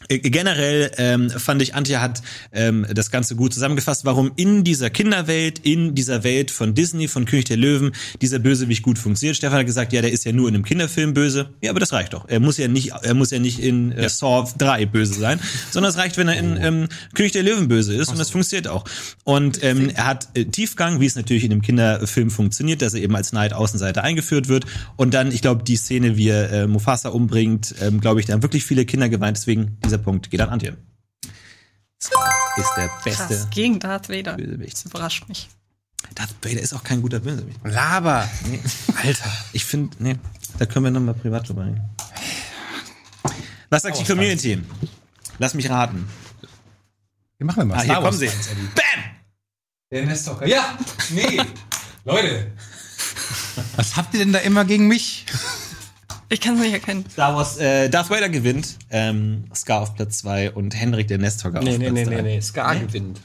[0.10, 4.90] Äh, Generell ähm, fand ich, Antje hat ähm, das Ganze gut zusammengefasst, warum in dieser
[4.90, 7.92] Kinderwelt, in dieser Welt von Disney, von König der Löwen,
[8.22, 9.38] dieser Bösewicht gut funktioniert.
[9.38, 11.50] Stefan hat gesagt, ja, der ist ja nur in einem Kinderfilm böse.
[11.62, 12.28] Ja, aber das reicht doch.
[12.28, 15.40] Er muss ja nicht, er muss ja nicht in äh, Saw 3 böse sein,
[15.72, 18.68] sondern es reicht, wenn er in ähm, König der Löwen böse ist und das funktioniert
[18.68, 18.86] auch.
[19.24, 23.02] Und ähm, er hat äh, Tiefgang, wie es natürlich in einem Kinderfilm funktioniert, dass er
[23.02, 24.66] eben als Knight Außenseiter eingeführt wird.
[24.96, 28.34] Und dann, ich glaube, die Szene, wie er äh, Mufasa umbringt, ähm, glaube ich, da
[28.34, 29.38] haben wirklich viele Kinder geweint.
[29.38, 30.78] Deswegen dieser Punkt geht an Antje.
[32.02, 34.36] Scar ist der beste Krass, gegen Darth Vader.
[34.36, 34.74] Bösewicht.
[34.74, 35.50] Das überrascht mich.
[36.16, 37.60] Darth Vader ist auch kein guter Bösewicht.
[37.64, 38.28] Laber.
[38.46, 38.62] Nee.
[39.04, 39.32] Alter.
[39.54, 40.16] Ich finde, nee,
[40.58, 41.82] da können wir nochmal privat drüber reden.
[43.70, 44.62] Was sagt die Community?
[45.38, 46.10] Lass mich raten.
[47.38, 47.78] Wie machen wir mal?
[47.78, 48.28] Ah, hier kommen sie.
[48.28, 49.04] Bam!
[49.92, 50.46] Der Nestor.
[50.46, 50.78] Ja,
[51.12, 51.42] nee.
[52.06, 52.52] Leute.
[53.76, 55.26] Was habt ihr denn da immer gegen mich?
[56.30, 57.06] Ich kann es nicht erkennen.
[57.12, 61.62] Star Wars, äh, Darth Vader gewinnt, ähm, Scar auf Platz 2 und Henrik der Nesthocker
[61.62, 62.22] Nee, auf nee, Platz nee, 3.
[62.22, 62.42] nee, nee.
[62.42, 63.20] Scar gewinnt.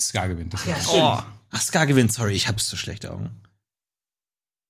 [0.00, 0.54] Scar gewinnt.
[0.54, 1.18] Das Oh,
[1.52, 3.30] Ach, Scar gewinnt, sorry, ich habe so schlechte Augen.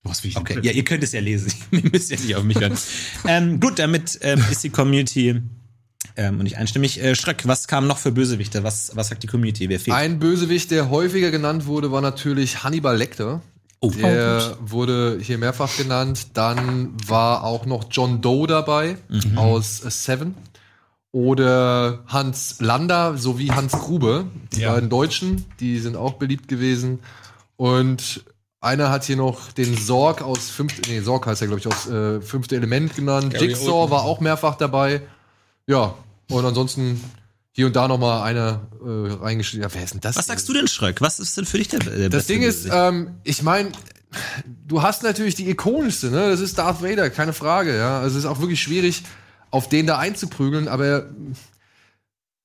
[0.02, 1.52] Was wie ich Okay, ja, ihr könnt es ja lesen.
[1.72, 2.76] ihr müsst ja nicht auf mich hören.
[3.26, 5.42] ähm, gut, damit ähm, ist die Community
[6.16, 7.02] ähm, und nicht einstimmig.
[7.02, 8.64] Äh, Schröck, was kam noch für Bösewichte?
[8.64, 9.68] Was, was sagt die Community?
[9.68, 9.94] Wer fehlt?
[9.94, 13.42] Ein Bösewicht, der häufiger genannt wurde, war natürlich Hannibal Lecter.
[13.82, 13.90] Oh.
[13.90, 16.28] Der wurde hier mehrfach genannt.
[16.34, 18.96] Dann war auch noch John Doe dabei
[19.36, 20.34] aus äh, Seven.
[21.12, 24.26] Oder Hans Lander sowie Hans Grube.
[24.54, 24.72] Die Ja.
[24.74, 27.00] beiden Deutschen, die sind auch beliebt gewesen.
[27.56, 28.24] Und
[28.60, 31.88] einer hat hier noch den Sorg aus fünfte, nee, Sorg heißt er, glaube ich, aus
[31.88, 33.32] äh, fünfte Element genannt.
[33.32, 33.90] Gary Jigsaw Oldman.
[33.90, 35.00] war auch mehrfach dabei.
[35.66, 35.94] Ja,
[36.30, 37.02] und ansonsten
[37.52, 39.62] hier und da noch mal einer äh, reingeschrieben.
[39.62, 40.16] Ja, wer ist denn das?
[40.16, 41.00] Was sagst du denn, Schröck?
[41.00, 43.72] Was ist denn für dich der, der Das Ding ist, ähm, ich meine,
[44.66, 46.30] du hast natürlich die ikonischste, ne?
[46.30, 48.00] Das ist Darth Vader, keine Frage, ja.
[48.00, 49.02] Also es ist auch wirklich schwierig,
[49.50, 51.10] auf den da einzuprügeln, aber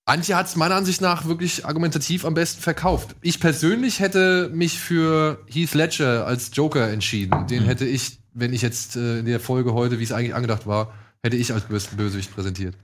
[0.05, 3.15] Antje hat es meiner Ansicht nach wirklich argumentativ am besten verkauft.
[3.21, 7.47] Ich persönlich hätte mich für Heath Ledger als Joker entschieden.
[7.47, 10.67] Den hätte ich, wenn ich jetzt äh, in der Folge heute, wie es eigentlich angedacht
[10.67, 10.93] war,
[11.23, 12.75] hätte ich als besten Bösewicht präsentiert.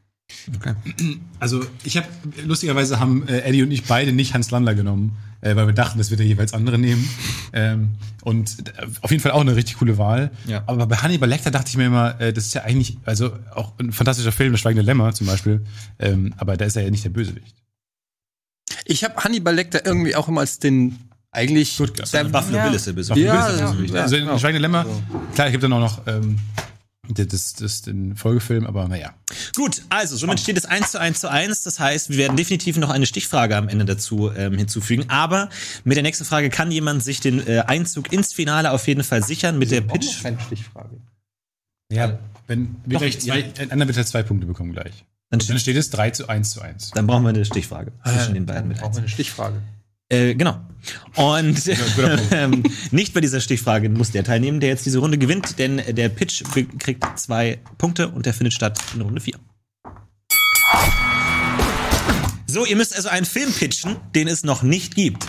[1.39, 2.07] Also ich habe
[2.45, 5.97] lustigerweise haben äh, Eddie und ich beide nicht Hans Landler genommen, äh, weil wir dachten,
[5.97, 7.07] das wird der jeweils andere nehmen.
[7.53, 7.91] Ähm,
[8.23, 10.31] und äh, auf jeden Fall auch eine richtig coole Wahl.
[10.47, 10.63] Ja.
[10.67, 13.73] Aber bei Hannibal Lecter dachte ich mir immer, äh, das ist ja eigentlich also auch
[13.79, 15.65] ein fantastischer Film, Das Schweigende Lämmer zum Beispiel.
[15.99, 17.55] Ähm, aber da ist er ja nicht der Bösewicht.
[18.85, 20.97] Ich habe Hannibal Lecter irgendwie auch immer als den
[21.31, 21.73] eigentlich.
[21.73, 22.11] Stuttgart.
[22.13, 22.65] der, Buffalo ja.
[22.65, 23.25] Bill ist der Bösewicht.
[23.25, 24.37] Ja, ja, also ja, in genau.
[24.37, 24.85] Schweigende Lämmer,
[25.33, 26.37] klar, es gibt dann auch noch ähm,
[27.13, 29.13] das, das, den Folgefilm, aber naja.
[29.55, 31.63] Gut, also somit steht es 1 zu 1 zu 1.
[31.63, 35.05] Das heißt, wir werden definitiv noch eine Stichfrage am Ende dazu ähm, hinzufügen.
[35.09, 35.49] Aber
[35.83, 39.23] mit der nächsten Frage kann jemand sich den äh, Einzug ins Finale auf jeden Fall
[39.23, 40.21] sichern mit der Pitch.
[40.21, 40.97] Keine Stichfrage.
[41.91, 43.45] Ja, wenn wir Doch, gleich zwei, ja.
[43.59, 45.05] ein anderer wird ja zwei Punkte bekommen gleich.
[45.29, 46.91] Dann Dann steht es 3 zu 1 zu 1.
[46.91, 49.61] Dann brauchen wir eine Stichfrage zwischen den beiden mit Brauchen wir eine Stichfrage.
[50.11, 50.59] Äh, genau.
[51.15, 51.61] Und
[52.31, 56.09] ähm, nicht bei dieser Stichfrage muss der teilnehmen, der jetzt diese Runde gewinnt, denn der
[56.09, 56.43] Pitch
[56.79, 59.39] kriegt zwei Punkte und der findet statt in Runde vier.
[62.45, 65.25] So, ihr müsst also einen Film pitchen, den es noch nicht gibt.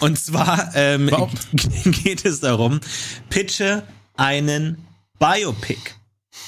[0.00, 1.10] Und zwar ähm,
[1.84, 2.80] geht es darum,
[3.28, 3.82] pitche
[4.16, 4.78] einen
[5.18, 5.78] Biopic.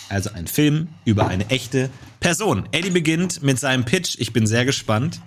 [0.08, 1.90] Also ein Film über eine echte
[2.20, 2.66] Person.
[2.72, 4.16] Eddie beginnt mit seinem Pitch.
[4.18, 5.20] Ich bin sehr gespannt.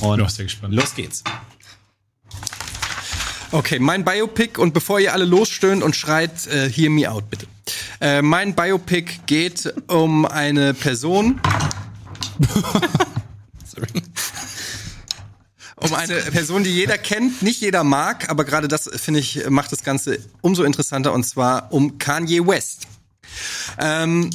[0.00, 0.74] Und auch sehr gespannt.
[0.74, 1.24] los geht's.
[3.50, 7.46] Okay, mein Biopic und bevor ihr alle losstöhnt und schreit, äh, hear me out bitte.
[8.00, 11.40] Äh, mein Biopic geht um eine Person.
[13.64, 14.02] Sorry.
[15.76, 19.72] Um eine Person, die jeder kennt, nicht jeder mag, aber gerade das finde ich macht
[19.72, 22.86] das Ganze umso interessanter und zwar um Kanye West.
[23.78, 24.28] Ähm,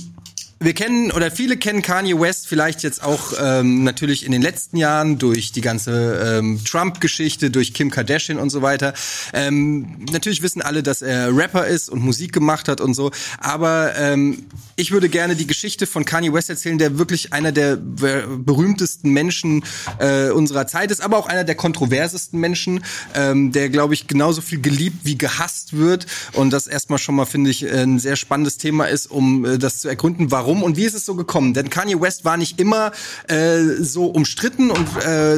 [0.63, 4.77] wir kennen oder viele kennen Kanye West vielleicht jetzt auch ähm, natürlich in den letzten
[4.77, 8.93] Jahren durch die ganze ähm, Trump-Geschichte, durch Kim Kardashian und so weiter.
[9.33, 13.11] Ähm, natürlich wissen alle, dass er Rapper ist und Musik gemacht hat und so.
[13.39, 14.45] Aber ähm,
[14.75, 19.11] ich würde gerne die Geschichte von Kanye West erzählen, der wirklich einer der ber- berühmtesten
[19.11, 19.63] Menschen
[19.99, 22.83] äh, unserer Zeit ist, aber auch einer der kontroversesten Menschen,
[23.15, 27.25] ähm, der glaube ich genauso viel geliebt wie gehasst wird und das erstmal schon mal
[27.25, 30.83] finde ich ein sehr spannendes Thema ist, um äh, das zu ergründen, warum und wie
[30.83, 31.53] ist es so gekommen?
[31.53, 32.91] Denn Kanye West war nicht immer
[33.27, 35.37] äh, so umstritten und äh,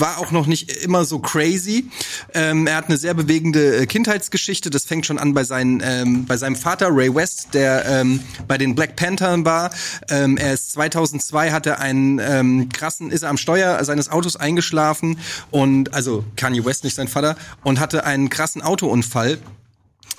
[0.00, 1.90] war auch noch nicht immer so crazy.
[2.32, 4.70] Ähm, er hat eine sehr bewegende äh, Kindheitsgeschichte.
[4.70, 8.58] Das fängt schon an bei, seinen, ähm, bei seinem Vater Ray West, der ähm, bei
[8.58, 9.70] den Black Panthers war.
[10.10, 15.18] Ähm, er ist 2002 hatte einen ähm, krassen, ist er am Steuer seines Autos eingeschlafen
[15.50, 19.38] und also Kanye West nicht sein Vater und hatte einen krassen Autounfall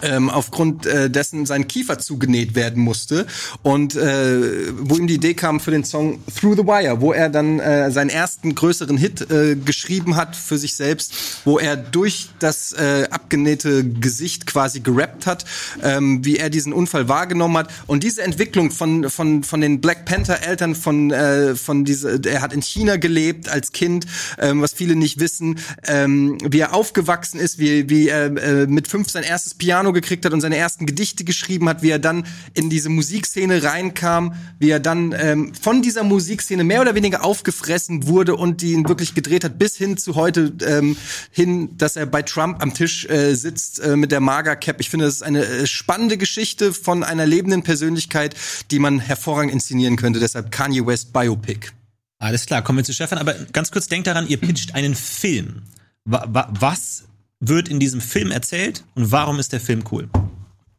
[0.02, 3.26] ähm, aufgrund äh, dessen sein Kiefer zugenäht werden musste
[3.64, 7.30] und äh, wo ihm die Idee kam für den Song Through the Wire, wo er
[7.30, 11.14] dann äh, seinen ersten größeren Hit äh, geschrieben hat für sich selbst,
[11.46, 15.46] wo er durch das äh, abgenähte Gesicht quasi gerappt hat,
[15.82, 17.70] ähm, wie er diesen Unfall wahrgenommen hat.
[17.88, 22.42] Und diese Entwicklung von von von den Black Panther Eltern von äh, von diese er
[22.42, 24.06] hat in China gelebt als Kind,
[24.40, 28.88] ähm, was viele nicht wissen, ähm, wie er aufgewachsen ist, wie wie er äh, mit
[28.88, 32.26] fünf sein erstes Piano gekriegt hat und seine ersten Gedichte geschrieben hat, wie er dann
[32.54, 38.08] in diese Musikszene reinkam, wie er dann ähm, von dieser Musikszene mehr oder weniger aufgefressen
[38.08, 40.98] wurde und die ihn wirklich gedreht hat, bis hin zu heute ähm,
[41.32, 44.80] hin, dass er bei Trump am Tisch äh, sitzt äh, mit der Maga-Cap.
[44.80, 48.36] Ich finde, das ist eine äh, spannende Geschichte von einer lebenden Persönlichkeit,
[48.72, 50.20] die man hervorragend inszenieren könnte.
[50.20, 51.72] Deshalb Kanye West Biopic.
[52.20, 53.18] Alles klar, kommen wir zu Stefan.
[53.18, 55.64] Aber ganz kurz, denkt daran, ihr pitcht einen Film.
[56.06, 57.04] Wa wa was
[57.40, 60.10] wird in diesem Film erzählt und warum ist der Film cool?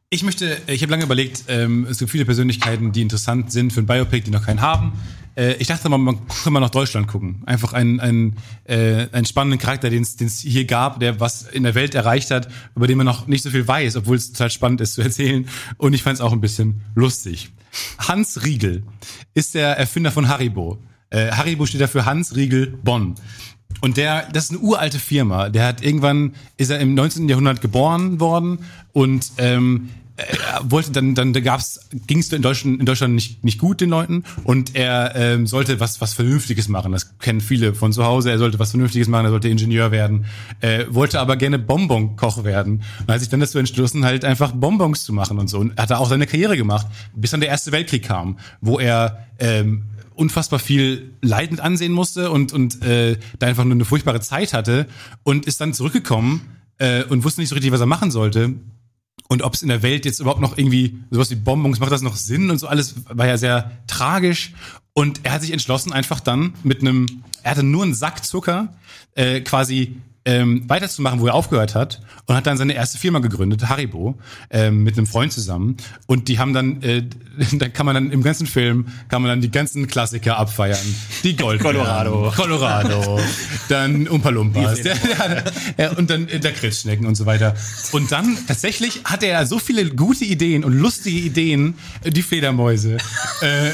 [0.09, 3.81] Ich möchte, ich habe lange überlegt, ähm, es gibt viele Persönlichkeiten, die interessant sind für
[3.81, 4.93] ein Biopic, die noch keinen haben.
[5.37, 7.43] Äh, ich dachte mal, man kann mal nach Deutschland gucken.
[7.45, 11.75] Einfach einen, einen, äh, einen spannenden Charakter, den es hier gab, der was in der
[11.75, 14.81] Welt erreicht hat, über den man noch nicht so viel weiß, obwohl es total spannend
[14.81, 15.49] ist zu erzählen.
[15.77, 17.51] Und ich fand es auch ein bisschen lustig.
[17.99, 18.85] Hans Riegel
[19.35, 20.79] ist der Erfinder von Haribo.
[21.11, 23.17] Äh, Haribo steht dafür Hans Riegel Bonn.
[23.81, 25.49] Und der, das ist eine uralte Firma.
[25.49, 27.29] Der hat irgendwann, ist er im 19.
[27.29, 28.61] Jahrhundert geboren worden
[28.93, 33.45] und ähm, er wollte dann, dann da gab's, ging es in Deutschland, in Deutschland nicht,
[33.45, 36.93] nicht gut den Leuten und er ähm, sollte was, was Vernünftiges machen.
[36.93, 38.31] Das kennen viele von zu Hause.
[38.31, 40.25] Er sollte was Vernünftiges machen, er sollte Ingenieur werden,
[40.61, 45.05] äh, wollte aber gerne Bonbonkoch werden und hat sich dann dazu entschlossen, halt einfach Bonbons
[45.05, 45.59] zu machen und so.
[45.59, 49.27] Und hat er auch seine Karriere gemacht, bis dann der Erste Weltkrieg kam, wo er
[49.39, 49.85] ähm,
[50.17, 54.87] unfassbar viel leidend ansehen musste und, und äh, da einfach nur eine furchtbare Zeit hatte
[55.23, 56.41] und ist dann zurückgekommen
[56.79, 58.55] äh, und wusste nicht so richtig, was er machen sollte.
[59.29, 62.03] Und ob es in der Welt jetzt überhaupt noch irgendwie sowas wie Bonbons, macht das
[62.03, 64.53] noch Sinn und so alles, war ja sehr tragisch.
[64.93, 68.75] Und er hat sich entschlossen, einfach dann mit einem, er hatte nur einen Sack Zucker,
[69.15, 69.97] äh, quasi
[70.27, 74.19] ähm, weiterzumachen, wo er aufgehört hat und hat dann seine erste Firma gegründet, Haribo,
[74.51, 75.77] ähm, mit einem Freund zusammen.
[76.07, 77.05] Und die haben dann, äh,
[77.53, 80.79] da kann man dann im ganzen Film kann man dann die ganzen Klassiker abfeiern,
[81.23, 82.33] die Gold Colorado.
[82.35, 83.21] Colorado,
[83.69, 85.45] dann Umpa Lumpas, der, der,
[85.79, 87.55] ja, und dann äh, der Kritschnecken und so weiter.
[87.93, 92.97] Und dann tatsächlich hatte er so viele gute Ideen und lustige Ideen, äh, die Fledermäuse.
[93.43, 93.71] äh,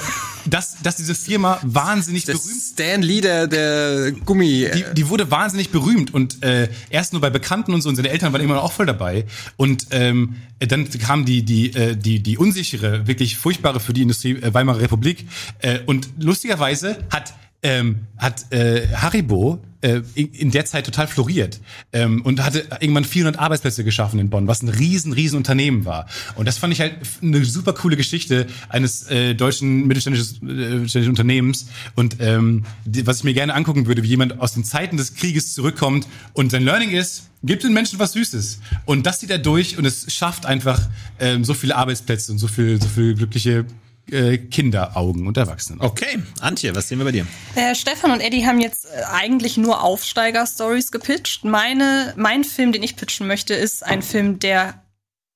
[0.46, 4.68] dass, dass diese Firma wahnsinnig Das berühmt Stan Lee, der, der Gummi.
[4.74, 8.10] die, die wurde wahnsinnig berühmt und äh, erst nur bei Bekannten und so und seine
[8.10, 9.24] Eltern waren immer auch voll dabei
[9.56, 14.32] und ähm, dann kam die die äh, die die unsichere wirklich furchtbare für die Industrie
[14.32, 15.26] äh, Weimarer Republik
[15.60, 21.60] äh, und lustigerweise hat ähm, hat äh, Haribo äh, in, der Zeit total floriert
[21.92, 26.06] ähm, und hatte irgendwann 400 Arbeitsplätze geschaffen in Bonn, was ein riesen, riesen Unternehmen war.
[26.36, 31.10] Und das fand ich halt eine super coole Geschichte eines äh, deutschen mittelständischen äh, mittelständischen
[31.10, 34.96] Unternehmens und ähm, die, was ich mir gerne angucken würde, wie jemand aus den Zeiten
[34.96, 38.60] des Krieges zurückkommt und sein Learning ist, gibt den Menschen was Süßes.
[38.84, 42.48] Und das zieht er durch und es schafft einfach ähm, so viele Arbeitsplätze und so
[42.48, 43.64] viel, so viel glückliche
[44.12, 45.80] äh, Kinderaugen und Erwachsenen.
[45.80, 47.26] Okay, Antje, was sehen wir bei dir?
[47.54, 51.44] Äh, Stefan und Eddie haben jetzt äh, eigentlich nur Aufsteiger-Stories gepitcht.
[51.44, 54.82] Meine, mein Film, den ich pitchen möchte, ist ein Film, der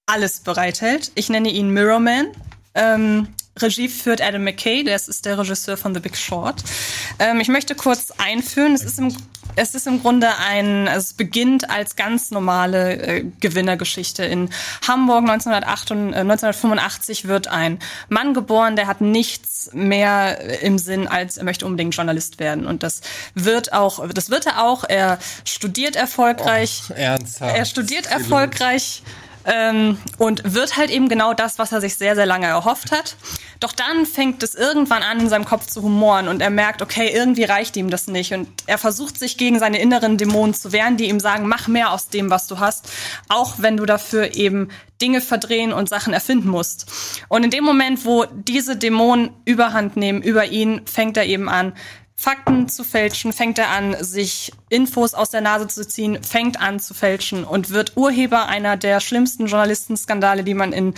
[0.06, 1.10] alles bereithält.
[1.14, 2.26] Ich nenne ihn Mirror Man.
[2.74, 3.28] Ähm,
[3.58, 6.62] Regie führt Adam McKay, das ist der Regisseur von The Big Short.
[7.18, 8.74] Ähm, ich möchte kurz einführen.
[8.74, 9.14] Es ist im
[9.56, 14.22] es ist im Grunde ein, es beginnt als ganz normale äh, Gewinnergeschichte.
[14.24, 14.50] In
[14.86, 17.78] Hamburg 1908 und, äh, 1985 wird ein
[18.08, 22.66] Mann geboren, der hat nichts mehr im Sinn, als er möchte unbedingt Journalist werden.
[22.66, 23.00] Und das
[23.34, 24.84] wird auch, das wird er auch.
[24.86, 26.82] Er studiert erfolgreich.
[26.94, 27.56] Ernsthaft.
[27.56, 29.02] Er studiert erfolgreich
[29.46, 33.16] ähm, und wird halt eben genau das, was er sich sehr, sehr lange erhofft hat.
[33.60, 37.10] Doch dann fängt es irgendwann an, in seinem Kopf zu humoren und er merkt, okay,
[37.14, 38.34] irgendwie reicht ihm das nicht.
[38.34, 41.92] Und er versucht sich gegen seine inneren Dämonen zu wehren, die ihm sagen, mach mehr
[41.92, 42.90] aus dem, was du hast,
[43.28, 44.68] auch wenn du dafür eben
[45.00, 46.86] Dinge verdrehen und Sachen erfinden musst.
[47.28, 51.72] Und in dem Moment, wo diese Dämonen überhand nehmen über ihn, fängt er eben an,
[52.18, 56.80] Fakten zu fälschen, fängt er an, sich Infos aus der Nase zu ziehen, fängt an
[56.80, 60.94] zu fälschen und wird Urheber einer der schlimmsten Journalistenskandale, die man in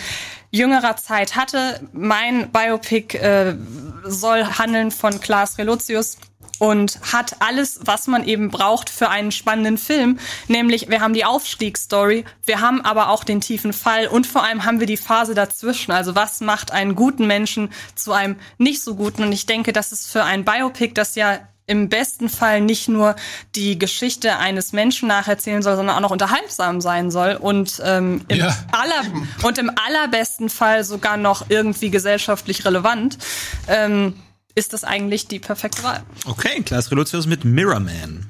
[0.52, 1.80] jüngerer Zeit hatte.
[1.92, 3.56] Mein Biopic äh,
[4.04, 6.18] soll handeln von Klaas Relotius
[6.58, 10.18] und hat alles, was man eben braucht für einen spannenden Film.
[10.48, 14.64] Nämlich, wir haben die Aufstiegsstory, wir haben aber auch den tiefen Fall und vor allem
[14.64, 15.92] haben wir die Phase dazwischen.
[15.92, 19.22] Also was macht einen guten Menschen zu einem nicht so guten?
[19.22, 23.14] Und ich denke, das ist für ein Biopic, das ja im besten Fall nicht nur
[23.54, 28.38] die Geschichte eines Menschen nacherzählen soll, sondern auch noch unterhaltsam sein soll und ähm, im
[28.38, 28.56] Ja.
[28.72, 29.02] aller
[29.42, 33.18] und im allerbesten Fall sogar noch irgendwie gesellschaftlich relevant.
[33.68, 34.14] Ähm,
[34.58, 36.02] ist das eigentlich die perfekte Wahl.
[36.26, 38.26] Okay, Klaas Relotius mit Mirror Man.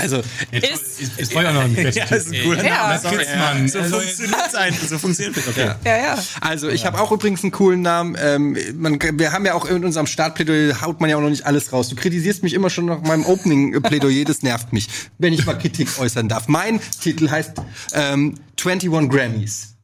[0.00, 2.88] Also, Ist, Es war ja noch ein Ja, ist ein cooler Ja.
[2.88, 2.98] Name.
[2.98, 3.16] Sorry.
[3.18, 3.68] Kitzmann.
[3.68, 5.48] So funktioniert ein, so funktioniert das.
[5.48, 5.70] Okay.
[5.84, 6.18] ja, ja.
[6.40, 8.16] Also ich habe auch übrigens einen coolen Namen.
[8.18, 11.44] Ähm, man, wir haben ja auch in unserem Startplädoyer haut man ja auch noch nicht
[11.44, 11.90] alles raus.
[11.90, 15.88] Du kritisierst mich immer schon nach meinem Opening-Plädoyer, das nervt mich, wenn ich mal Kritik
[15.98, 16.48] äußern darf.
[16.48, 17.52] Mein Titel heißt
[17.92, 19.74] ähm, 21 Grammys.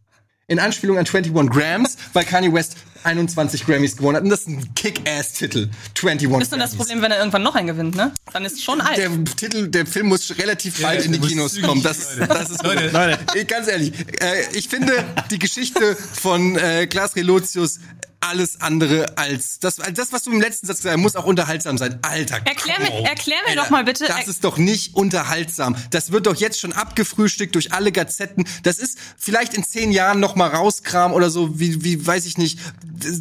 [0.47, 4.25] In Anspielung an 21 Grams, weil Kanye West 21 Grammys gewonnen hat.
[4.25, 5.69] Und das ist ein Kick-Ass-Titel.
[6.03, 8.13] 21 Ist nur das Problem, wenn er irgendwann noch einen gewinnt, ne?
[8.33, 8.97] Dann ist es schon alt.
[8.99, 11.83] Der Titel, der Film muss relativ bald in die Kinos zügig, kommen.
[11.83, 13.45] Das, das ist Leute, Leute.
[13.47, 17.79] Ganz ehrlich, äh, ich finde die Geschichte von äh, Klaas Relotius
[18.23, 21.25] alles andere als das, als das, was du im letzten Satz gesagt hast, muss auch
[21.25, 21.99] unterhaltsam sein.
[22.03, 23.05] Alter, Erklär mir, come on.
[23.07, 24.07] erklär mir Alter, doch mal bitte.
[24.07, 25.77] Das ist doch nicht unterhaltsam.
[25.91, 28.45] Das wird doch jetzt schon abgefrühstückt durch alle Gazetten.
[28.63, 32.39] Das ist vielleicht in zehn Jahren noch mal rauskram oder so, wie, wie weiß ich
[32.39, 32.59] nicht.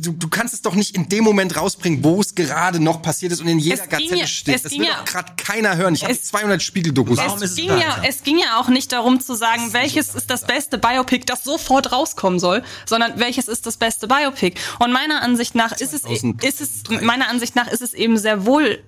[0.02, 3.32] Du, du kannst es doch nicht in dem Moment rausbringen, wo es gerade noch passiert
[3.32, 4.56] ist und in jeder Es Gazette ja- steht.
[4.56, 5.96] es Das will ja- doch gerade keiner hören.
[5.96, 7.18] Ich habe Es- 200 Spiegeldokus.
[7.18, 10.14] Warum ist es es ging, ja, es ging ja auch nicht darum zu sagen, welches
[10.14, 14.56] ist das beste Biopic, das sofort rauskommen soll, sondern welches ist das beste Biopic.
[14.80, 18.46] Und meiner Ansicht nach ist es, ist es, meiner Ansicht nach ist es eben sehr
[18.46, 18.84] wohl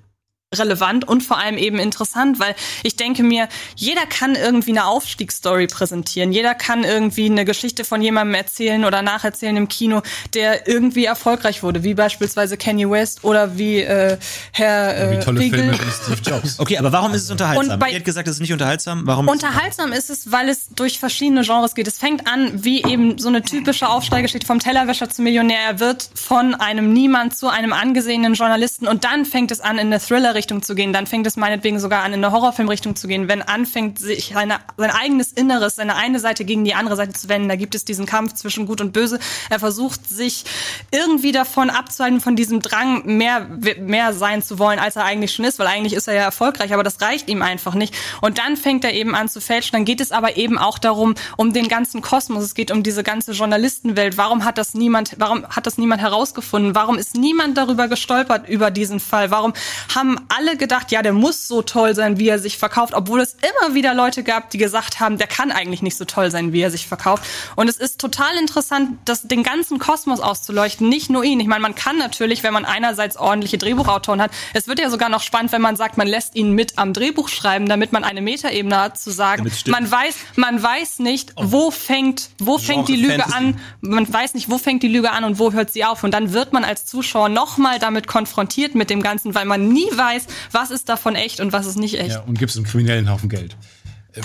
[0.57, 5.67] relevant und vor allem eben interessant, weil ich denke mir, jeder kann irgendwie eine Aufstiegsstory
[5.67, 6.31] präsentieren.
[6.31, 10.01] Jeder kann irgendwie eine Geschichte von jemandem erzählen oder nacherzählen im Kino,
[10.33, 14.17] der irgendwie erfolgreich wurde, wie beispielsweise Kanye West oder wie äh,
[14.51, 15.59] Herr äh, Wie tolle Riegel.
[15.59, 16.59] Filme wie Steve Jobs.
[16.59, 17.69] Okay, aber warum ist es unterhaltsam?
[17.73, 19.05] Und bei- Ihr habt gesagt, es ist nicht unterhaltsam.
[19.05, 19.27] Warum?
[19.27, 21.87] Unterhaltsam ist es, weil es durch verschiedene Genres geht.
[21.87, 25.59] Es fängt an wie eben so eine typische Aufsteigeschichte vom Tellerwäscher zum Millionär.
[25.67, 29.87] Er wird von einem Niemand zu einem angesehenen Journalisten und dann fängt es an, in
[29.87, 29.99] eine
[30.43, 30.93] Thriller-Richtung zu gehen.
[30.93, 33.27] Dann fängt es meinetwegen sogar an, in eine Horrorfilm-Richtung zu gehen.
[33.27, 37.29] Wenn anfängt, sich seine, sein eigenes Inneres, seine eine Seite gegen die andere Seite zu
[37.29, 39.19] wenden, da gibt es diesen Kampf zwischen Gut und Böse.
[39.49, 40.45] Er versucht sich
[40.91, 43.47] irgendwie davon abzuhalten, von diesem Drang, mehr,
[43.79, 46.73] mehr sein zu wollen, als er eigentlich schon ist, weil eigentlich ist er ja erfolgreich,
[46.73, 47.95] aber das reicht ihm einfach nicht.
[48.21, 49.71] Und dann fängt er eben an zu fälschen.
[49.73, 52.43] Dann geht es aber eben auch darum, um den ganzen Kosmos.
[52.43, 54.17] Es geht um diese ganze Journalistenwelt.
[54.17, 56.75] Warum hat das niemand, warum hat das niemand herausgefunden?
[56.75, 59.31] Warum ist niemand darüber gestolpert über diesen Fall?
[59.31, 59.53] Warum
[59.93, 63.35] haben alle gedacht, ja, der muss so toll sein, wie er sich verkauft, obwohl es
[63.41, 66.61] immer wieder Leute gab, die gesagt haben, der kann eigentlich nicht so toll sein, wie
[66.61, 67.23] er sich verkauft.
[67.55, 71.39] Und es ist total interessant, das, den ganzen Kosmos auszuleuchten, nicht nur ihn.
[71.39, 75.09] Ich meine, man kann natürlich, wenn man einerseits ordentliche Drehbuchautoren hat, es wird ja sogar
[75.09, 78.21] noch spannend, wenn man sagt, man lässt ihn mit am Drehbuch schreiben, damit man eine
[78.21, 83.19] Metaebene hat, zu sagen, man weiß, man weiß nicht, wo fängt, wo fängt die Lüge
[83.19, 83.37] Fantasy.
[83.37, 86.03] an, man weiß nicht, wo fängt die Lüge an und wo hört sie auf.
[86.03, 89.87] Und dann wird man als Zuschauer nochmal damit konfrontiert mit dem Ganzen, weil man nie
[89.91, 92.11] weiß, was ist davon echt und was ist nicht echt.
[92.11, 93.55] Ja, und gibst einem Kriminellen einen Haufen Geld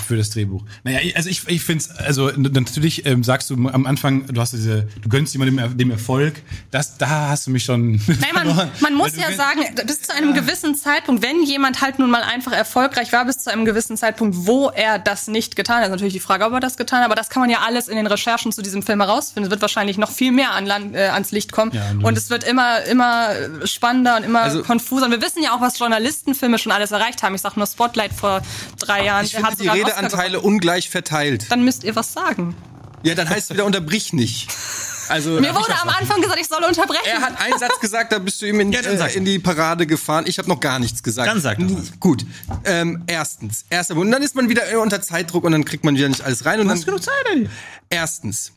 [0.05, 0.63] für das Drehbuch.
[0.83, 4.53] Naja, also ich, ich finde es, also natürlich ähm, sagst du am Anfang, du hast
[4.53, 6.41] diese, du gönnst jemandem dem Erfolg,
[6.71, 10.33] das, da hast du mich schon Nein, man, man muss ja sagen, bis zu einem
[10.33, 14.35] gewissen Zeitpunkt, wenn jemand halt nun mal einfach erfolgreich war, bis zu einem gewissen Zeitpunkt,
[14.47, 17.05] wo er das nicht getan hat, ist natürlich die Frage, ob er das getan hat,
[17.05, 19.47] aber das kann man ja alles in den Recherchen zu diesem Film herausfinden.
[19.47, 22.29] Es wird wahrscheinlich noch viel mehr an Land, äh, ans Licht kommen Ja, und es
[22.29, 23.29] wird immer, immer
[23.65, 25.05] spannender und immer Also- konfuser.
[25.05, 27.35] Und wir wissen ja auch, was Journalistenfilme schon alles erreicht haben.
[27.35, 28.41] Ich sag nur Spotlight vor
[28.79, 29.27] drei Jahren.
[29.29, 31.45] Der hat sogar Redeanteile ungleich verteilt.
[31.49, 32.55] Dann müsst ihr was sagen.
[33.03, 34.49] Ja, dann heißt es wieder unterbrich nicht.
[35.09, 37.01] Also Mir wurde am Anfang gesagt, ich soll unterbrechen.
[37.05, 39.87] er hat einen Satz gesagt, da bist du ihm in, Ja, äh, in die Parade
[39.87, 40.25] gefahren.
[40.27, 41.27] Ich habe noch gar nichts gesagt.
[41.27, 41.99] Dann sag was.
[41.99, 42.25] Gut.
[42.65, 44.07] Ähm, erstens, erster Punkt.
[44.07, 46.59] Und dann ist man wieder unter Zeitdruck und dann kriegt man wieder nicht alles rein.
[46.59, 47.49] Und dann, genug Zeit, Adi.
[47.89, 48.51] Erstens.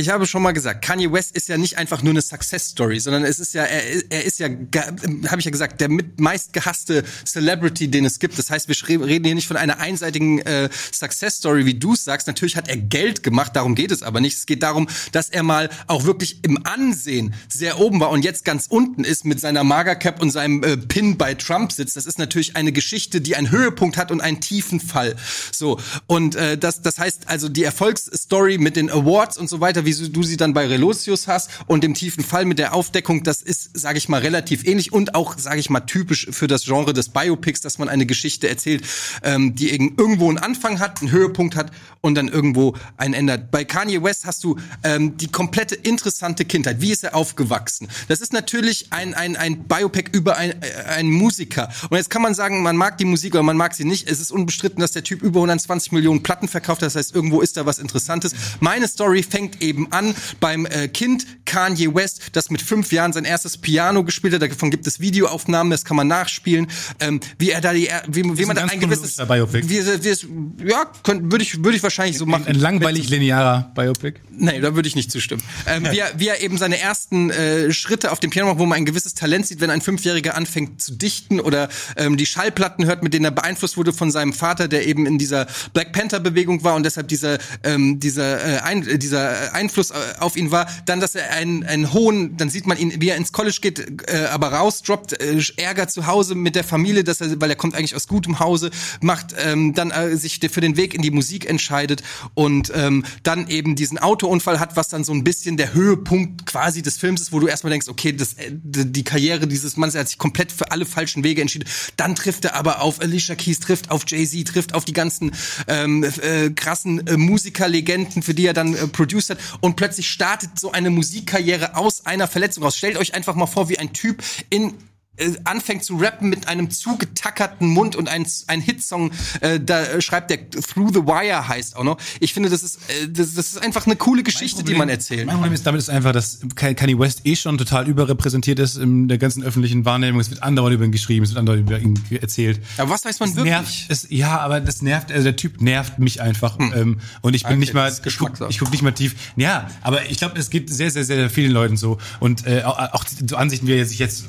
[0.00, 2.98] Ich habe schon mal gesagt, Kanye West ist ja nicht einfach nur eine Success Story,
[3.00, 6.54] sondern es ist ja, er, er ist ja, habe ich ja gesagt, der mit meist
[6.54, 8.38] gehasste Celebrity, den es gibt.
[8.38, 12.26] Das heißt, wir reden hier nicht von einer einseitigen äh, Success Story, wie du sagst.
[12.28, 14.38] Natürlich hat er Geld gemacht, darum geht es aber nicht.
[14.38, 18.46] Es geht darum, dass er mal auch wirklich im Ansehen sehr oben war und jetzt
[18.46, 21.98] ganz unten ist mit seiner Magercap und seinem äh, Pin bei Trump sitzt.
[21.98, 25.14] Das ist natürlich eine Geschichte, die einen Höhepunkt hat und einen tiefen Fall.
[25.52, 29.84] So und äh, das, das heißt also die Erfolgsstory mit den Awards und so weiter,
[29.84, 33.22] wie so- du sie dann bei Relotius hast und dem tiefen Fall mit der Aufdeckung,
[33.22, 36.64] das ist, sage ich mal, relativ ähnlich und auch, sage ich mal, typisch für das
[36.64, 38.84] Genre des Biopics, dass man eine Geschichte erzählt,
[39.22, 43.50] ähm, die irg- irgendwo einen Anfang hat, einen Höhepunkt hat und dann irgendwo einen ändert.
[43.50, 46.80] Bei Kanye West hast du ähm, die komplette interessante Kindheit.
[46.80, 47.88] Wie ist er aufgewachsen?
[48.08, 50.54] Das ist natürlich ein, ein, ein Biopic über äh,
[50.88, 51.70] einen Musiker.
[51.90, 54.08] Und jetzt kann man sagen, man mag die Musik oder man mag sie nicht.
[54.08, 56.82] Es ist unbestritten, dass der Typ über 120 Millionen Platten verkauft.
[56.82, 58.34] Das heißt, irgendwo ist da was Interessantes.
[58.60, 63.24] Meine Story fängt eben an beim äh, Kind Kanye West, das mit fünf Jahren sein
[63.24, 64.42] erstes Piano gespielt hat.
[64.42, 66.68] Davon gibt es Videoaufnahmen, das kann man nachspielen.
[67.00, 69.68] Ähm, wie er da die, wie, wie man da ein gewisses, Biopic.
[69.68, 70.26] wie, wie es,
[70.64, 72.46] ja, würde ich, würde ich wahrscheinlich so machen.
[72.46, 74.20] Ein langweilig linearer Biopic.
[74.30, 75.42] Nee, da würde ich nicht zustimmen.
[75.66, 78.66] Ähm, wie, er, wie er eben seine ersten äh, Schritte auf dem Piano macht, wo
[78.66, 82.86] man ein gewisses Talent sieht, wenn ein Fünfjähriger anfängt zu dichten oder ähm, die Schallplatten
[82.86, 86.64] hört, mit denen er beeinflusst wurde von seinem Vater, der eben in dieser Black Panther-Bewegung
[86.64, 90.66] war und deshalb dieser, ähm, dieser, äh, ein, dieser Einfluss äh, auf ihn war.
[90.86, 94.10] Dann, dass er einen, einen hohen, dann sieht man ihn, wie er ins College geht,
[94.10, 97.74] äh, aber rausdroppt, äh, Ärger zu Hause mit der Familie, dass er, weil er kommt
[97.74, 98.70] eigentlich aus gutem Hause,
[99.00, 102.02] macht ähm, dann äh, sich für den Weg in die Musik entscheidet
[102.34, 106.82] und ähm, dann eben diesen Autounfall hat, was dann so ein bisschen der Höhepunkt quasi
[106.82, 110.08] des Films ist, wo du erstmal denkst, okay, das, äh, die Karriere dieses Mannes, hat
[110.08, 111.68] sich komplett für alle falschen Wege entschieden.
[111.96, 115.32] Dann trifft er aber auf Alicia Keys, trifft auf Jay-Z, trifft auf die ganzen
[115.68, 120.58] ähm, äh, krassen äh, Musikerlegenden, für die er dann äh, produced hat und plötzlich startet
[120.58, 122.76] so eine Musikkarriere aus einer Verletzung raus.
[122.76, 124.74] Stellt euch einfach mal vor, wie ein Typ in
[125.16, 129.10] äh, anfängt zu rappen mit einem zugetackerten Mund und ein, ein Hitsong,
[129.40, 131.98] äh, da schreibt der Through the Wire heißt auch noch.
[132.20, 135.26] Ich finde, das ist, äh, das, das ist einfach eine coole Geschichte, die man erzählt.
[135.26, 139.08] Mein Problem ist damit ist einfach, dass Kanye West eh schon total überrepräsentiert ist in
[139.08, 140.20] der ganzen öffentlichen Wahrnehmung.
[140.20, 142.60] Es wird andauernd über ihn geschrieben, es wird andauernd über ihn erzählt.
[142.78, 143.52] Aber was weiß man Es wirklich?
[143.52, 146.58] nervt, es, ja, aber das nervt, also der Typ nervt mich einfach.
[146.60, 149.14] Ähm, und ich bin nicht mal, ich guck, ich guck nicht mal tief.
[149.36, 151.98] Ja, aber ich glaube, es gibt sehr, sehr, sehr vielen Leuten so.
[152.20, 154.24] Und äh, auch, auch so Ansichten, wie er sich jetzt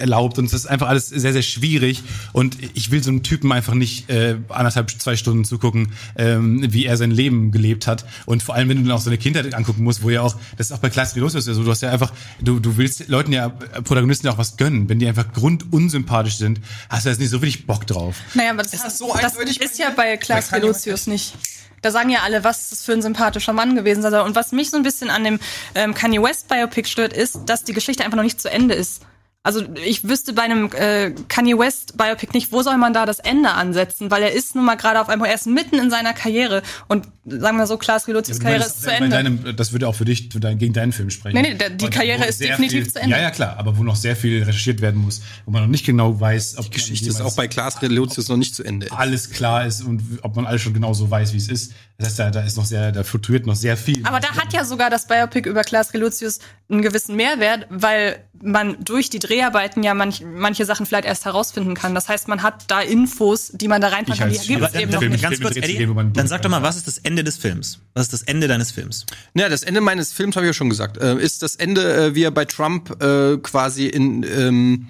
[0.00, 0.38] äh, erlaubt.
[0.38, 2.02] Und es ist einfach alles sehr, sehr schwierig.
[2.32, 6.86] Und ich will so einem Typen einfach nicht äh, anderthalb, zwei Stunden zugucken, ähm, wie
[6.86, 8.04] er sein Leben gelebt hat.
[8.26, 10.68] Und vor allem, wenn du dann auch seine Kindheit angucken musst, wo ja auch, das
[10.68, 13.08] ist auch bei Class los ist ja so, du hast ja einfach, du, du willst
[13.08, 14.88] Leuten ja, äh, Protagonisten ja auch was gönnen.
[14.88, 18.16] Wenn die einfach grundunsympathisch sind, hast du jetzt nicht so wirklich Bock drauf.
[18.34, 21.34] Naja, aber das, Ist das so das ist bei ja bei Klaas Relotius nicht.
[21.80, 24.20] Da sagen ja alle, was ist das für ein sympathischer Mann gewesen sei.
[24.20, 25.38] Und was mich so ein bisschen an dem
[25.76, 29.02] ähm, Kanye West Biopic stört, ist, dass die Geschichte einfach noch nicht zu Ende ist.
[29.44, 33.18] Also ich wüsste bei einem äh, Kanye West Biopic nicht, wo soll man da das
[33.20, 36.62] Ende ansetzen, weil er ist nun mal gerade auf einmal erst mitten in seiner Karriere
[36.88, 39.08] und sagen wir so, Klaas Relotius Karriere ist zu Ende.
[39.10, 41.36] Deinem, das würde auch für dich für dein, gegen deinen Film sprechen.
[41.36, 43.16] Nee, nee, der- die Und Karriere ist definitiv viel, zu Ende.
[43.16, 45.86] Ja, ja, klar, aber wo noch sehr viel recherchiert werden muss, wo man noch nicht
[45.86, 48.88] genau weiß, ob Die Geschichte ist auch bei Klaas Relotius noch nicht zu Ende.
[48.90, 51.72] alles klar ist und ob man alles schon genau so weiß, wie es ist.
[51.96, 54.04] Das heißt, da, da ist noch sehr, da fluktuiert noch sehr viel.
[54.04, 56.38] Aber da hat ja sogar das Biopic über Klaas Relotius
[56.70, 61.74] einen gewissen Mehrwert, weil man durch die Dreharbeiten ja manch, manche Sachen vielleicht erst herausfinden
[61.74, 61.94] kann.
[61.94, 64.82] Das heißt, man hat da Infos, die man da reinpacken Ich kann, gibt es dann,
[64.82, 65.22] eben doch, noch nicht.
[65.22, 67.80] ganz kurz, Eddie, dann sag doch mal, was ist das Ende des Films?
[67.94, 69.06] Was ist das Ende deines Films?
[69.34, 70.98] Ja, das Ende meines Films habe ich ja schon gesagt.
[70.98, 74.88] Äh, ist das Ende, äh, wie er bei Trump äh, quasi in, ähm,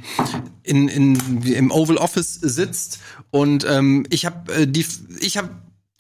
[0.62, 3.00] in, in im Oval Office sitzt
[3.30, 4.84] und ähm, ich habe äh, die
[5.20, 5.50] ich habe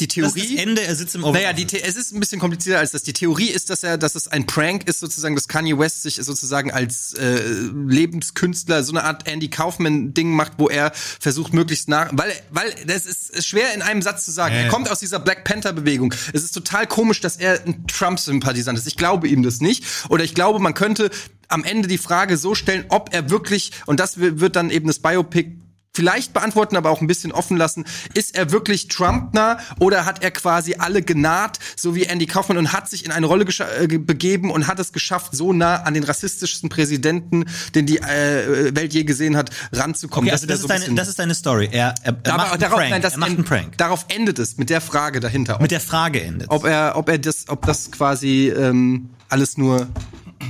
[0.00, 2.14] die Das ist Theorie das Ende, er sitzt im Oval Naja, die The es ist
[2.14, 3.02] ein bisschen komplizierter als das.
[3.02, 6.16] Die Theorie ist, dass er, dass es ein Prank ist, sozusagen, dass Kanye West sich
[6.16, 7.40] sozusagen als äh,
[7.86, 13.06] Lebenskünstler so eine Art Andy Kaufman-Ding macht, wo er versucht, möglichst nach, weil, weil das
[13.06, 14.54] ist, schwer in einem Satz zu sagen.
[14.54, 16.14] Ja, Er kommt aus dieser Black Panther-Bewegung.
[16.32, 18.86] Es ist total komisch, dass er ein Trump-Sympathisant ist.
[18.86, 19.84] Ich glaube ihm das nicht.
[20.08, 21.10] Oder ich glaube, man könnte
[21.48, 24.98] am Ende die Frage so stellen, ob er wirklich, und das wird dann eben das
[24.98, 25.56] Biopic
[25.98, 27.84] vielleicht beantworten, aber auch ein bisschen offen lassen.
[28.14, 32.72] Ist er wirklich Trump-nah oder hat er quasi alle genaht, so wie Andy Kaufman, und
[32.72, 35.94] hat sich in eine Rolle äh, ge- begeben und hat es geschafft, so nah an
[35.94, 40.28] den rassistischsten Präsidenten, den die äh, Welt je gesehen hat, ranzukommen?
[40.28, 41.68] Okay, also das, so ist ein deine, das ist deine Story.
[41.72, 42.90] Er, er, er macht einen darauf, Prank.
[42.90, 43.76] nein, das er macht einen Prank.
[43.78, 45.56] Darauf endet es mit der Frage dahinter.
[45.56, 46.48] Ob, Mit der Frage endet.
[46.50, 49.88] ob er, ob er das, ob das quasi ähm, alles nur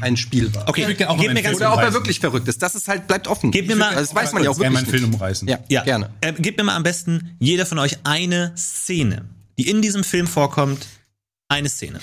[0.01, 0.69] ein Spiel war.
[0.69, 2.63] okay, gerne auch mal mir ganz Oder ob er wirklich verrückt ist.
[2.63, 3.51] Das ist halt bleibt offen.
[3.51, 5.49] Gib mir Ich- mal- das weiß man ja auch Gerne wirklich einen Film umreißen.
[5.49, 6.11] Ja, Ja, gerne.
[6.21, 9.25] Äh, gebt mir mal am besten jeder von euch eine Szene,
[9.59, 10.87] die in diesem Film vorkommt.
[11.51, 11.99] Eine Szene.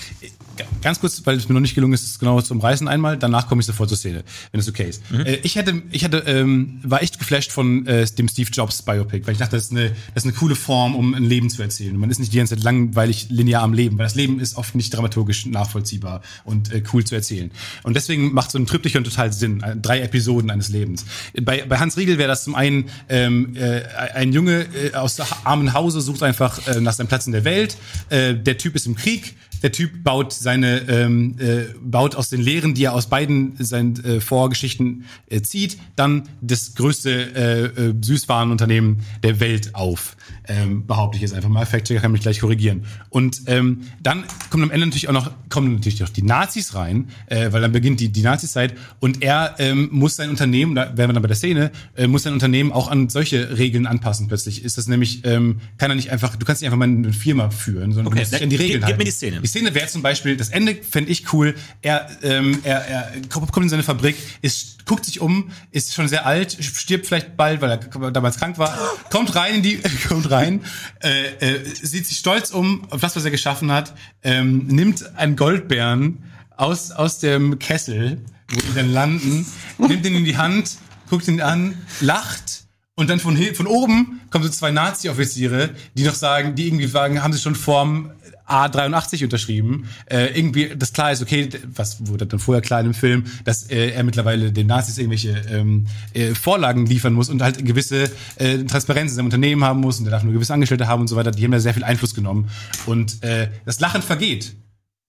[0.81, 3.15] Ganz kurz, weil es mir noch nicht gelungen ist, es genau zu umreißen einmal.
[3.15, 5.03] Danach komme ich sofort zur Szene, wenn es okay ist.
[5.11, 9.27] Äh, ich hätte, ich hätte, ähm, war echt geflasht von äh, dem Steve Jobs Biopic,
[9.27, 11.61] weil ich dachte, das ist, eine, das ist eine coole Form, um ein Leben zu
[11.61, 11.93] erzählen.
[11.93, 14.57] Und man ist nicht die ganze Zeit langweilig linear am Leben, weil das Leben ist
[14.57, 17.51] oft nicht dramaturgisch nachvollziehbar und äh, cool zu erzählen.
[17.83, 19.61] Und deswegen macht so ein Triptychon total Sinn.
[19.61, 21.05] Äh, Drei Episoden eines Lebens.
[21.39, 23.83] Bei, bei Hans Riegel wäre das zum einen ähm, äh,
[24.15, 27.77] ein Junge äh, aus armen Hause sucht einfach äh, nach seinem Platz in der Welt.
[28.09, 29.34] Äh, der Typ ist im Krieg.
[29.65, 33.95] Der Typ baut seine ähm, äh, baut aus den Lehren, die er aus beiden seinen
[34.05, 40.17] äh, Vorgeschichten äh, zieht, dann das größte äh, äh, Süßwarenunternehmen der Welt auf.
[40.47, 41.65] Ähm, behaupte ich jetzt einfach mal.
[41.65, 42.83] Fact-Checker kann mich gleich korrigieren.
[43.09, 47.09] Und ähm, dann kommen am Ende natürlich auch noch kommen natürlich auch die Nazis rein,
[47.25, 51.09] äh, weil dann beginnt die die Nazizeit und er ähm, muss sein Unternehmen, da wären
[51.09, 54.27] wir dann bei der Szene, äh, muss sein Unternehmen auch an solche Regeln anpassen.
[54.27, 57.13] Plötzlich ist das nämlich ähm, kann er nicht einfach, du kannst nicht einfach mal eine
[57.13, 59.05] Firma führen, sondern Okay, du musst dich an die gib- Regeln gib mir halten.
[59.05, 59.41] die Szene.
[59.41, 61.55] Die Szene wäre zum Beispiel, das Ende fände ich cool.
[61.81, 66.25] Er, ähm, er, er kommt in seine Fabrik, ist, guckt sich um, ist schon sehr
[66.25, 68.77] alt, stirbt vielleicht bald, weil er damals krank war,
[69.09, 69.77] kommt rein in die,
[70.09, 70.61] kommt rein,
[71.01, 75.37] äh, äh, sieht sich stolz um auf das, was er geschaffen hat, ähm, nimmt einen
[75.37, 76.23] Goldbären
[76.57, 79.45] aus, aus dem Kessel, wo die dann landen,
[79.77, 80.71] nimmt ihn in die Hand,
[81.09, 82.65] guckt ihn an, lacht
[82.95, 87.23] und dann von, von oben kommen so zwei Nazi-Offiziere, die noch sagen, die irgendwie sagen,
[87.23, 88.11] haben sie schon Form
[88.47, 89.87] A83 unterschrieben.
[90.05, 93.91] Äh, irgendwie, das klar ist, okay, was wurde dann vorher klar dem Film, dass äh,
[93.91, 99.11] er mittlerweile den Nazis irgendwelche ähm, äh, Vorlagen liefern muss und halt gewisse äh, Transparenz
[99.11, 101.31] in seinem Unternehmen haben muss und er darf nur gewisse Angestellte haben und so weiter.
[101.31, 102.49] Die haben ja sehr viel Einfluss genommen.
[102.85, 104.55] Und äh, das Lachen vergeht.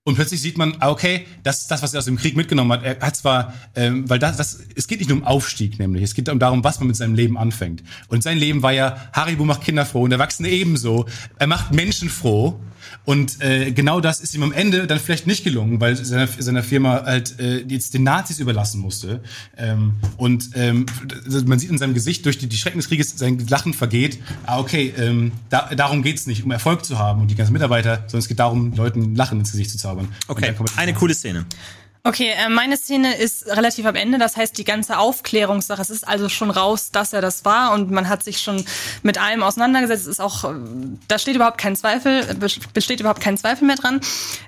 [0.07, 2.71] Und plötzlich sieht man, ah, okay, das ist das, was er aus dem Krieg mitgenommen
[2.71, 2.85] hat.
[2.85, 6.15] Er hat zwar, ähm, weil das, das, es geht nicht nur um Aufstieg, nämlich es
[6.15, 7.83] geht darum, was man mit seinem Leben anfängt.
[8.07, 11.07] Und sein Leben war ja, Haribo macht Kinder froh und Erwachsene ebenso.
[11.41, 12.61] Er macht Menschen froh.
[13.05, 16.63] Und äh, genau das ist ihm am Ende dann vielleicht nicht gelungen, weil seiner, seiner
[16.63, 19.21] Firma halt äh, jetzt den Nazis überlassen musste.
[19.57, 20.87] Ähm, und ähm,
[21.47, 24.19] man sieht in seinem Gesicht durch die, die Schrecken des Krieges, sein Lachen vergeht.
[24.45, 27.97] Ah, okay, ähm, da, darum geht's nicht, um Erfolg zu haben und die ganzen Mitarbeiter,
[28.07, 29.96] sondern es geht darum, Leuten Lachen ins Gesicht zu zaubern.
[29.97, 31.47] Und Okay, eine coole Szene.
[32.05, 35.83] Okay, äh, meine Szene ist relativ am Ende, das heißt die ganze Aufklärungssache.
[35.83, 38.65] Es ist also schon raus, dass er das war und man hat sich schon
[39.03, 40.03] mit allem auseinandergesetzt.
[40.03, 40.55] Es ist auch, äh,
[41.09, 44.01] da steht überhaupt kein Zweifel, äh, bes- besteht überhaupt kein Zweifel mehr dran.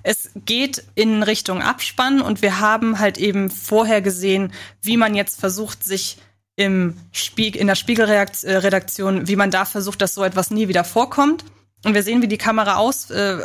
[0.04, 5.40] Es geht in Richtung Abspann und wir haben halt eben vorher gesehen, wie man jetzt
[5.40, 6.18] versucht, sich
[6.54, 11.44] im Spieg in der Spiegelredaktion, wie man da versucht, dass so etwas nie wieder vorkommt.
[11.84, 13.38] Und wir sehen, wie die Kamera aus, äh,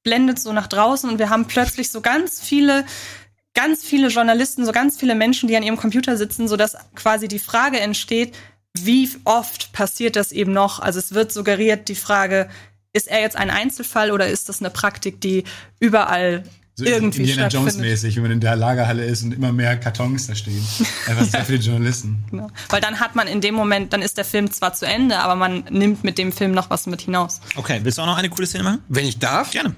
[0.00, 2.84] ausblendet so nach draußen und wir haben plötzlich so ganz viele
[3.52, 7.26] ganz viele Journalisten, so ganz viele Menschen, die an ihrem Computer sitzen, so dass quasi
[7.26, 8.34] die Frage entsteht,
[8.78, 10.78] wie oft passiert das eben noch?
[10.78, 12.48] Also es wird suggeriert die Frage,
[12.92, 15.44] ist er jetzt ein Einzelfall oder ist das eine Praktik, die
[15.80, 16.44] überall
[16.80, 20.26] so irgendwie Indiana Jones mäßig, wenn man in der Lagerhalle ist und immer mehr Kartons
[20.26, 20.64] da stehen.
[21.06, 22.24] Einfach sehr viele Journalisten.
[22.30, 22.48] Genau.
[22.68, 25.36] Weil dann hat man in dem Moment, dann ist der Film zwar zu Ende, aber
[25.36, 27.40] man nimmt mit dem Film noch was mit hinaus.
[27.56, 28.78] Okay, willst du auch noch eine coole Szene machen?
[28.88, 29.50] Wenn ich darf?
[29.50, 29.74] Gerne.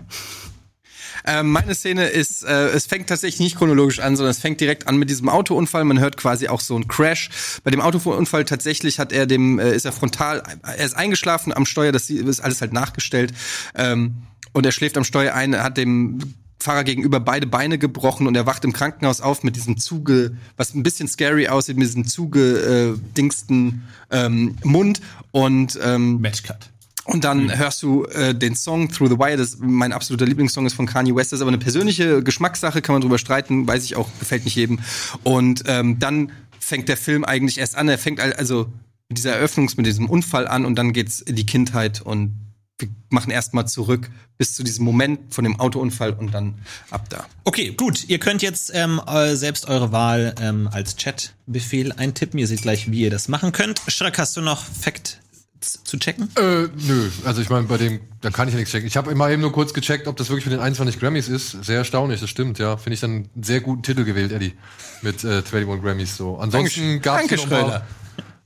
[1.24, 4.89] Ähm, meine Szene ist, äh, es fängt tatsächlich nicht chronologisch an, sondern es fängt direkt
[4.89, 5.85] an mit diesem Autounfall.
[5.85, 7.31] Man hört quasi auch so einen Crash.
[7.62, 11.66] Bei dem Autounfall tatsächlich hat er dem, äh, ist er frontal, er ist eingeschlafen am
[11.66, 13.33] Steuer, das ist alles halt nachgestellt.
[13.74, 14.23] Ähm,
[14.53, 16.19] und er schläft am Steuer ein, hat dem
[16.62, 20.74] Fahrer gegenüber beide Beine gebrochen und er wacht im Krankenhaus auf mit diesem Zuge, was
[20.74, 25.01] ein bisschen scary aussieht, mit diesem zuge äh, dingsten ähm, Mund
[25.32, 26.70] und ähm, Matchcut.
[27.05, 30.74] und dann hörst du äh, den Song Through the Wire, das mein absoluter Lieblingssong ist
[30.74, 33.97] von Kanye West, das ist aber eine persönliche Geschmackssache, kann man drüber streiten, weiß ich
[33.97, 34.78] auch, gefällt nicht jedem.
[35.24, 36.30] Und ähm, dann
[36.60, 38.66] fängt der Film eigentlich erst an, er fängt al- also
[39.09, 42.34] mit dieser Eröffnungs, mit diesem Unfall an und dann geht's in die Kindheit und
[42.83, 46.55] wir machen erstmal zurück bis zu diesem Moment von dem Autounfall und dann
[46.91, 47.27] ab da.
[47.45, 48.09] Okay, gut.
[48.09, 52.39] Ihr könnt jetzt ähm, äh, selbst eure Wahl ähm, als Chatbefehl eintippen.
[52.39, 53.81] Ihr seht gleich, wie ihr das machen könnt.
[53.89, 55.21] Schreck, hast du noch Fact
[55.61, 56.29] zu checken?
[56.37, 58.87] Äh, nö, also ich meine, bei dem, da kann ich ja nichts checken.
[58.87, 61.51] Ich habe immer eben nur kurz gecheckt, ob das wirklich mit den 21 Grammys ist.
[61.65, 62.77] Sehr erstaunlich, das stimmt, ja.
[62.77, 64.55] Finde ich dann einen sehr guten Titel gewählt, Eddie.
[65.03, 66.39] Mit äh, 21 Grammys so.
[66.39, 67.87] Ansonsten gab Danke, es noch mal, Schröder.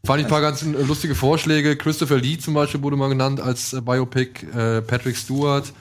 [0.06, 1.76] Fand ich ein paar ganz lustige Vorschläge.
[1.76, 4.46] Christopher Lee zum Beispiel wurde mal genannt als äh, Biopic.
[4.46, 5.72] Äh, Patrick Stewart.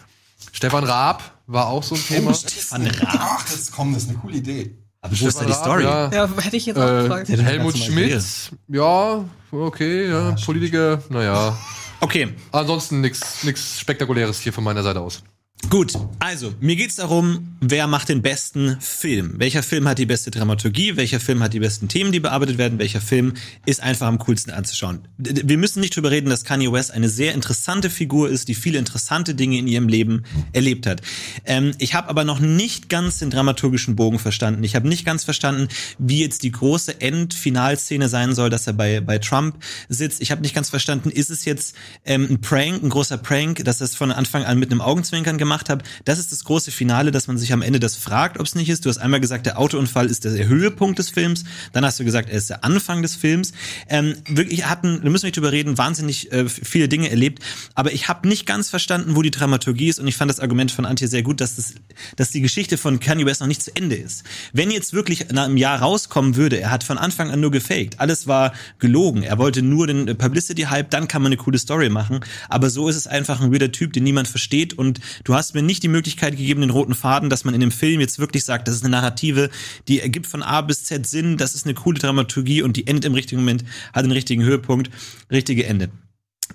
[0.52, 2.34] Stefan Raab war auch so ein Thema.
[2.34, 3.20] Stefan Raab.
[3.20, 4.76] Ach, das kommt, das ist eine coole Idee.
[5.02, 5.84] Aber wo ist da die Raab, Story?
[5.84, 6.12] Ja.
[6.12, 7.30] Ja, hätte ich jetzt auch gefragt.
[7.30, 8.24] Äh, Helmut ganz Schmidt,
[8.68, 11.58] ja, okay, ja, Politiker, naja.
[12.02, 15.24] Okay, Ansonsten nichts Spektakuläres hier von meiner Seite aus.
[15.70, 19.34] Gut, also mir geht's darum, wer macht den besten Film?
[19.40, 20.96] Welcher Film hat die beste Dramaturgie?
[20.96, 22.78] Welcher Film hat die besten Themen, die bearbeitet werden?
[22.78, 23.34] Welcher Film
[23.66, 25.08] ist einfach am coolsten anzuschauen?
[25.18, 28.78] Wir müssen nicht drüber reden, dass Kanye West eine sehr interessante Figur ist, die viele
[28.78, 30.24] interessante Dinge in ihrem Leben
[30.54, 31.02] erlebt hat.
[31.46, 34.64] Ähm, ich habe aber noch nicht ganz den dramaturgischen Bogen verstanden.
[34.64, 35.68] Ich habe nicht ganz verstanden,
[35.98, 39.56] wie jetzt die große Endfinalszene sein soll, dass er bei, bei Trump
[39.90, 40.22] sitzt.
[40.22, 41.76] Ich habe nicht ganz verstanden, ist es jetzt
[42.06, 45.38] ähm, ein Prank, ein großer Prank, dass er es von Anfang an mit einem Augenzwinkern
[45.38, 45.84] gemacht hat.
[46.04, 48.70] Das ist das große Finale, dass man sich am Ende das fragt, ob es nicht
[48.70, 48.86] ist.
[48.86, 51.44] Du hast einmal gesagt, der Autounfall ist der Höhepunkt des Films.
[51.74, 53.54] Dann hast du gesagt, er ist der Anfang des Films.
[53.90, 57.44] Ähm, wirklich hatten, da müssen wir nicht drüber reden, wahnsinnig äh, viele Dinge erlebt.
[57.74, 60.00] Aber ich habe nicht ganz verstanden, wo die Dramaturgie ist.
[60.00, 61.76] Und ich fand das Argument von Antje sehr gut, dass, das,
[62.16, 64.24] dass die Geschichte von Kanye West noch nicht zu Ende ist.
[64.54, 68.00] Wenn jetzt wirklich nach einem Jahr rauskommen würde, er hat von Anfang an nur gefaked.
[68.00, 69.24] Alles war gelogen.
[69.24, 72.22] Er wollte nur den äh, Publicity-Hype, dann kann man eine coole Story machen.
[72.50, 74.74] Aber so ist es einfach ein weirder Typ, den niemand versteht.
[74.74, 77.72] Und du hast mir nicht die Möglichkeit gegeben, den roten Faden, dass man in dem
[77.72, 79.50] Film jetzt wirklich sagt, das ist eine Narrative,
[79.88, 83.06] die ergibt von A bis Z Sinn, das ist eine coole Dramaturgie und die endet
[83.06, 83.64] im richtigen Moment,
[83.94, 84.90] hat den richtigen Höhepunkt,
[85.32, 85.90] richtige Ende.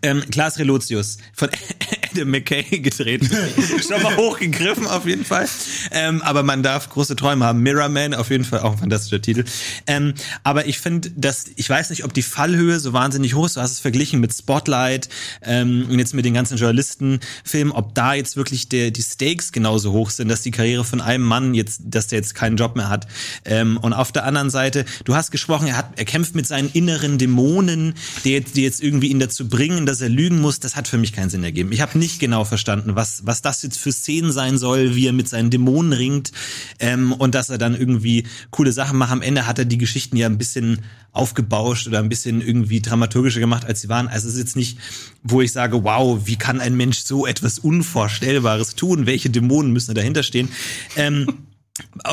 [0.03, 1.51] Ähm, Klaas Relotius von
[2.13, 3.29] Adam McKay gedreht.
[3.89, 5.47] Schon mal hochgegriffen auf jeden Fall.
[5.91, 7.61] Ähm, aber man darf große Träume haben.
[7.63, 9.45] Mirrorman auf jeden Fall auch ein fantastischer Titel.
[9.87, 13.57] Ähm, aber ich finde, dass ich weiß nicht, ob die Fallhöhe so wahnsinnig hoch ist.
[13.57, 15.09] Du hast es verglichen mit Spotlight
[15.43, 19.93] ähm, und jetzt mit den ganzen Journalistenfilmen, ob da jetzt wirklich der, die Stakes genauso
[19.93, 22.89] hoch sind, dass die Karriere von einem Mann jetzt, dass der jetzt keinen Job mehr
[22.89, 23.07] hat.
[23.45, 26.71] Ähm, und auf der anderen Seite, du hast gesprochen, er hat, er kämpft mit seinen
[26.71, 30.61] inneren Dämonen, die jetzt, die jetzt irgendwie ihn dazu bringen, dass er lügen muss.
[30.61, 31.73] Das hat für mich keinen Sinn ergeben.
[31.73, 35.13] Ich habe nicht genau verstanden, was, was das jetzt für Szenen sein soll, wie er
[35.13, 36.33] mit seinen Dämonen ringt
[36.81, 39.13] ähm, und dass er dann irgendwie coole Sachen macht.
[39.13, 40.81] Am Ende hat er die Geschichten ja ein bisschen
[41.13, 44.09] aufgebauscht oder ein bisschen irgendwie dramaturgischer gemacht, als sie waren.
[44.09, 44.79] Also es ist jetzt nicht,
[45.23, 49.07] wo ich sage, wow, wie kann ein Mensch so etwas Unvorstellbares tun?
[49.07, 50.49] Welche Dämonen müssen dahinter stehen?
[50.97, 51.27] Ähm,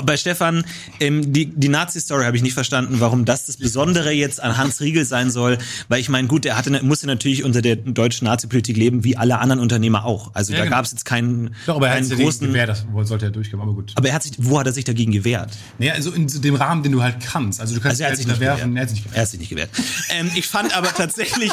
[0.04, 0.64] bei Stefan,
[1.00, 4.82] ähm, die, die Nazi-Story habe ich nicht verstanden, warum das das Besondere jetzt an Hans
[4.82, 5.58] Riegel sein soll,
[5.88, 9.40] weil ich meine, gut, er hatte, musste natürlich unter der deutschen Nazi-Politik leben, wie alle
[9.40, 10.32] anderen Unternehmer auch.
[10.34, 10.76] Also Ja, da genau.
[10.78, 13.32] gab es jetzt keinen, Doch, aber er hat keinen sich großen, gewehrt, das sollte er
[13.32, 13.92] durchkommen, aber gut.
[13.96, 15.52] aber er hat sich, wo hat er sich dagegen gewehrt?
[15.78, 17.62] Naja, also in dem Rahmen, den du halt kannst.
[17.62, 18.78] Also du kannst Also er hat sich nicht werfen, gewehrt.
[18.78, 19.16] er hat sich nicht gewehrt.
[19.18, 19.70] Er hat sich nicht gewehrt.
[20.10, 21.52] ähm, ich fand aber tatsächlich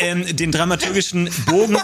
[0.00, 1.76] ähm, den dramaturgischen Bogen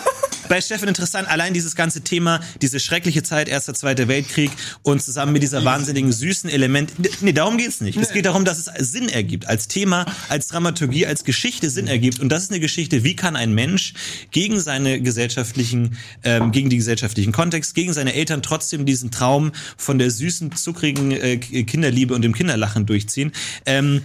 [0.55, 1.27] bei Stefan interessant.
[1.27, 4.53] Allein dieses ganze Thema, diese schreckliche Zeit, Erster, Zweiter Weltkrieg
[4.83, 6.93] und zusammen mit dieser wahnsinnigen süßen Element.
[7.23, 7.99] Nee, darum geht's nicht.
[7.99, 9.49] Es geht darum, dass es Sinn ergibt.
[9.49, 12.21] Als Thema, als Dramaturgie, als Geschichte Sinn ergibt.
[12.21, 13.95] Und das ist eine Geschichte, wie kann ein Mensch
[14.31, 19.99] gegen seine gesellschaftlichen, ähm, gegen die gesellschaftlichen Kontext, gegen seine Eltern trotzdem diesen Traum von
[19.99, 23.33] der süßen, zuckrigen äh, Kinderliebe und dem Kinderlachen durchziehen.
[23.67, 24.03] Ähm,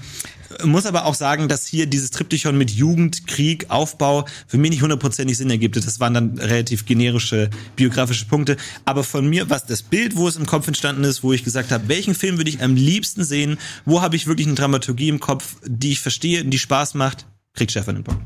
[0.63, 4.81] muss aber auch sagen, dass hier dieses Triptychon mit Jugend, Krieg, Aufbau für mich nicht
[4.81, 5.75] hundertprozentig Sinn ergibt.
[5.75, 8.57] Das waren dann relativ generische biografische Punkte.
[8.85, 11.71] Aber von mir, was das Bild, wo es im Kopf entstanden ist, wo ich gesagt
[11.71, 15.19] habe, welchen Film würde ich am liebsten sehen, wo habe ich wirklich eine Dramaturgie im
[15.19, 18.23] Kopf, die ich verstehe und die Spaß macht, kriegt Stefan den Punkt.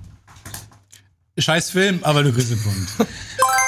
[1.38, 2.89] Scheiß Film, aber du kriegst den Punkt.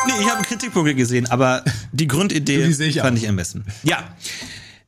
[0.07, 3.23] Nee, ich habe Kritikpunkte gesehen, aber die Grundidee Die ich fand auch.
[3.23, 3.65] ich am besten.
[3.83, 4.15] Ja.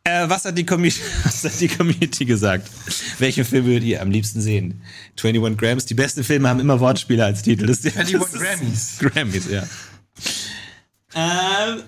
[0.08, 2.70] Äh, was, hat die Community, was hat die Community gesagt?
[3.20, 4.82] Welchen Film würdet ihr am liebsten sehen?
[5.22, 5.86] 21 Grams.
[5.86, 7.66] Die besten Filme haben immer Wortspiele als Titel.
[7.66, 8.98] Das, das 21 ist- Grammys.
[9.00, 9.64] Grammys, ja.
[11.16, 11.84] Ähm,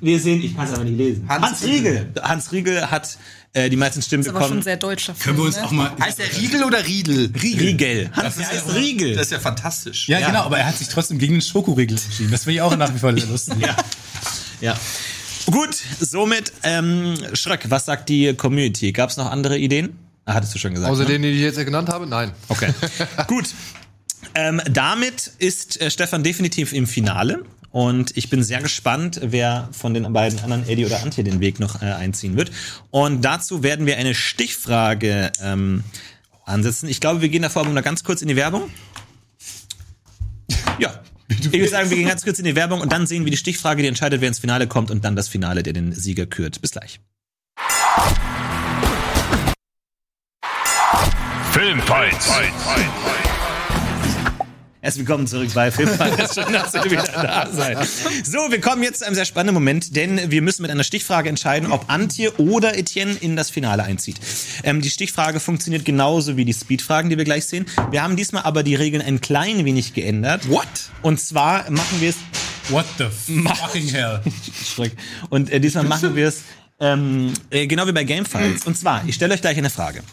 [0.00, 1.28] wir sehen, ich kann es aber nicht lesen.
[1.28, 2.12] Hans, Hans Riegel.
[2.22, 3.18] Hans Riegel hat
[3.52, 4.60] äh, die meisten Stimmen Das ist aber schon bekommen.
[4.60, 5.24] ein sehr deutscher Film.
[5.24, 5.64] Können wir uns ne?
[5.64, 5.92] auch mal.
[6.00, 7.30] Heißt der Riegel oder Riedel?
[7.42, 8.10] Riegel.
[8.12, 9.14] Hans Das ist heißt ja- Riegel.
[9.14, 10.08] Das ist ja fantastisch.
[10.08, 12.30] Ja, genau, aber er hat sich trotzdem gegen den Schokoriegel entschieden.
[12.30, 13.54] Das finde ich auch nach wie vor lustig.
[13.60, 13.76] Ja.
[14.60, 14.78] ja.
[15.50, 18.92] Gut, somit, ähm, Schröck, was sagt die Community?
[18.92, 19.98] Gab es noch andere Ideen?
[20.26, 20.92] Ah, hattest du schon gesagt.
[20.92, 21.08] Außer ne?
[21.08, 22.06] denen, die ich jetzt genannt habe?
[22.06, 22.32] Nein.
[22.48, 22.74] Okay.
[23.28, 23.46] Gut.
[24.34, 27.44] Ähm, damit ist äh, Stefan definitiv im Finale.
[27.70, 31.60] Und ich bin sehr gespannt, wer von den beiden anderen, Eddie oder Antje, den Weg
[31.60, 32.50] noch äh, einziehen wird.
[32.90, 35.82] Und dazu werden wir eine Stichfrage ähm,
[36.44, 36.88] ansetzen.
[36.88, 38.70] Ich glaube, wir gehen davor aber noch ganz kurz in die Werbung.
[40.78, 41.00] Ja.
[41.40, 43.36] Ich würde sagen, wir gehen ganz kurz in die Werbung und dann sehen wir die
[43.36, 46.60] Stichfrage, die entscheidet, wer ins Finale kommt und dann das Finale, der den Sieger kürt.
[46.60, 47.00] Bis gleich.
[51.52, 52.30] Filmfights.
[54.80, 56.34] Herzlich willkommen zurück bei Filmfights.
[56.40, 57.84] Schön, dass ihr wieder da seid.
[58.24, 61.28] So, wir kommen jetzt zu einem sehr spannenden Moment, denn wir müssen mit einer Stichfrage
[61.28, 64.20] entscheiden, ob Antje oder Etienne in das Finale einzieht.
[64.62, 67.66] Ähm, die Stichfrage funktioniert genauso wie die Speedfragen, die wir gleich sehen.
[67.90, 70.48] Wir haben diesmal aber die Regeln ein klein wenig geändert.
[70.48, 70.68] What?
[71.02, 72.16] Und zwar machen wir es
[72.68, 74.20] What the fucking hell?
[74.64, 74.92] Schreck.
[75.28, 76.42] Und äh, diesmal machen wir es
[76.78, 78.64] ähm, äh, genau wie bei Gamefiles.
[78.64, 80.04] Und zwar, ich stelle euch gleich eine Frage.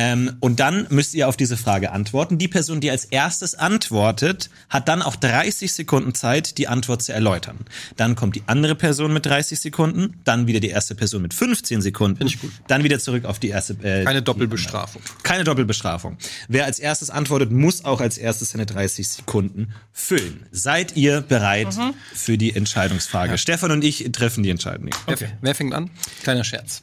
[0.00, 2.38] Ähm, und dann müsst ihr auf diese Frage antworten.
[2.38, 7.12] Die Person, die als erstes antwortet, hat dann auch 30 Sekunden Zeit, die Antwort zu
[7.12, 7.58] erläutern.
[7.96, 11.82] Dann kommt die andere Person mit 30 Sekunden, dann wieder die erste Person mit 15
[11.82, 12.52] Sekunden, ich gut.
[12.68, 13.72] dann wieder zurück auf die erste.
[13.82, 15.02] Äh, Keine Doppelbestrafung.
[15.24, 16.16] keine Doppelbestrafung.
[16.46, 20.46] Wer als erstes antwortet, muss auch als erstes seine 30 Sekunden füllen.
[20.52, 21.76] Seid ihr bereit
[22.14, 23.36] für die Entscheidungsfrage?
[23.36, 24.90] Stefan und ich treffen die Entscheidung.
[25.06, 25.16] Okay.
[25.18, 25.90] Wer, wer fängt an?
[26.22, 26.82] Kleiner Scherz.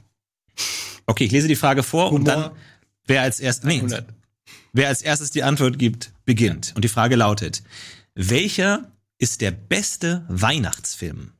[1.05, 2.43] Okay, ich lese die Frage vor und Humor.
[2.43, 2.51] dann
[3.05, 4.05] wer als erstes nee, 100.
[4.73, 6.73] wer als erstes die Antwort gibt, beginnt.
[6.75, 7.63] Und die Frage lautet:
[8.13, 11.31] Welcher ist der beste Weihnachtsfilm?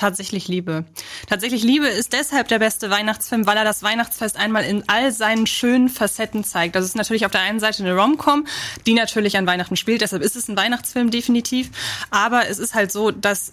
[0.00, 0.86] Tatsächlich Liebe.
[1.26, 5.46] Tatsächlich Liebe ist deshalb der beste Weihnachtsfilm, weil er das Weihnachtsfest einmal in all seinen
[5.46, 6.74] schönen Facetten zeigt.
[6.74, 8.46] Das ist natürlich auf der einen Seite eine Rom-Com,
[8.86, 11.68] die natürlich an Weihnachten spielt, deshalb ist es ein Weihnachtsfilm definitiv.
[12.10, 13.52] Aber es ist halt so, dass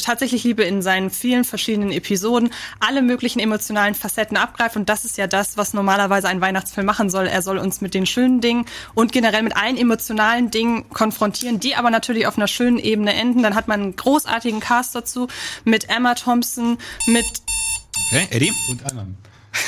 [0.00, 5.18] tatsächlich Liebe in seinen vielen verschiedenen Episoden alle möglichen emotionalen Facetten abgreift und das ist
[5.18, 7.26] ja das, was normalerweise ein Weihnachtsfilm machen soll.
[7.26, 11.74] Er soll uns mit den schönen Dingen und generell mit allen emotionalen Dingen konfrontieren, die
[11.74, 13.42] aber natürlich auf einer schönen Ebene enden.
[13.42, 15.26] Dann hat man einen großartigen Cast dazu
[15.72, 16.76] mit Emma Thompson,
[17.06, 17.24] mit
[18.08, 18.52] Okay, Eddie?
[18.68, 19.16] Und anderen.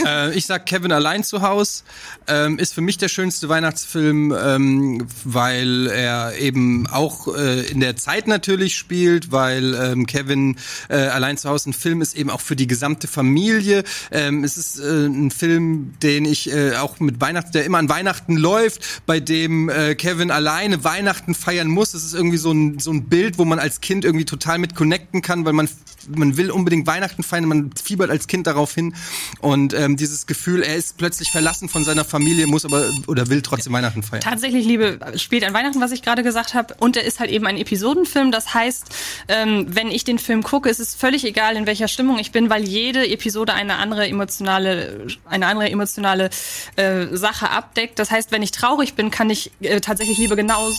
[0.06, 1.84] Äh, ich sag Kevin allein zu Haus
[2.26, 7.96] ähm, ist für mich der schönste Weihnachtsfilm, ähm, weil er eben auch äh, in der
[7.96, 10.56] Zeit natürlich spielt, weil ähm, Kevin
[10.88, 13.84] äh, allein zu Haus ein Film ist eben auch für die gesamte Familie.
[14.10, 17.88] Ähm, es ist äh, ein Film, den ich äh, auch mit Weihnachten, der immer an
[17.88, 21.94] Weihnachten läuft, bei dem äh, Kevin alleine Weihnachten feiern muss.
[21.94, 24.74] Es ist irgendwie so ein so ein Bild, wo man als Kind irgendwie total mit
[24.74, 25.68] connecten kann, weil man
[26.08, 28.94] man will unbedingt Weihnachten feiern, man fiebert als Kind darauf hin
[29.40, 33.42] und ähm, dieses Gefühl, er ist plötzlich verlassen von seiner Familie, muss aber oder will
[33.42, 34.22] trotzdem Weihnachten feiern.
[34.22, 36.74] Tatsächlich Liebe spielt an Weihnachten, was ich gerade gesagt habe.
[36.78, 38.32] Und er ist halt eben ein Episodenfilm.
[38.32, 38.86] Das heißt,
[39.28, 42.50] ähm, wenn ich den Film gucke, ist es völlig egal, in welcher Stimmung ich bin,
[42.50, 46.30] weil jede Episode eine andere emotionale, eine andere emotionale
[46.76, 47.98] äh, Sache abdeckt.
[47.98, 50.78] Das heißt, wenn ich traurig bin, kann ich äh, tatsächlich Liebe genauso.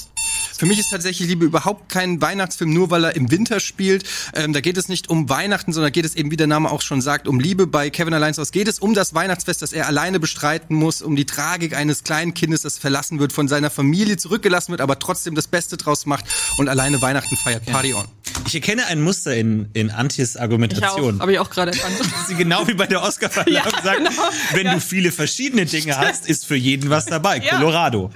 [0.57, 4.03] Für mich ist tatsächlich Liebe überhaupt kein Weihnachtsfilm, nur weil er im Winter spielt.
[4.33, 6.81] Ähm, da geht es nicht um Weihnachten, sondern geht es eben, wie der Name auch
[6.81, 7.67] schon sagt, um Liebe.
[7.67, 11.01] Bei Kevin allein zu Hause geht es um das Weihnachtsfest, das er alleine bestreiten muss,
[11.01, 14.99] um die Tragik eines kleinen Kindes, das verlassen wird, von seiner Familie zurückgelassen wird, aber
[14.99, 16.25] trotzdem das Beste draus macht
[16.57, 17.65] und alleine Weihnachten feiert.
[17.65, 18.05] Party on.
[18.47, 19.89] Ich erkenne ein Muster in, in
[20.35, 21.19] auch, Argumentation.
[21.19, 21.95] habe ich auch gerade erkannt.
[22.27, 24.11] Sie genau wie bei der Oscarverleihung Ja, sagt, genau.
[24.53, 24.73] wenn Ja.
[24.75, 27.37] du viele verschiedene Dinge hast, ist für jeden was dabei.
[27.39, 27.57] Ja.
[27.57, 28.11] Colorado.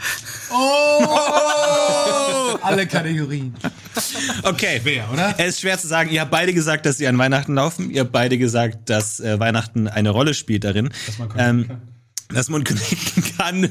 [2.62, 3.54] Alle Kategorien.
[4.44, 4.82] Okay.
[4.84, 5.34] Wer, oder?
[5.38, 6.10] Es ist schwer zu sagen.
[6.12, 7.90] Ihr habt beide gesagt, dass sie an Weihnachten laufen.
[7.90, 10.90] Ihr habt beide gesagt, dass äh, Weihnachten eine Rolle spielt darin.
[11.08, 11.82] Dass man connecten kann.
[12.36, 13.70] Dass man connecten kann.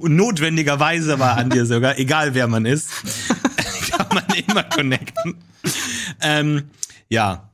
[0.00, 2.88] Notwendigerweise war an dir sogar, egal wer man ist.
[4.08, 5.42] Kann man immer connecten.
[6.20, 6.70] Ähm,
[7.08, 7.50] ja.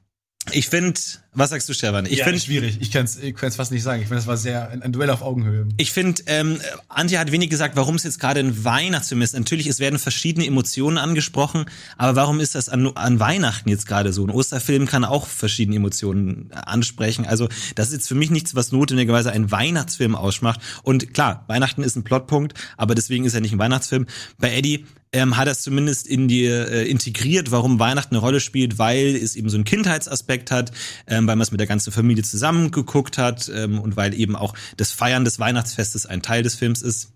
[0.50, 1.00] Ich finde,
[1.34, 2.04] was sagst du, Stefan?
[2.04, 2.78] Ich Ich finde, schwierig.
[2.80, 4.02] Ich kann es fast nicht sagen.
[4.02, 5.66] Ich finde, das war sehr ein, ein Duell auf Augenhöhe.
[5.78, 9.32] Ich finde, ähm, Antje hat wenig gesagt, warum es jetzt gerade ein Weihnachtsfilm ist.
[9.32, 11.64] Natürlich, es werden verschiedene Emotionen angesprochen,
[11.96, 14.26] aber warum ist das an, an Weihnachten jetzt gerade so?
[14.26, 17.24] Ein Osterfilm kann auch verschiedene Emotionen ansprechen.
[17.24, 20.60] Also das ist jetzt für mich nichts, was notwendigerweise einen Weihnachtsfilm ausmacht.
[20.82, 24.06] Und klar, Weihnachten ist ein Plotpunkt, aber deswegen ist er nicht ein Weihnachtsfilm.
[24.38, 28.40] Bei Eddie ähm, hat er es zumindest in die äh, integriert, warum Weihnachten eine Rolle
[28.40, 30.72] spielt, weil es eben so einen Kindheitsaspekt hat,
[31.06, 34.54] ähm, weil man es mit der ganzen Familie zusammengeguckt hat ähm, und weil eben auch
[34.76, 37.12] das Feiern des Weihnachtsfestes ein Teil des Films ist.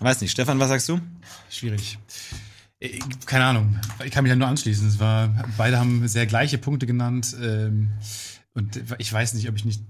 [0.00, 1.00] Weiß nicht, Stefan, was sagst du?
[1.50, 1.98] Schwierig.
[2.80, 3.78] Ich- Keine Ahnung.
[4.04, 4.86] Ich kann mich ja nur anschließen.
[4.88, 7.34] Es war, beide haben sehr gleiche Punkte genannt.
[7.40, 7.92] Ähm,
[8.54, 9.82] und ich weiß nicht, ob ich nicht.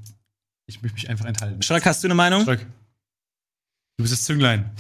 [0.67, 1.63] Ich möchte mich einfach enthalten.
[1.63, 2.45] Schröck, hast du eine Meinung?
[2.45, 2.61] Schröck.
[3.97, 4.71] Du bist das Zünglein.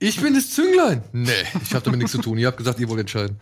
[0.00, 1.02] Ich bin das Zünglein.
[1.12, 2.38] Nee, ich habe damit nichts zu tun.
[2.38, 3.38] Ihr habt gesagt, ihr wollt entscheiden.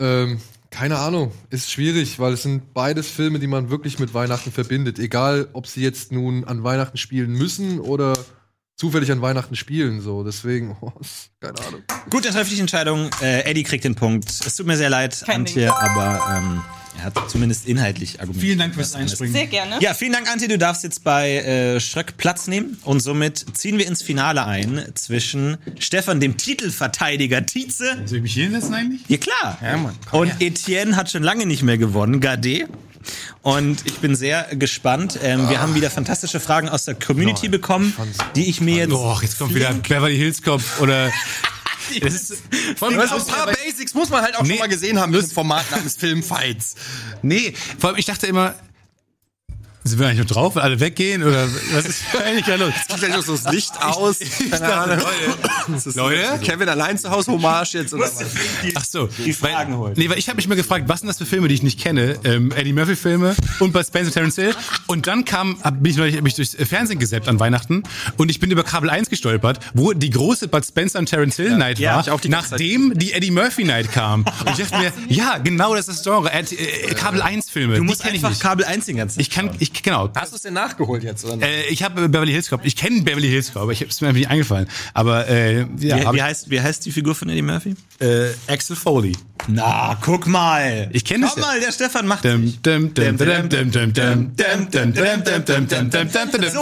[0.00, 0.40] Ähm,
[0.74, 4.98] Keine Ahnung, ist schwierig, weil es sind beides Filme, die man wirklich mit Weihnachten verbindet.
[4.98, 8.12] Egal, ob sie jetzt nun an Weihnachten spielen müssen oder
[8.74, 10.00] zufällig an Weihnachten spielen.
[10.00, 11.82] So, deswegen, oh, ist- keine Ahnung.
[12.10, 13.08] Gut, treffe ich die Entscheidung.
[13.22, 14.28] Äh, Eddie kriegt den Punkt.
[14.28, 16.62] Es tut mir sehr leid, Kein Antje, aber ähm,
[16.98, 18.44] er hat zumindest inhaltlich argumentiert.
[18.44, 19.34] Vielen Dank fürs Einspringen.
[19.34, 19.78] Sehr gerne.
[19.80, 20.48] Ja, vielen Dank, Antje.
[20.48, 22.78] Du darfst jetzt bei äh, Schröck Platz nehmen.
[22.84, 27.98] Und somit ziehen wir ins Finale ein zwischen Stefan, dem Titelverteidiger Tietze.
[28.04, 29.00] Soll ich mich hier hinsetzen eigentlich?
[29.08, 29.58] Ja, klar.
[30.12, 32.68] Und Etienne hat schon lange nicht mehr gewonnen, Gade.
[33.42, 35.18] Und ich bin sehr gespannt.
[35.22, 37.94] Ähm, wir haben wieder fantastische Fragen aus der Community bekommen,
[38.34, 38.92] die ich mir jetzt.
[38.92, 41.10] Doch, jetzt kommt wieder Beverly Hills Cop oder.
[42.00, 42.42] Das ist,
[42.76, 44.50] vor allem, ein paar Basics muss man halt auch Nee.
[44.50, 46.74] schon mal gesehen haben, das Format namens Filmfights.
[47.22, 48.54] nee, vor allem, ich dachte immer,
[49.84, 51.22] sind wir eigentlich noch drauf, alle weggehen?
[51.22, 52.72] Oder was ist eigentlich da los?
[52.88, 54.18] Geht gleich noch so das Licht aus.
[54.18, 55.04] Keine dachte, Ahnung.
[55.68, 55.98] Leute.
[55.98, 56.38] Leute?
[56.42, 58.24] Kevin allein zu Hause Hommage jetzt oder was?
[58.74, 59.08] Ach so.
[59.24, 59.94] Die Fragen weil, holen.
[59.96, 61.78] Nee, weil ich habe mich immer gefragt, was sind das für Filme, die ich nicht
[61.78, 62.18] kenne?
[62.24, 64.54] Ähm, Eddie Murphy Filme und bei Spencer Terence Hill.
[64.86, 67.82] Und dann kam, hab, bin ich neulich hab ich durchs Fernsehen gesäppt an Weihnachten
[68.16, 71.56] und ich bin über Kabel 1 gestolpert, wo die große Bud Spencer und Terence Hill
[71.56, 74.24] Night Ja, war, ich auch die nachdem die Eddie Murphy Night kam.
[74.24, 76.32] Und ich dachte mir, ja, genau das ist das Genre.
[76.32, 77.76] Äh, äh, Kabel 1 Filme.
[77.76, 78.40] Du musst ich einfach nicht.
[78.40, 80.10] Kabel 1 den ganzen Ich kann, ich, genau.
[80.14, 81.24] Hast du es denn nachgeholt jetzt?
[81.24, 82.60] Oder äh, ich habe Beverly Hills Cop.
[82.64, 84.68] Ich kenne Beverly Hills Cop, aber ich habe es mir nicht eingefallen.
[84.92, 87.74] Aber äh, ja, wie, wie heißt, wie heißt die Figur von Eddie Murphy?
[88.00, 89.12] Äh, Axel Foley.
[89.46, 90.88] Na, guck mal.
[90.92, 91.34] Ich kenne es.
[91.34, 92.22] Guck mal, der Stefan macht.
[92.24, 92.28] So,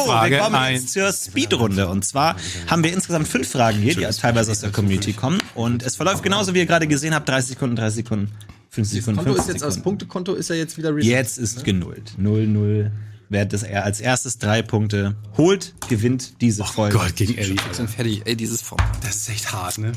[0.09, 1.89] wir kommen jetzt zur Speedrunde.
[1.89, 2.37] Und zwar
[2.67, 5.39] haben wir insgesamt fünf Fragen hier, die teilweise aus der Community kommen.
[5.55, 8.33] Und es verläuft genauso, wie ihr gerade gesehen habt, 30 Sekunden, 30 Sekunden,
[8.73, 9.99] 50 Sekunden, Konto 50 ist jetzt aus Sekunden.
[9.99, 11.07] Punktekonto ist er jetzt wieder reset.
[11.11, 12.13] Jetzt ist genullt.
[12.19, 12.91] 0-0.
[13.29, 16.97] Wer das er als erstes drei Punkte holt, gewinnt diese Folge.
[16.97, 17.57] Gott, gegen Eddie.
[17.73, 18.23] sind fertig.
[18.25, 19.05] Ey, dieses Format.
[19.05, 19.93] Das ist echt hart, ne?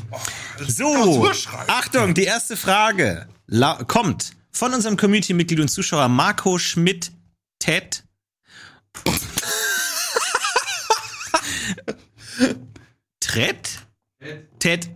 [0.68, 1.26] So,
[1.68, 7.12] Achtung, die erste Frage la kommt von unserem Community-Mitglied und Zuschauer Marco Schmidt
[7.58, 8.04] Ted.
[13.20, 13.86] Tret?
[14.58, 14.90] Ted.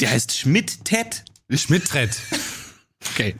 [0.00, 1.24] Der heißt Schmidt Ted.
[1.50, 2.16] Schmidt-Trett.
[3.14, 3.36] Okay.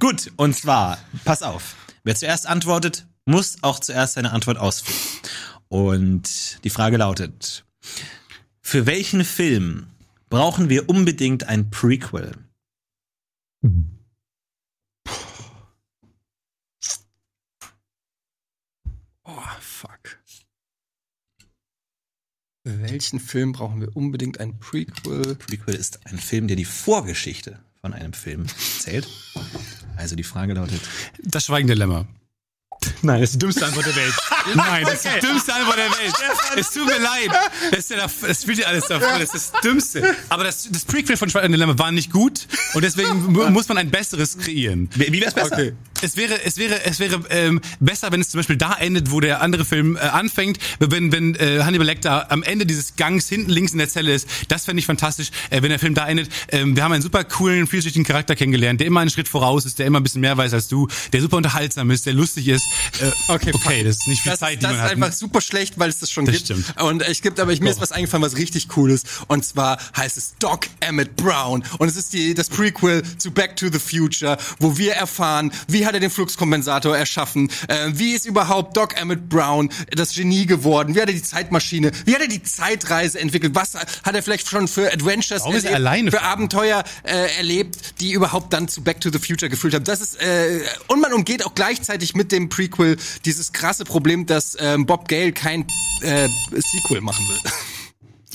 [0.00, 0.96] Gut, und zwar,
[1.26, 1.76] pass auf.
[2.02, 4.98] Wer zuerst antwortet, muss auch zuerst seine Antwort ausführen.
[5.68, 7.66] Und die Frage lautet:
[8.62, 9.88] Für welchen Film
[10.30, 12.32] brauchen wir unbedingt ein Prequel?
[19.24, 20.22] Oh, fuck.
[22.64, 25.34] Für welchen Film brauchen wir unbedingt ein Prequel?
[25.34, 28.46] Prequel ist ein Film, der die Vorgeschichte von einem Film
[28.76, 29.06] erzählt.
[29.96, 30.80] Also die Frage lautet:
[31.22, 32.06] Das Schweigen der Lämmer.
[33.02, 34.14] Nein, das ist die dümmste Antwort der Welt.
[34.54, 36.14] Nein, das ist die dümmste Antwort der Welt.
[36.56, 37.28] Es tut mir leid.
[37.72, 39.18] Das, ist ja da, das spielt ja alles davor.
[39.18, 40.16] Das ist das Dümmste.
[40.28, 43.66] Aber das, das Prequel von Schweigen der Lämmer war nicht gut und deswegen mu- muss
[43.68, 44.88] man ein besseres kreieren.
[44.94, 45.54] Wie, wie wär's besser?
[45.54, 45.72] Okay.
[46.00, 49.20] Es wäre, es wäre, es wäre ähm, besser, wenn es zum Beispiel da endet, wo
[49.20, 50.58] der andere Film äh, anfängt.
[50.78, 54.28] Wenn, wenn äh, Hannibal Lecter am Ende dieses Gangs hinten links in der Zelle ist,
[54.48, 55.30] das fände ich fantastisch.
[55.50, 58.78] Äh, wenn der Film da endet, ähm, wir haben einen super coolen, vielschichtigen Charakter kennengelernt,
[58.80, 61.20] der immer einen Schritt voraus ist, der immer ein bisschen mehr weiß als du, der
[61.20, 62.64] super unterhaltsam ist, der lustig ist.
[63.00, 64.92] Äh, okay, okay, das ist nicht viel Das, Zeit, ist, die das man ist hat.
[64.92, 66.46] einfach super schlecht, weil es das schon Das gibt.
[66.46, 66.80] stimmt.
[66.80, 69.06] Und ich gibt, aber ich, mir ist was eingefallen, was richtig cool ist.
[69.26, 71.64] Und zwar heißt es Doc Emmett Brown.
[71.78, 75.86] Und es ist die, das Prequel zu Back to the Future, wo wir erfahren, wie
[75.88, 80.94] hat er den Fluxkompensator erschaffen, äh, wie ist überhaupt Doc Emmett Brown das Genie geworden,
[80.94, 84.48] wie hat er die Zeitmaschine, wie hat er die Zeitreise entwickelt, was hat er vielleicht
[84.48, 86.10] schon für Adventures Warum ist er alleine?
[86.10, 89.84] für Abenteuer äh, erlebt, die überhaupt dann zu Back to the Future geführt haben.
[89.84, 94.56] Das ist äh, und man umgeht auch gleichzeitig mit dem Prequel dieses krasse Problem, dass
[94.60, 95.66] ähm, Bob Gale kein
[96.02, 97.38] äh, Sequel machen will.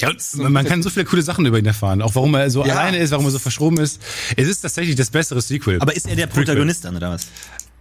[0.03, 2.01] Ja, man kann so viele coole Sachen über ihn erfahren.
[2.01, 2.73] Auch warum er so Ja.
[2.73, 4.01] alleine ist, warum er so verschroben ist.
[4.35, 5.80] Es ist tatsächlich das bessere Sequel.
[5.81, 7.27] Aber ist er der Protagonist dann, oder was?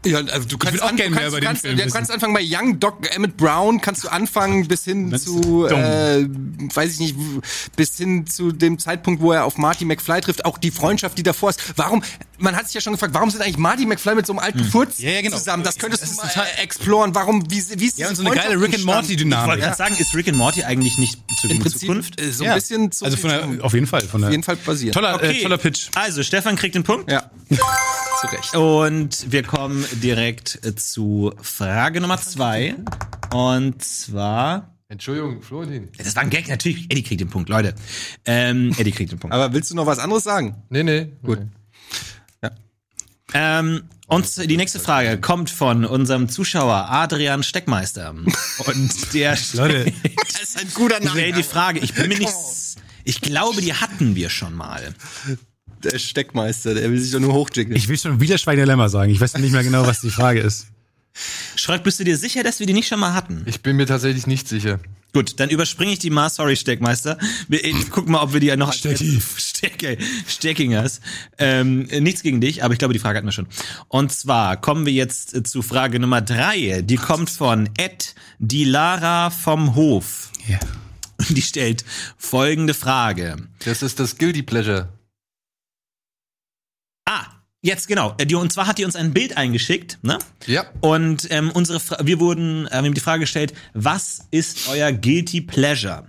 [0.04, 1.84] Ja, also du kannst, an, du gerne mehr kannst, über du den kannst, Film du
[1.84, 1.94] wissen.
[1.94, 6.26] kannst anfangen bei Young Doc Emmett Brown, kannst du anfangen bis hin zu, äh,
[6.74, 7.40] weiß ich nicht, w-
[7.76, 11.22] bis hin zu dem Zeitpunkt, wo er auf Marty McFly trifft, auch die Freundschaft, die
[11.22, 11.60] davor ist.
[11.76, 12.02] Warum,
[12.38, 14.64] man hat sich ja schon gefragt, warum sind eigentlich Marty McFly mit so einem alten
[14.64, 15.36] Furz Ja, ja, genau.
[15.36, 15.62] zusammen?
[15.62, 17.14] Das könntest Das du mal total- äh, exploren.
[17.14, 18.80] Warum, wie, wie ist ja, und so eine geile Rick and entstanden?
[18.80, 19.46] Ich Morty-Dynamik.
[19.48, 22.20] wollte gerade sagen, ist Rick and Morty eigentlich nicht zu in Prinzip Zukunft?
[22.20, 22.52] äh, so Ja.
[22.54, 24.00] ein bisschen so Also von der, auf jeden Fall.
[24.02, 24.94] Von der, auf jeden Fall basiert.
[24.94, 25.88] Toller, äh, toller Pitch.
[25.94, 27.10] Also, Stefan kriegt den Punkt.
[27.10, 27.30] Ja,
[28.20, 28.54] zu Recht.
[28.56, 32.74] Und wir kommen direkt äh, zu Frage Nummer zwei.
[33.32, 34.77] Und zwar.
[34.89, 35.89] Entschuldigung, Florentin.
[35.97, 36.85] Das war ein Gag, natürlich.
[36.90, 37.74] Eddie kriegt den Punkt, Leute.
[38.24, 39.35] Ähm, Eddie kriegt den Punkt.
[39.35, 40.62] Aber willst du noch was anderes sagen?
[40.69, 41.12] Nee, nee.
[41.23, 41.39] Gut.
[43.35, 48.10] Ähm, und die nächste Frage kommt von unserem Zuschauer Adrian Steckmeister.
[48.66, 49.93] Und der Leute,
[50.32, 52.35] Das ist ein guter stellt die Frage, ich bin mir nicht.
[53.05, 54.94] Ich glaube, die hatten wir schon mal.
[55.84, 57.76] Der Steckmeister, der will sich doch nur hochjiggeln.
[57.76, 59.12] Ich will schon wieder Schweinelemmer sagen.
[59.12, 60.66] Ich weiß nicht mehr genau, was die Frage ist.
[61.56, 63.42] Schröck, bist du dir sicher, dass wir die nicht schon mal hatten?
[63.46, 64.80] Ich bin mir tatsächlich nicht sicher.
[65.12, 66.30] Gut, dann überspringe ich die mal.
[66.30, 67.18] Sorry, Steckmeister.
[67.50, 69.20] Ich guck mal, ob wir die noch als Stecki.
[69.36, 69.98] Stecki.
[70.26, 71.00] Steckingers.
[71.36, 73.46] Ähm, nichts gegen dich, aber ich glaube, die Frage hatten wir schon.
[73.88, 76.80] Und zwar kommen wir jetzt äh, zu Frage Nummer drei.
[76.82, 80.32] Die kommt von Ed Dilara vom Hof.
[80.48, 80.59] Ja.
[81.18, 81.84] Und die stellt
[82.16, 83.36] folgende Frage.
[83.66, 84.88] Das ist das Guilty Pleasure.
[87.64, 88.14] Jetzt genau.
[88.18, 90.18] Äh, und zwar hat die uns ein Bild eingeschickt, ne?
[90.47, 90.64] Ja.
[90.80, 94.90] Und ähm, unsere, Fra wir wurden, äh, wir haben die Frage gestellt, was ist euer
[94.90, 96.09] guilty pleasure?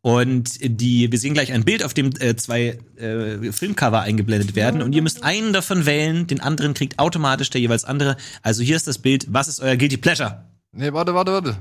[0.00, 4.82] Und die, wir sehen gleich ein Bild, auf dem äh, zwei äh, Filmcover eingeblendet werden.
[4.82, 8.16] Und ihr müsst einen davon wählen, den anderen kriegt automatisch der jeweils andere.
[8.42, 9.26] Also hier ist das Bild.
[9.32, 10.44] Was ist euer guilty pleasure?
[10.72, 11.56] Nee, warte, warte, warte.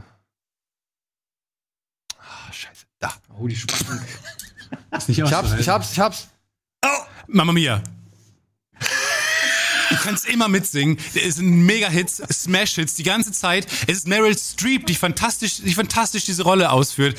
[2.19, 2.85] Ah, scheiße.
[2.99, 3.13] Da.
[3.39, 4.03] Oh, die Spannung.
[5.07, 6.27] Ich hab's, ich hab's, ich hab's.
[7.27, 7.81] Mama Mia.
[9.93, 10.97] Du kannst immer mitsingen.
[11.13, 13.67] Es sind Mega-Hits, Smash-Hits die ganze Zeit.
[13.87, 17.17] Es ist Meryl Streep, die fantastisch, die fantastisch diese Rolle ausführt.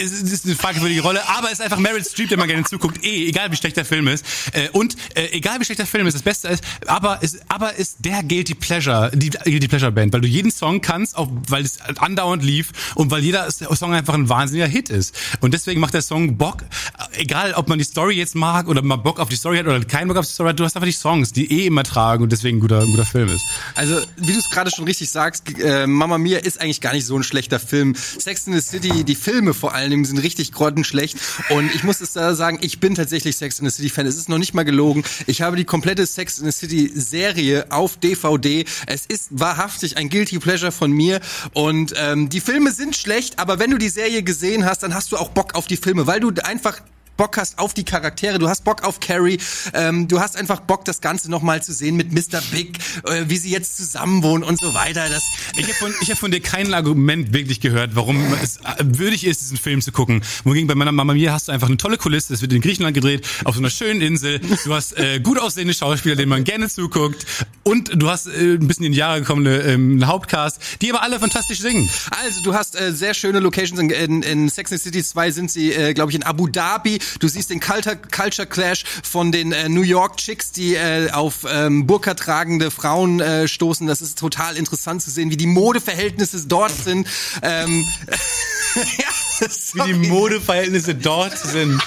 [0.00, 3.04] Es ist eine fragwürdige Rolle, aber es ist einfach Meryl Streep, der man gerne zuguckt.
[3.04, 4.24] Eh, egal wie schlecht der Film ist.
[4.52, 7.74] Äh, Und äh, egal wie schlecht der Film ist, das Beste ist, aber es aber
[7.74, 11.64] ist der Guilty Pleasure, die Guilty Pleasure Band, weil du jeden Song kannst, auch weil
[11.64, 15.14] es andauernd lief und weil jeder Song einfach ein wahnsinniger Hit ist.
[15.40, 16.64] Und deswegen macht der Song Bock,
[17.12, 19.80] egal ob man die Story jetzt mag oder mal Bock auf die Story hat oder
[19.84, 22.22] keinen Bock auf die Story hat, du hast einfach die Songs, die eh immer tragen
[22.22, 23.44] und deswegen ein guter, ein guter Film ist.
[23.74, 27.06] Also, wie du es gerade schon richtig sagst, äh, Mama Mia ist eigentlich gar nicht
[27.06, 27.94] so ein schlechter Film.
[27.94, 31.18] Sex in the City, die Filme vor allen Dingen sind richtig grottenschlecht.
[31.50, 34.06] Und ich muss es da sagen, ich bin tatsächlich Sex in the City Fan.
[34.06, 35.04] Es ist noch nicht mal gelogen.
[35.26, 38.64] Ich habe die komplette Sex in the City Serie auf DVD.
[38.86, 41.20] Es ist wahrhaftig ein Guilty Pleasure von mir.
[41.52, 45.12] Und ähm, die Filme sind schlecht, aber wenn du die Serie gesehen hast, dann hast
[45.12, 46.80] du auch Bock auf die Filme, weil du einfach
[47.20, 49.38] Bock hast auf die Charaktere, du hast Bock auf Carrie,
[49.74, 52.40] ähm, du hast einfach Bock, das Ganze nochmal zu sehen mit Mr.
[52.50, 55.06] Big, äh, wie sie jetzt zusammenwohnen und so weiter.
[55.10, 55.24] Das,
[55.58, 59.26] Ich habe von, ich hab von dir kein Argument wirklich gehört, warum es äh, würdig
[59.26, 60.22] ist, diesen Film zu gucken.
[60.44, 62.32] Wohingegen bei meiner Mama Mia hast du einfach eine tolle Kulisse.
[62.32, 64.40] Es wird in Griechenland gedreht, auf so einer schönen Insel.
[64.64, 67.26] Du hast äh, gut aussehende Schauspieler, denen man gerne zuguckt.
[67.64, 71.20] Und du hast äh, ein bisschen in die Jahre gekommene ähm, Hauptcast, die aber alle
[71.20, 71.86] fantastisch singen.
[72.22, 73.78] Also, du hast äh, sehr schöne Locations.
[73.78, 76.98] In, in, in Sex and City 2 sind sie, äh, glaube ich, in Abu Dhabi.
[77.18, 81.46] Du siehst den Culture, Culture Clash von den äh, New York Chicks, die äh, auf
[81.48, 83.86] ähm, Burka tragende Frauen äh, stoßen.
[83.86, 87.08] Das ist total interessant zu sehen, wie die Modeverhältnisse dort sind.
[87.42, 87.84] Ähm,
[88.98, 89.94] ja, sorry.
[89.94, 91.82] Modeverhältnisse dort sind.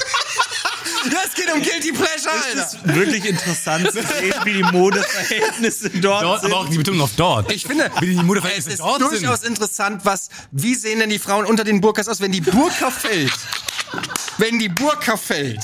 [1.11, 2.95] Das geht um Guilty Pleasure, Alter.
[2.95, 6.53] Wirklich interessant zu sehen, wie die Modeverhältnisse dort, Dort, sind.
[6.53, 7.51] aber auch die Betonung auf dort.
[7.51, 9.11] Ich finde, Wie die es Modeverhältnisse ist dort sind.
[9.21, 12.89] durchaus interessant, was, wie sehen denn die Frauen unter den Burkas aus, wenn die Burka
[12.89, 13.33] fällt?
[14.37, 15.59] Wenn die Burka fällt.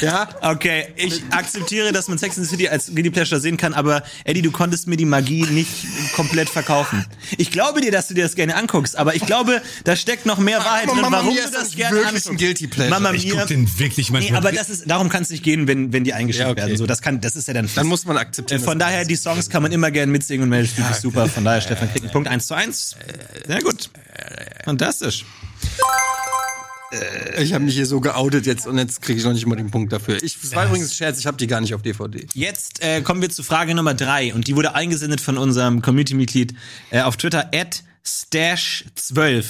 [0.00, 0.28] Ja?
[0.42, 4.02] Okay, ich akzeptiere, dass man Sex in the City als Guilty Pleasure sehen kann, aber
[4.24, 5.70] Eddie, du konntest mir die Magie nicht
[6.14, 7.06] komplett verkaufen.
[7.38, 10.38] Ich glaube dir, dass du dir das gerne anguckst, aber ich glaube, da steckt noch
[10.38, 12.30] mehr Wahrheit drin, Mamma warum Mia du ist das gerne wirklich anguckst.
[12.30, 12.90] ein Guilty Pleasure.
[13.00, 14.38] Mama Ich guck den wirklich Nee, manchmal.
[14.40, 16.62] aber das ist, darum kann es nicht gehen, wenn, wenn die eingeschickt Ja, okay.
[16.62, 16.76] werden.
[16.76, 17.68] So, das kann, das ist ja dann.
[17.74, 18.60] Dann muss man akzeptieren.
[18.60, 21.28] Äh, Von daher, die Songs kann man immer gern mitsingen und Meryl Streep ist super.
[21.28, 22.96] Von daher, Stefan kriegt einen Punkt 1 zu 1.
[23.46, 23.90] Sehr gut.
[24.64, 25.24] Fantastisch.
[27.38, 29.70] Ich habe mich hier so geoutet jetzt und jetzt kriege ich noch nicht mal den
[29.70, 30.22] Punkt dafür.
[30.22, 32.26] Ich, das war übrigens ein Scherz, ich habe die gar nicht auf DVD.
[32.34, 36.54] Jetzt äh, kommen wir zu Frage Nummer drei und die wurde eingesendet von unserem Community-Mitglied
[36.90, 39.44] äh, auf Twitter at stash12.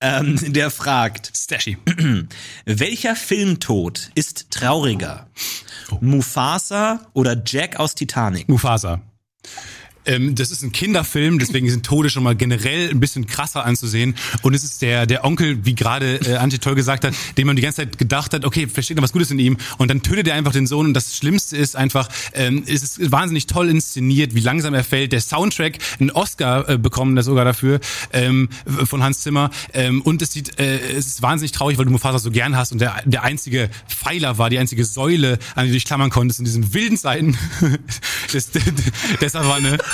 [0.00, 1.78] Ähm, der fragt, Stashy.
[2.64, 5.28] welcher Filmtod ist trauriger?
[6.00, 8.48] Mufasa oder Jack aus Titanic?
[8.48, 9.00] Mufasa.
[10.06, 14.14] Ähm, das ist ein Kinderfilm, deswegen sind Tode schon mal generell ein bisschen krasser anzusehen.
[14.42, 17.56] Und es ist der, der Onkel, wie gerade äh, Antje toll gesagt hat, dem man
[17.56, 19.56] die ganze Zeit gedacht hat, okay, versteht noch was Gutes in ihm.
[19.78, 20.86] Und dann tötet er einfach den Sohn.
[20.86, 25.12] Und das Schlimmste ist einfach, ähm, es ist wahnsinnig toll inszeniert, wie langsam er fällt.
[25.12, 27.80] Der Soundtrack, einen Oscar äh, bekommen, das sogar dafür,
[28.12, 28.48] ähm,
[28.84, 29.50] von Hans Zimmer.
[29.72, 32.72] Ähm, und es sieht, äh, es ist wahnsinnig traurig, weil du Mufasa so gern hast
[32.72, 36.38] und der, der einzige Pfeiler war, die einzige Säule, an die du dich klammern konntest
[36.38, 37.36] in diesen wilden Zeiten.
[38.32, 38.62] das, das,
[39.20, 39.78] deshalb war eine,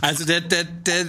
[0.00, 1.06] Also der, der, der, äh,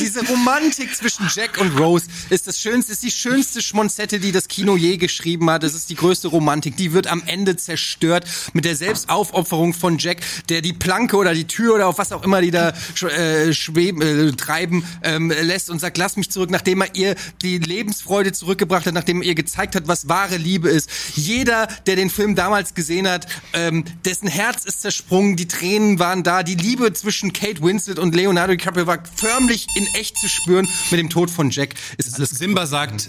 [0.00, 4.48] diese Romantik zwischen Jack und Rose ist das schönste, ist die schönste Schmonzette, die das
[4.48, 5.62] Kino je geschrieben hat.
[5.62, 6.76] Das ist die größte Romantik.
[6.76, 10.18] Die wird am Ende zerstört mit der Selbstaufopferung von Jack,
[10.48, 12.72] der die Planke oder die Tür oder auf was auch immer die da
[13.02, 17.58] äh, schweben, äh, treiben ähm, lässt und sagt, lass mich zurück, nachdem er ihr die
[17.58, 20.90] Lebensfreude zurückgebracht hat, nachdem er ihr gezeigt hat, was wahre Liebe ist.
[21.14, 26.22] Jeder, der den Film damals gesehen hat, ähm, dessen Herz ist zersprungen, die Tränen waren
[26.22, 30.66] da, die Liebe zwischen Kate Winslet und Leonardo DiCaprio war förmlich in echt zu spüren.
[30.90, 33.08] Mit dem Tod von Jack ist das Simba sagt,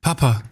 [0.00, 0.42] Papa,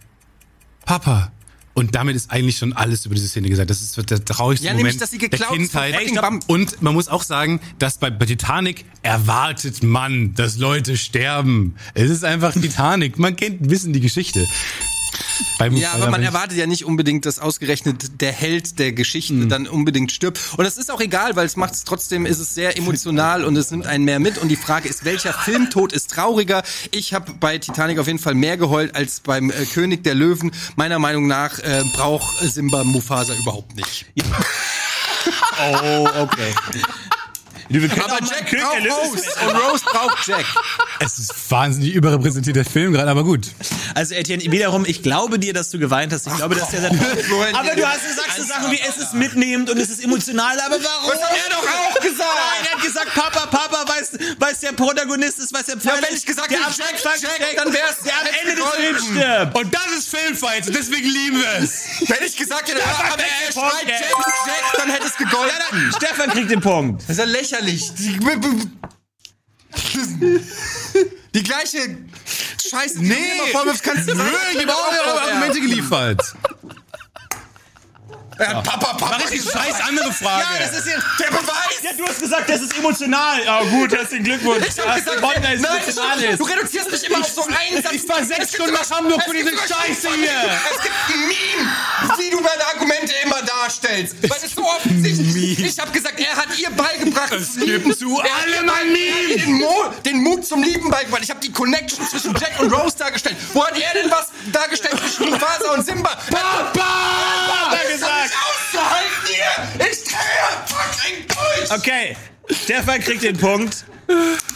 [0.85, 1.33] Papa,
[1.73, 3.69] Und damit ist eigentlich schon alles über diese Szene gesagt.
[3.69, 6.21] Das ist der traurigste Ja, Moment nämlich, dass sie der geklaut ist von Kindheit.
[6.21, 6.45] Bambi.
[6.47, 11.75] Und man muss auch sagen, dass bei, bei Titanic erwartet man, dass Leute sterben.
[11.93, 13.19] Es ist einfach Titanic.
[13.19, 14.47] Man kennt, wissen die Geschichte.
[15.59, 19.49] Beim- Ja, aber man erwartet ja nicht unbedingt, dass ausgerechnet der Held der Geschichte Mhm.
[19.49, 20.39] dann unbedingt stirbt.
[20.57, 23.55] Und das ist auch egal, weil es macht es trotzdem, ist es sehr emotional und
[23.55, 24.37] es nimmt einen mehr mit.
[24.37, 26.63] Und die Frage ist, welcher Filmtod ist trauriger?
[26.91, 30.51] Ich habe bei Titanic auf jeden Fall mehr geheult als beim äh, König der Löwen.
[30.75, 34.05] Meiner Meinung nach äh, braucht Simba Mufasa überhaupt nicht.
[35.59, 36.53] Oh, okay.
[37.69, 40.45] Du, wir können Aber Jack der braucht Rose und Rose braucht Jack.
[40.99, 43.47] Es ist wahnsinnig überrepräsentiert der Film gerade, aber gut.
[43.95, 46.27] Also Etienne, wiederum, ich glaube dir, dass du geweint hast.
[46.27, 46.81] Ich glaube, dass der
[47.23, 50.59] Florian, Aber du hast gesagt so Sachen wie, es ist mitnehmend und es ist emotional,
[50.59, 51.09] aber warum?
[51.11, 52.19] Das hat er doch auch gesagt.
[52.19, 56.09] Nein, er hat gesagt, Papa, Papa, weiß, weiß der Protagonist ist, weiß der Pfeil wenn
[56.13, 58.69] ist, ich gesagt hätte, Jack, Jack, steckt, dann wär's- der am Ende des.
[58.73, 59.57] Films stirbt.
[59.57, 61.83] Und das ist Filmfight und deswegen lieben wir es.
[62.09, 63.87] Wenn ich gesagt hätte, aber er schreit.
[63.87, 64.01] Jack,
[64.45, 65.53] Jack, dann hätte es Ja, gegolten.
[65.71, 67.01] dann, Stefan kriegt den Punkt.
[67.03, 67.25] Das ist ja
[67.61, 67.93] lächerlich.
[67.95, 68.19] Die,
[71.33, 71.97] die gleiche
[72.69, 73.15] Scheiße, die Nee.
[73.15, 74.23] du immer vorwirfst, kannst du Nö,
[74.53, 76.21] ich habe auch eure Argumente geliefert.
[78.39, 79.17] Ja, Papa, Papa.
[79.21, 80.43] Mach ich scheiß andere Frage.
[80.59, 81.79] Ja, das ist ja, der Beweis.
[81.83, 83.47] ja, du hast gesagt, das ist emotional.
[83.47, 84.65] Ah, gut, herzlichen Glückwunsch.
[84.67, 86.39] Ich hab gesagt, gewonnen, nein, weil es emotional ist.
[86.39, 87.93] du reduzierst mich immer auf so einen Satz.
[87.93, 90.31] ich fahr sechs Es gibt Stunden nach Hamburg für diese Scheiße hier.
[90.71, 94.15] Es gibt ein Meme, wie du deine Argumente immer darstellst.
[94.21, 97.33] Weil es so offensichtlich Ich habe gesagt, er hat ihr beigebracht.
[97.33, 97.83] Es zu lieben.
[97.83, 99.35] gibt zu Er hat allem ein Meme.
[99.43, 101.23] Den, Mo den Mut zum Lieben beigebracht.
[101.23, 103.35] Ich habe die Connection zwischen Jack und Rose dargestellt.
[103.53, 106.09] Wo hat er denn was dargestellt zwischen Mufasa und Simba?
[106.29, 106.83] Papa!
[107.69, 108.22] Hat er gesagt.
[109.77, 109.87] Hier.
[109.91, 111.71] Ich drehe fucking durch.
[111.71, 112.15] Okay,
[112.49, 113.85] Stefan kriegt den Punkt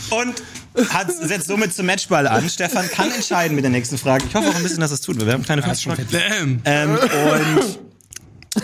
[0.09, 0.43] und
[0.89, 2.47] hat, setzt somit zum Matchball an.
[2.49, 4.26] Stefan kann entscheiden mit der nächsten Frage.
[4.27, 5.23] Ich hoffe auch ein bisschen, dass es tut.
[5.26, 5.64] Wir haben kleine
[6.11, 6.61] Damn.
[6.65, 7.80] ähm, Und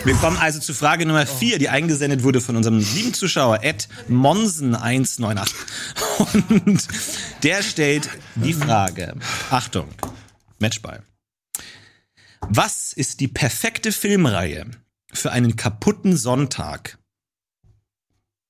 [0.06, 3.88] wir kommen also zu Frage Nummer 4, die eingesendet wurde von unserem lieben Zuschauer, Ed
[4.10, 5.54] Monsen198.
[6.50, 6.88] Und
[7.44, 9.16] der stellt die Frage.
[9.50, 9.88] Achtung,
[10.60, 11.04] Matchball.
[12.42, 14.66] Was ist die perfekte Filmreihe
[15.14, 16.98] für einen kaputten Sonntag?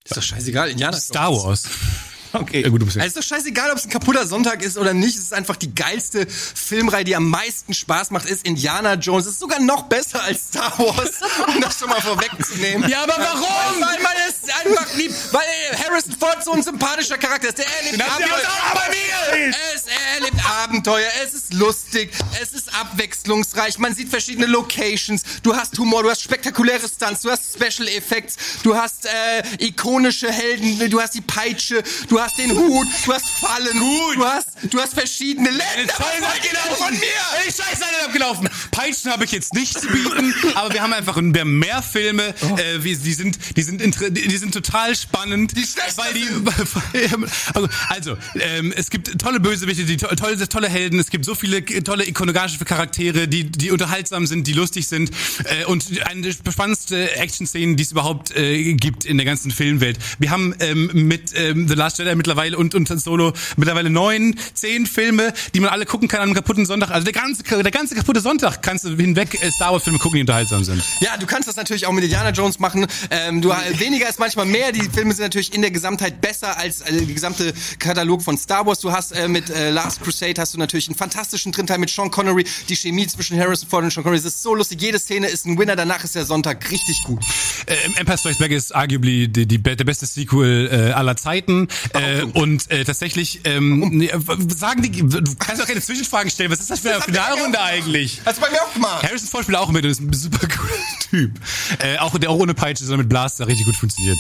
[0.03, 0.97] Ist doch scheißegal, Indianer.
[0.97, 1.69] Star Wars.
[2.43, 2.61] Okay.
[2.61, 4.93] Ja, gut, du bist Also ist doch scheißegal, ob es ein kaputter Sonntag ist oder
[4.93, 5.15] nicht.
[5.15, 9.25] Es ist einfach die geilste Filmreihe, die am meisten Spaß macht, ist Indiana Jones.
[9.27, 11.11] Es ist sogar noch besser als Star Wars,
[11.47, 12.89] um das schon mal vorwegzunehmen.
[12.89, 13.81] Ja, aber warum?
[13.81, 15.13] Weil man es einfach liebt.
[15.31, 15.41] Weil
[15.85, 17.57] Harrison Ford so ein sympathischer Charakter ist.
[17.59, 18.37] Der erlebt Abenteuer.
[18.37, 19.53] auch bei mir!
[19.75, 19.85] Es
[20.15, 22.11] erlebt Abenteuer, es ist lustig,
[22.41, 27.31] es ist abwechslungsreich, man sieht verschiedene Locations, du hast Humor, du hast spektakuläre Stunts, du
[27.31, 32.51] hast Special Effects, du hast äh, ikonische Helden, du hast die Peitsche, du hast den
[32.57, 34.15] Hut, du hast Fallen, Gut.
[34.15, 35.63] du hast du hast verschiedene Länder.
[35.75, 36.99] Ihr denn von mir?
[37.45, 38.49] Ey, scheiße, alle abgelaufen.
[38.71, 41.81] Peitschen habe ich jetzt nicht zu bieten, aber wir haben einfach ein- wir haben mehr
[41.81, 42.55] Filme, Oh.
[42.57, 45.55] äh, die sind, die sind, die sind total spannend.
[45.57, 45.63] Die
[45.97, 46.27] weil die,
[47.53, 51.35] also, also ähm, es gibt tolle Bösewichte, die to tolle, tolle Helden, es gibt so
[51.35, 55.11] viele tolle ikonografische Charaktere, die, die unterhaltsam sind, die lustig sind
[55.45, 59.97] äh, und eine der spannendste Action-Szenen, die es überhaupt äh, gibt in der ganzen Filmwelt.
[60.19, 64.85] Wir haben ähm, mit ähm, The Last Jedi mittlerweile und, und Solo mittlerweile neun, zehn
[64.85, 66.91] Filme, die man alle gucken kann an einem kaputten Sonntag.
[66.91, 70.17] Also der ganze, der ganze kaputte Sonntag kannst du hinweg äh, Star Wars Filme gucken,
[70.17, 70.83] die unterhaltsam sind.
[70.99, 72.87] Ja, du kannst das natürlich auch mit Indiana Jones machen.
[73.09, 74.71] Ähm, du weniger ist manchmal mehr.
[74.71, 78.65] Die Filme sind natürlich in der Gesamtheit besser als äh, die gesamte Katalog von Star
[78.65, 78.79] Wars.
[78.79, 82.11] Du hast äh, mit äh, Last Crusade hast du natürlich einen fantastischen Drinteil mit Sean
[82.11, 82.45] Connery.
[82.69, 84.81] Die Chemie zwischen Harrison Ford und Sean Connery das ist so lustig.
[84.81, 85.75] Jede Szene ist ein Winner.
[85.75, 87.23] Danach ist der Sonntag richtig gut.
[87.65, 91.67] Äh, Empire Strikes Back ist arguably die, die, der beste Sequel äh, aller Zeiten.
[91.93, 92.02] Äh,
[92.33, 96.51] und äh, tatsächlich, ähm, nee, w- sagen die, du kannst auch keine Zwischenfragen stellen.
[96.51, 98.21] Was ist das für eine Finalrunde eigentlich?
[98.25, 99.03] Hast du bei mir auch gemacht?
[99.03, 100.73] Harrison Ford spielt auch mit und ist ein super cooler
[101.09, 101.31] Typ.
[101.79, 104.17] Äh, auch der auch ohne Peitsche, sondern mit Blaster richtig gut funktioniert.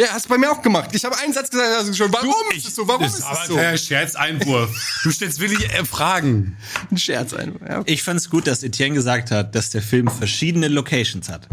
[0.00, 0.90] Ja, hast du bei mir auch gemacht.
[0.92, 2.12] Ich habe einen Satz gesagt, also schon.
[2.12, 2.86] Warum Ich- ist es so?
[2.86, 3.56] Warum das ist aber es so?
[3.56, 4.70] der Scherzeinwurf.
[5.02, 6.56] Du stellst wirklich äh, Fragen.
[6.90, 7.66] Ein Scherz einfach.
[7.68, 7.92] Ja, okay.
[7.94, 11.48] Ich fand's gut, dass Etienne gesagt hat, dass der Film verschiedene Locations hat.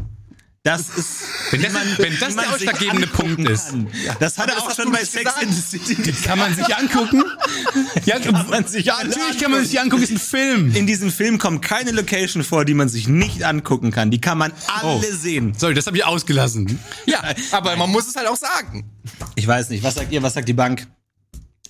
[0.66, 1.08] Das ist,
[1.52, 3.88] Wenn das, wenn das der man ausschlaggebende angucken Punkt ist, kann.
[4.20, 6.12] Das hat er auch schon bei Sex in the City.
[6.24, 7.24] kann man sich angucken.
[8.06, 10.02] Ja, Kann man sich alle natürlich kann man sich angucken.
[10.04, 10.76] Ist ein Film.
[10.76, 14.10] In diesem Film kommt keine Location vor, die man sich nicht angucken kann.
[14.10, 15.02] Die kann man alle Oh.
[15.12, 15.54] sehen.
[15.56, 16.80] Sorry, das habe ich ausgelassen.
[17.06, 17.22] ja,
[17.52, 18.90] aber man muss es halt auch sagen.
[19.36, 19.84] Ich weiß nicht.
[19.84, 20.24] Was sagt ihr?
[20.24, 20.88] Was sagt die Bank?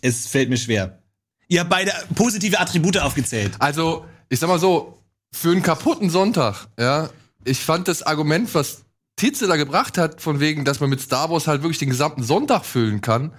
[0.02, 1.00] Es fällt mir schwer.
[1.50, 3.52] Ihr habt beide positive Attribute aufgezählt.
[3.60, 5.00] Also, ich sag mal so,
[5.34, 7.10] für einen kaputten Sonntag, ja,
[7.44, 8.85] ich fand das Argument, was
[9.16, 12.24] Titze da gebracht hat, von wegen, dass man mit Star Wars halt wirklich den gesamten
[12.24, 13.32] Sonntag füllen kann,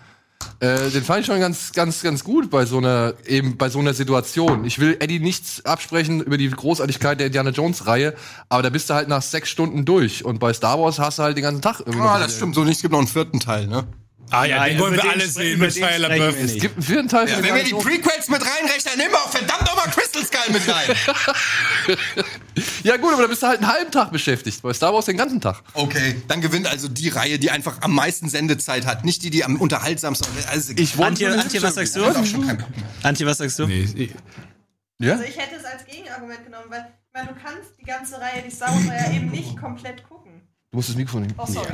[0.60, 3.78] Äh, den fand ich schon ganz, ganz, ganz gut bei so einer, eben bei so
[3.78, 4.64] einer Situation.
[4.64, 8.14] Ich will Eddie nichts absprechen über die Großartigkeit der Indiana Jones Reihe,
[8.48, 10.24] aber da bist du halt nach sechs Stunden durch.
[10.24, 12.00] Und bei Star Wars hast du halt den ganzen Tag irgendwie.
[12.00, 12.54] Ah, das stimmt.
[12.54, 13.84] So nicht, es gibt noch einen vierten Teil, ne?
[14.30, 16.36] Ah ja, den wollen wir den alle sehen mit Shia LaBeouf.
[16.40, 17.70] Es gibt einen vierten Teil von Wenn wir die.
[17.74, 21.96] Prequels mit reinrechnen, nehmen wir auch verdammt nochmal Crystal Skull mit rein.
[22.82, 24.62] Ja gut, aber da bist du halt einen halben Tag beschäftigt.
[24.62, 25.62] Bei Star Wars den ganzen Tag.
[25.74, 29.04] Okay, dann gewinnt also die Reihe, die einfach am meisten Sendezeit hat.
[29.04, 32.04] Nicht die, die am unterhaltsamsten also Ich wollte Antje, Antje, was sagst du?
[33.02, 33.66] Antje, was sagst du?
[33.66, 34.10] Nee, ich-
[35.10, 38.42] Also ich hätte es als Gegenargument genommen, weil ich meine, du kannst die ganze Reihe,
[38.46, 40.15] die Star Wars Reihe eben nicht komplett gucken.
[40.70, 41.34] Du musst das Mikrofon nehmen.
[41.38, 41.72] Oh, sorry.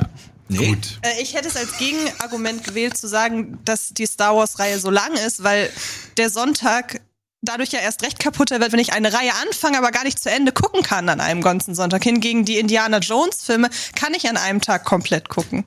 [0.49, 0.77] Nee.
[1.01, 5.13] Äh, ich hätte es als Gegenargument gewählt, zu sagen, dass die Star Wars-Reihe so lang
[5.13, 5.71] ist, weil
[6.17, 7.01] der Sonntag
[7.41, 10.29] dadurch ja erst recht kaputter wird, wenn ich eine Reihe anfange, aber gar nicht zu
[10.29, 12.03] Ende gucken kann an einem ganzen Sonntag.
[12.03, 15.65] Hingegen die Indiana Jones-Filme kann ich an einem Tag komplett gucken.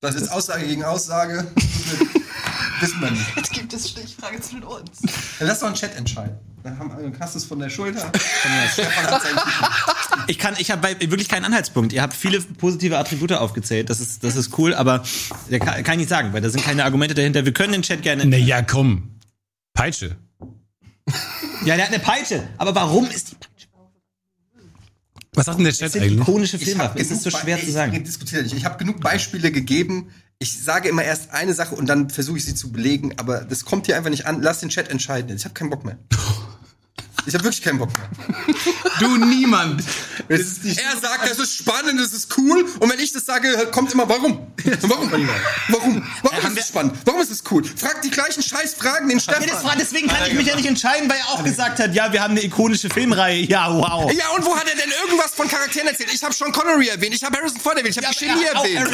[0.00, 1.50] Das ist Aussage gegen Aussage.
[2.80, 3.36] Wissen wir nicht.
[3.36, 5.00] Jetzt gibt es Stichfrage zwischen uns.
[5.38, 6.38] Dann lass doch einen Chat entscheiden.
[6.62, 8.10] Dann haben wir hast du es von der Schulter.
[10.26, 11.92] Ich kann, ich habe wirklich keinen Anhaltspunkt.
[11.94, 13.88] Ihr habt viele positive Attribute aufgezählt.
[13.88, 15.02] Das ist, das ist cool, aber
[15.50, 17.46] der kann, kann ich nicht sagen, weil da sind keine Argumente dahinter.
[17.46, 18.26] Wir können den Chat gerne.
[18.26, 19.18] Na ja, komm.
[19.72, 20.16] Peitsche.
[21.64, 22.46] Ja, der hat eine Peitsche.
[22.58, 23.68] Aber warum ist die Peitsche?
[25.34, 26.20] Was sagt denn der Chat Das sind eigentlich?
[26.20, 27.94] ikonische hab Es ist so schwer Be- zu sagen.
[27.94, 28.54] Ich diskutiere nicht.
[28.54, 30.10] Ich habe genug Beispiele gegeben.
[30.40, 33.64] Ich sage immer erst eine Sache und dann versuche ich sie zu belegen, aber das
[33.64, 34.42] kommt hier einfach nicht an.
[34.42, 35.34] Lass den Chat entscheiden.
[35.34, 35.96] Ich habe keinen Bock mehr.
[37.28, 38.08] Ich habe wirklich keinen Bock mehr.
[39.00, 39.84] Du niemand.
[40.28, 42.64] er sagt, das ist spannend, das ist cool.
[42.80, 44.46] Und wenn ich das sage, kommt immer, warum?
[44.80, 45.12] Warum?
[45.68, 46.06] Warum?
[46.22, 46.94] Warum ist es spannend?
[47.04, 47.62] Warum ist es cool?
[47.64, 49.64] Frag die gleichen Scheißfragen den Ja, das Stefan.
[49.64, 52.22] war, deswegen kann ich mich ja nicht entscheiden, weil er auch gesagt hat, ja, wir
[52.22, 53.42] haben eine ikonische Filmreihe.
[53.42, 54.10] Ja, wow.
[54.10, 56.10] Ja, und wo hat er denn irgendwas von Charakteren erzählt?
[56.12, 58.52] Ich habe Sean Connery erwähnt, ich habe Harrison Ford erwähnt, ich habe die Chemie Ja,
[58.52, 58.88] erwähnt.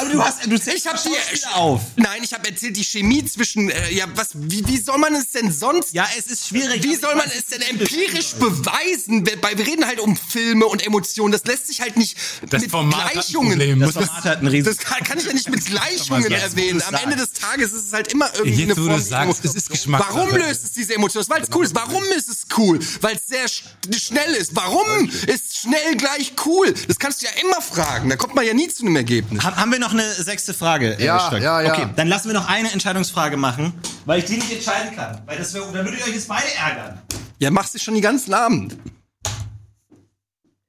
[0.00, 1.80] Aber du hast, du Ich habe die auf.
[1.94, 5.30] Nein, ich habe erzählt die Chemie zwischen äh, ja, was wie, wie soll man es
[5.30, 6.82] denn sonst Ja, es ist schwierig.
[6.82, 9.26] Wie soll man es denn empirisch beweisen?
[9.26, 11.32] Wir, reden halt um Filme und Emotionen.
[11.32, 12.16] Das lässt sich halt nicht
[12.50, 13.80] Das mit Format hat ein Gleichungen.
[13.80, 16.82] Das Format hat einen riesen Das kann, kann ich ja nicht mit Gleichungen erwähnen.
[16.86, 17.28] Am Ende des.
[17.38, 19.00] Tages ist es halt immer irgendwie Jetzt, eine Form.
[19.00, 20.14] sagst, es ist Geschmackssache.
[20.16, 21.24] Warum löst es diese Emotion?
[21.28, 21.74] Weil es cool ist.
[21.74, 22.80] Warum ist es cool?
[23.00, 23.62] Weil es sehr sch
[23.96, 24.56] schnell ist.
[24.56, 26.74] Warum ist schnell gleich cool?
[26.88, 28.08] Das kannst du ja immer fragen.
[28.08, 29.44] Da kommt man ja nie zu einem Ergebnis.
[29.44, 30.96] Ha- Haben wir noch eine sechste Frage?
[30.98, 31.72] äh, Ja, ja, ja.
[31.72, 33.72] Okay, dann lassen wir noch eine Entscheidungsfrage machen,
[34.04, 35.20] weil ich die nicht entscheiden kann.
[35.26, 37.00] Weil das wär, dann würde ich euch jetzt beide ärgern.
[37.38, 38.76] Ja, machst du schon die ganzen Abend.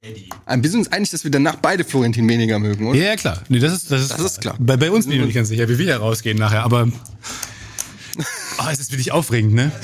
[0.02, 0.30] Eddie.
[0.46, 2.98] Ein bisschen uns einig, dass wir danach beide Florentin weniger mögen, oder?
[2.98, 3.42] Ja, ja, klar.
[3.48, 4.56] Nee, das ist, das ist, Das ist klar.
[4.58, 6.88] Bei, bei uns bin ich noch nicht ganz sicher, wie wir hier rausgehen nachher, aber.
[8.62, 9.72] Oh, es ist wirklich aufregend, ne?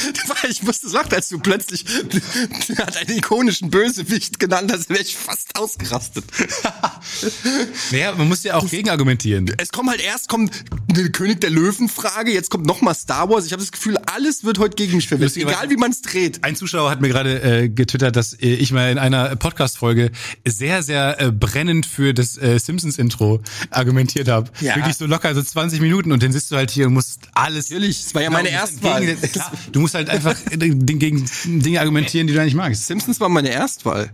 [0.49, 1.85] Ich musste sagen, als du plötzlich
[2.79, 6.25] hat einen ikonischen Bösewicht genannt hast, wäre ich fast ausgerastet.
[7.91, 9.51] Naja, man muss ja auch gegenargumentieren.
[9.59, 13.31] es kommt halt erst kommt eine König der Löwen Frage, jetzt kommt noch mal Star
[13.31, 13.47] Wars.
[13.47, 16.45] Ich habe das Gefühl, alles wird heute gegen mich verwendet, egal wie man es dreht.
[16.45, 20.11] Ein Zuschauer hat mir gerade äh, getwittert, dass äh, ich mal in einer Podcast-Folge
[20.45, 23.41] sehr, sehr äh, brennend für das äh, Simpsons-Intro
[23.71, 24.51] argumentiert habe.
[24.61, 24.77] Ja.
[24.77, 27.71] Wirklich so locker, so 20 Minuten und dann sitzt du halt hier und musst alles...
[27.71, 29.07] Natürlich, es war ja meine musst Erstwahl.
[29.07, 32.87] gegen- Klar, du musst halt einfach gegen Dinge argumentieren, die du nicht magst.
[32.87, 34.11] Simpsons war meine Erstwahl.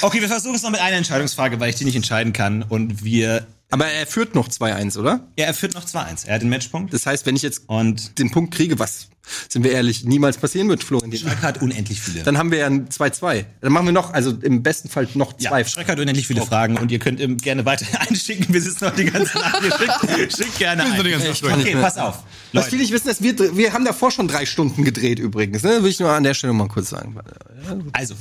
[0.00, 2.62] Okay, wir versuchen es noch mit einer Entscheidungsfrage, weil ich die nicht entscheiden kann.
[2.62, 3.46] Und wir.
[3.74, 5.26] Aber er führt noch 2-1, oder?
[5.36, 6.28] Ja, er führt noch 2-1.
[6.28, 6.94] Er hat den Matchpunkt.
[6.94, 9.08] Das heißt, wenn ich jetzt Und den Punkt kriege, was,
[9.48, 11.18] sind wir ehrlich, niemals passieren wird, Florentin.
[11.18, 12.22] Schröck hat unendlich viele.
[12.22, 13.44] Dann haben wir ja ein 2-2.
[13.60, 15.62] Dann machen wir noch, also im besten Fall noch zwei.
[15.62, 18.54] Ja, Schröck hat unendlich viele Fragen und ihr könnt ähm, gerne weiter einschicken.
[18.54, 19.60] Wir sitzen noch die ganze Nacht.
[19.60, 21.02] Schickt, schickt gerne ein.
[21.02, 21.54] die ganze Nacht durch.
[21.54, 22.22] Okay, pass auf.
[22.52, 25.64] Was viele nicht wissen, dass wir, wir haben davor schon drei Stunden gedreht übrigens.
[25.64, 25.82] Ne?
[25.82, 27.16] Will ich nur an der Stelle mal kurz sagen.
[27.92, 28.14] Also,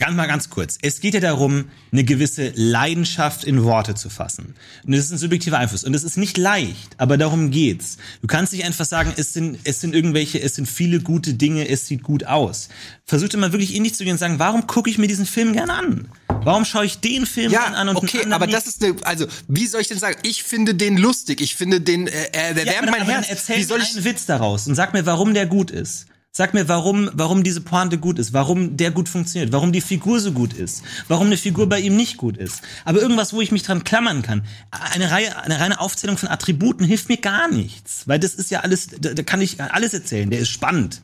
[0.00, 0.78] ganz mal ganz kurz.
[0.82, 4.54] Es geht ja darum, eine gewisse Leidenschaft in Worte zu fassen.
[4.84, 5.84] Und das ist ein subjektiver Einfluss.
[5.84, 7.98] Und es ist nicht leicht, aber darum geht's.
[8.20, 11.68] Du kannst nicht einfach sagen, es sind, es sind irgendwelche, es sind viele gute Dinge,
[11.68, 12.70] es sieht gut aus.
[13.04, 15.52] Versucht immer wirklich in dich zu gehen und sagen, warum gucke ich mir diesen Film
[15.52, 16.08] gern an?
[16.42, 19.66] Warum schaue ich den Film gern an und okay, aber das ist eine, also wie
[19.66, 20.18] soll ich denn sagen?
[20.22, 21.42] Ich finde den lustig.
[21.42, 23.26] Ich finde den, äh, er der Ja, wärmt mein Herz.
[23.28, 23.94] Erzähl Wie soll ich?
[23.94, 26.06] einen Witz daraus und sag mir, warum der gut ist.
[26.32, 30.20] Sag mir, warum, warum diese Pointe gut ist, warum der gut funktioniert, warum die Figur
[30.20, 32.62] so gut ist, warum eine Figur bei ihm nicht gut ist.
[32.84, 34.44] Aber irgendwas, wo ich mich dran klammern kann.
[34.70, 38.60] Eine Reihe, eine reine Aufzählung von Attributen hilft mir gar nichts, weil das ist ja
[38.60, 40.30] alles, da, da kann ich alles erzählen.
[40.30, 41.02] Der ist spannend.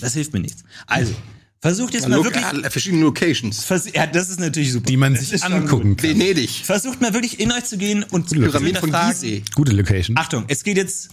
[0.00, 0.62] Das hilft mir nichts.
[0.86, 1.12] Also
[1.60, 2.44] versucht jetzt mal wirklich.
[2.70, 3.64] verschiedene Locations.
[3.64, 4.86] vers- Ja, das ist natürlich super.
[4.86, 6.08] Die man sich angucken kann.
[6.10, 6.50] Venedig.
[6.64, 9.42] Versucht mal wirklich in euch zu gehen und zu Pyramide von Gizeh.
[9.56, 10.16] Gute Location.
[10.16, 11.08] Achtung, es geht jetzt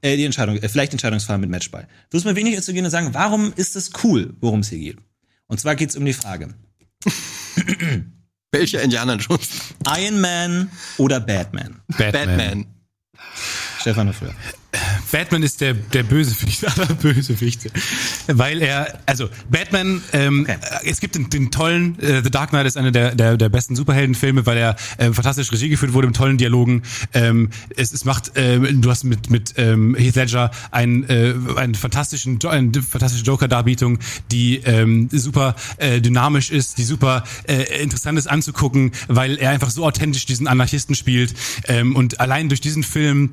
[0.00, 1.88] äh, die Entscheidung, äh, vielleicht Entscheidungsfrage mit Matchball.
[2.10, 4.98] Versuch mal wenig zu gehen und sagen, warum ist es cool, worum es hier geht?
[5.46, 6.54] Und zwar geht es um die Frage:
[8.52, 9.48] Welcher Indiana Jones?
[9.86, 11.80] Iron Man oder Batman?
[11.88, 12.12] Batman.
[12.12, 12.66] Batman.
[13.80, 14.34] Stefan früher.
[15.10, 17.70] Batman ist der, der Bösewicht aller Bösewichte.
[18.26, 20.56] Weil er, also Batman, ähm, Okay.
[20.84, 23.76] es gibt den, den tollen, äh, The Dark Knight ist einer der, der, der besten
[23.76, 26.82] Superheldenfilme, weil er äh, fantastisch Regie geführt wurde, mit tollen Dialogen.
[27.14, 31.74] Ähm, es, es macht, ähm, du hast mit, mit ähm, Heath Ledger einen, äh, einen
[31.74, 33.98] fantastischen, eine fantastische Joker-Darbietung,
[34.30, 39.70] die ähm, super äh, dynamisch ist, die super äh, interessant ist anzugucken, weil er einfach
[39.70, 41.34] so authentisch diesen Anarchisten spielt.
[41.66, 43.30] Ähm, und allein durch diesen Film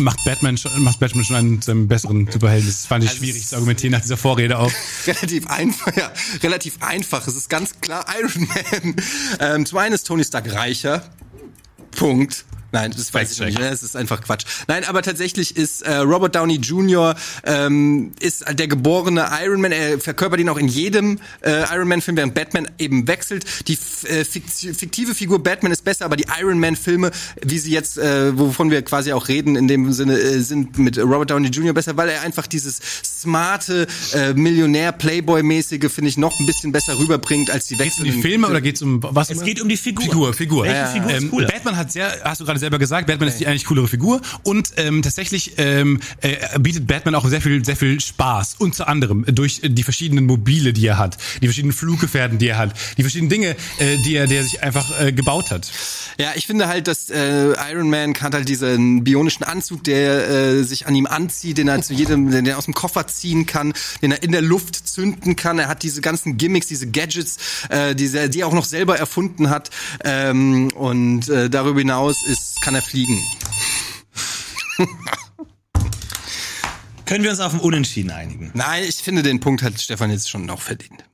[0.00, 2.68] macht Batman schon, macht Batman schon einen seinem besseren Superhelden.
[2.68, 4.72] Das fand ich schwierig zu argumentieren nach dieser Vorrede auch.
[5.06, 6.12] relativ einfach, ja,
[6.42, 7.26] relativ einfach.
[7.26, 8.96] Es ist ganz klar Iron Man.
[9.40, 11.02] Ähm, zum einen ist Tony Stark reicher.
[11.90, 12.44] Punkt.
[12.72, 13.60] Nein, das weiß ich nicht.
[13.60, 14.44] Das ist einfach Quatsch.
[14.66, 17.14] Nein, aber tatsächlich ist äh, Robert Downey Jr.
[17.44, 19.72] Ähm, ist der geborene Iron Man.
[19.72, 23.44] Er verkörpert ihn auch in jedem äh, Iron Man-Film, während Batman eben wechselt.
[23.68, 23.74] Die
[24.08, 27.10] äh, fikt- fiktive Figur Batman ist besser, aber die Iron Man-Filme,
[27.42, 30.98] wie sie jetzt, äh, wovon wir quasi auch reden, in dem Sinne, äh, sind mit
[30.98, 31.74] Robert Downey Jr.
[31.74, 37.50] besser, weil er einfach dieses smarte, äh, Millionär-Playboy-mäßige, finde ich, noch ein bisschen besser rüberbringt
[37.50, 38.14] als die Geht's um wechselnden.
[38.22, 39.30] die Filme oder geht's um was?
[39.30, 40.04] Es geht um die Figur.
[40.04, 40.64] Figur, Figur.
[40.64, 41.30] Welche Figur ist ähm?
[41.52, 44.72] Batman hat sehr, hast du gerade selber gesagt, Batman ist die eigentlich coolere Figur und
[44.76, 48.56] ähm, tatsächlich ähm, äh, bietet Batman auch sehr viel, sehr viel Spaß.
[48.58, 52.74] Unter anderem durch die verschiedenen Mobile, die er hat, die verschiedenen Fluggefährten, die er hat,
[52.96, 55.70] die verschiedenen Dinge, äh, die er, die er sich einfach äh, gebaut hat.
[56.18, 60.62] Ja, ich finde halt, dass äh, Iron Man hat halt diesen bionischen Anzug, der äh,
[60.62, 63.72] sich an ihm anzieht, den er zu jedem, den er aus dem Koffer ziehen kann,
[64.02, 65.58] den er in der Luft zünden kann.
[65.58, 69.50] Er hat diese ganzen Gimmicks, diese Gadgets, äh, diese, die er auch noch selber erfunden
[69.50, 69.70] hat.
[70.04, 73.18] Ähm, und äh, darüber hinaus ist, kann er fliegen.
[77.06, 78.50] Können wir uns auf ein Unentschieden einigen?
[78.54, 81.04] Nein, ich finde, den Punkt hat Stefan jetzt schon noch verdient.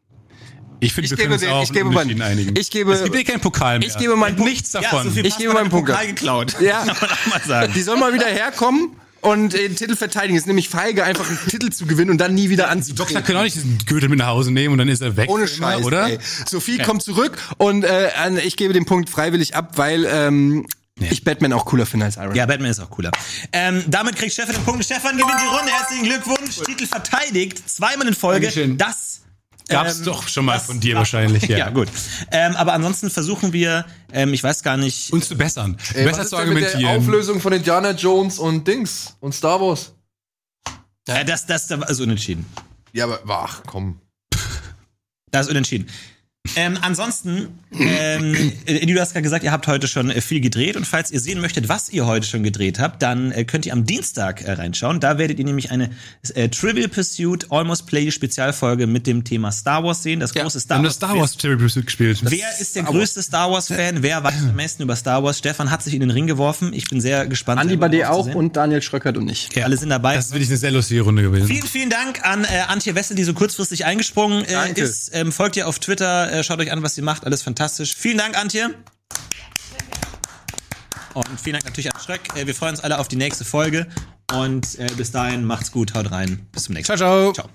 [0.81, 2.55] Ich finde, Ich wir gebe können uns den- auch ich gebe meinen- Unentschieden einigen.
[2.57, 3.89] ich gebe- es gibt eh keinen Pokal mehr.
[3.89, 5.07] ich gebe meinen Punkt- nichts davon.
[5.09, 5.71] Ja, so Ich gebe meinen.
[5.71, 6.55] Pokal geklaut.
[6.61, 6.85] Ja.
[6.87, 7.73] Kann man auch mal sagen.
[7.75, 8.91] Die sollen mal wieder herkommen
[9.23, 10.37] und den Titel verteidigen.
[10.37, 13.25] Es ist nämlich feige, einfach einen Titel zu gewinnen und dann nie wieder Doktor anzutreten.
[13.25, 15.29] können auch nicht diesen Gürtel mit nach Hause nehmen und dann ist er weg.
[15.29, 16.11] Ohne Scheiß, immer, oder?
[16.11, 16.19] Ey.
[16.49, 18.11] Sophie kommt zurück und äh,
[18.45, 20.65] ich gebe den Punkt freiwillig ab, weil ähm,
[21.01, 22.37] ich Batman auch cooler finde als Iron Man.
[22.37, 23.11] Ja, Batman ist auch cooler.
[23.53, 24.85] Ähm, damit kriegt Stefan den Punkt.
[24.85, 25.71] Stefan gewinnt die Runde.
[25.73, 26.57] Herzlichen Glückwunsch.
[26.65, 27.69] Titel verteidigt.
[27.69, 28.47] Zweimal in Folge.
[28.47, 28.77] Dankeschön.
[28.79, 29.21] Das
[29.69, 31.59] Gab's ähm, doch schon mal von dir war- wahrscheinlich, ja.
[31.59, 31.89] Ja, gut.
[32.31, 35.77] Ähm, aber ansonsten versuchen wir, ähm, ich weiß gar nicht, Uns zu bessern.
[35.93, 37.03] Ey, was Besser ist zu denn mit der argumentieren.
[37.03, 39.93] Auflösung von Indiana Jones und Dings und Star Wars?
[41.07, 42.47] äh, das, das, das ist unentschieden.
[42.95, 44.01] Ja, aber ach, komm.
[45.31, 45.87] Das ist unentschieden.
[46.57, 50.77] Ähm, ansonsten, ähm, äh, du hast gerade gesagt, ihr habt heute schon äh, viel gedreht
[50.77, 53.73] und falls ihr sehen möchtet, was ihr heute schon gedreht habt, dann äh, könnt ihr
[53.73, 55.01] am Dienstag äh, reinschauen.
[55.01, 55.91] Da werdet ihr nämlich eine
[56.35, 60.21] äh, Trivial Pursuit Almost Play Spezialfolge mit dem Thema Star Wars sehen.
[60.21, 60.99] Das große Wir Star haben Wars.
[60.99, 62.21] das Star Wars Cherry Pursuit gespielt.
[62.23, 64.03] Wer ist der größte Star Wars Fan?
[64.03, 65.39] Wer weiß am meisten über Star Wars?
[65.39, 66.73] Stefan hat sich in den Ring geworfen.
[66.73, 67.61] Ich bin sehr gespannt.
[67.61, 69.49] Andi Bade auch und Daniel Schröckert und ich.
[69.55, 70.15] Ja, alle sind dabei.
[70.15, 71.47] Das ist wirklich eine sehr lustige Runde gewesen.
[71.47, 74.83] Vielen, vielen Dank an äh, Antje Wessel, die so kurzfristig eingesprungen äh, Danke.
[74.83, 75.11] ist.
[75.13, 77.25] Ähm, folgt ihr auf Twitter, äh, schaut euch an, was sie macht.
[77.25, 77.95] Alles fantastisch.
[77.95, 78.75] Vielen Dank, Antje.
[81.15, 82.21] Und vielen Dank natürlich an Schröck.
[82.37, 83.87] Äh, wir freuen uns alle auf die nächste Folge.
[84.33, 86.47] Und äh, bis dahin, macht's gut, haut rein.
[86.53, 87.35] Bis zum nächsten Ciao, Mal.
[87.35, 87.49] ciao.
[87.49, 87.51] Ciao.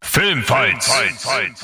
[0.00, 0.86] Filmfights.
[0.86, 1.62] Filmfights.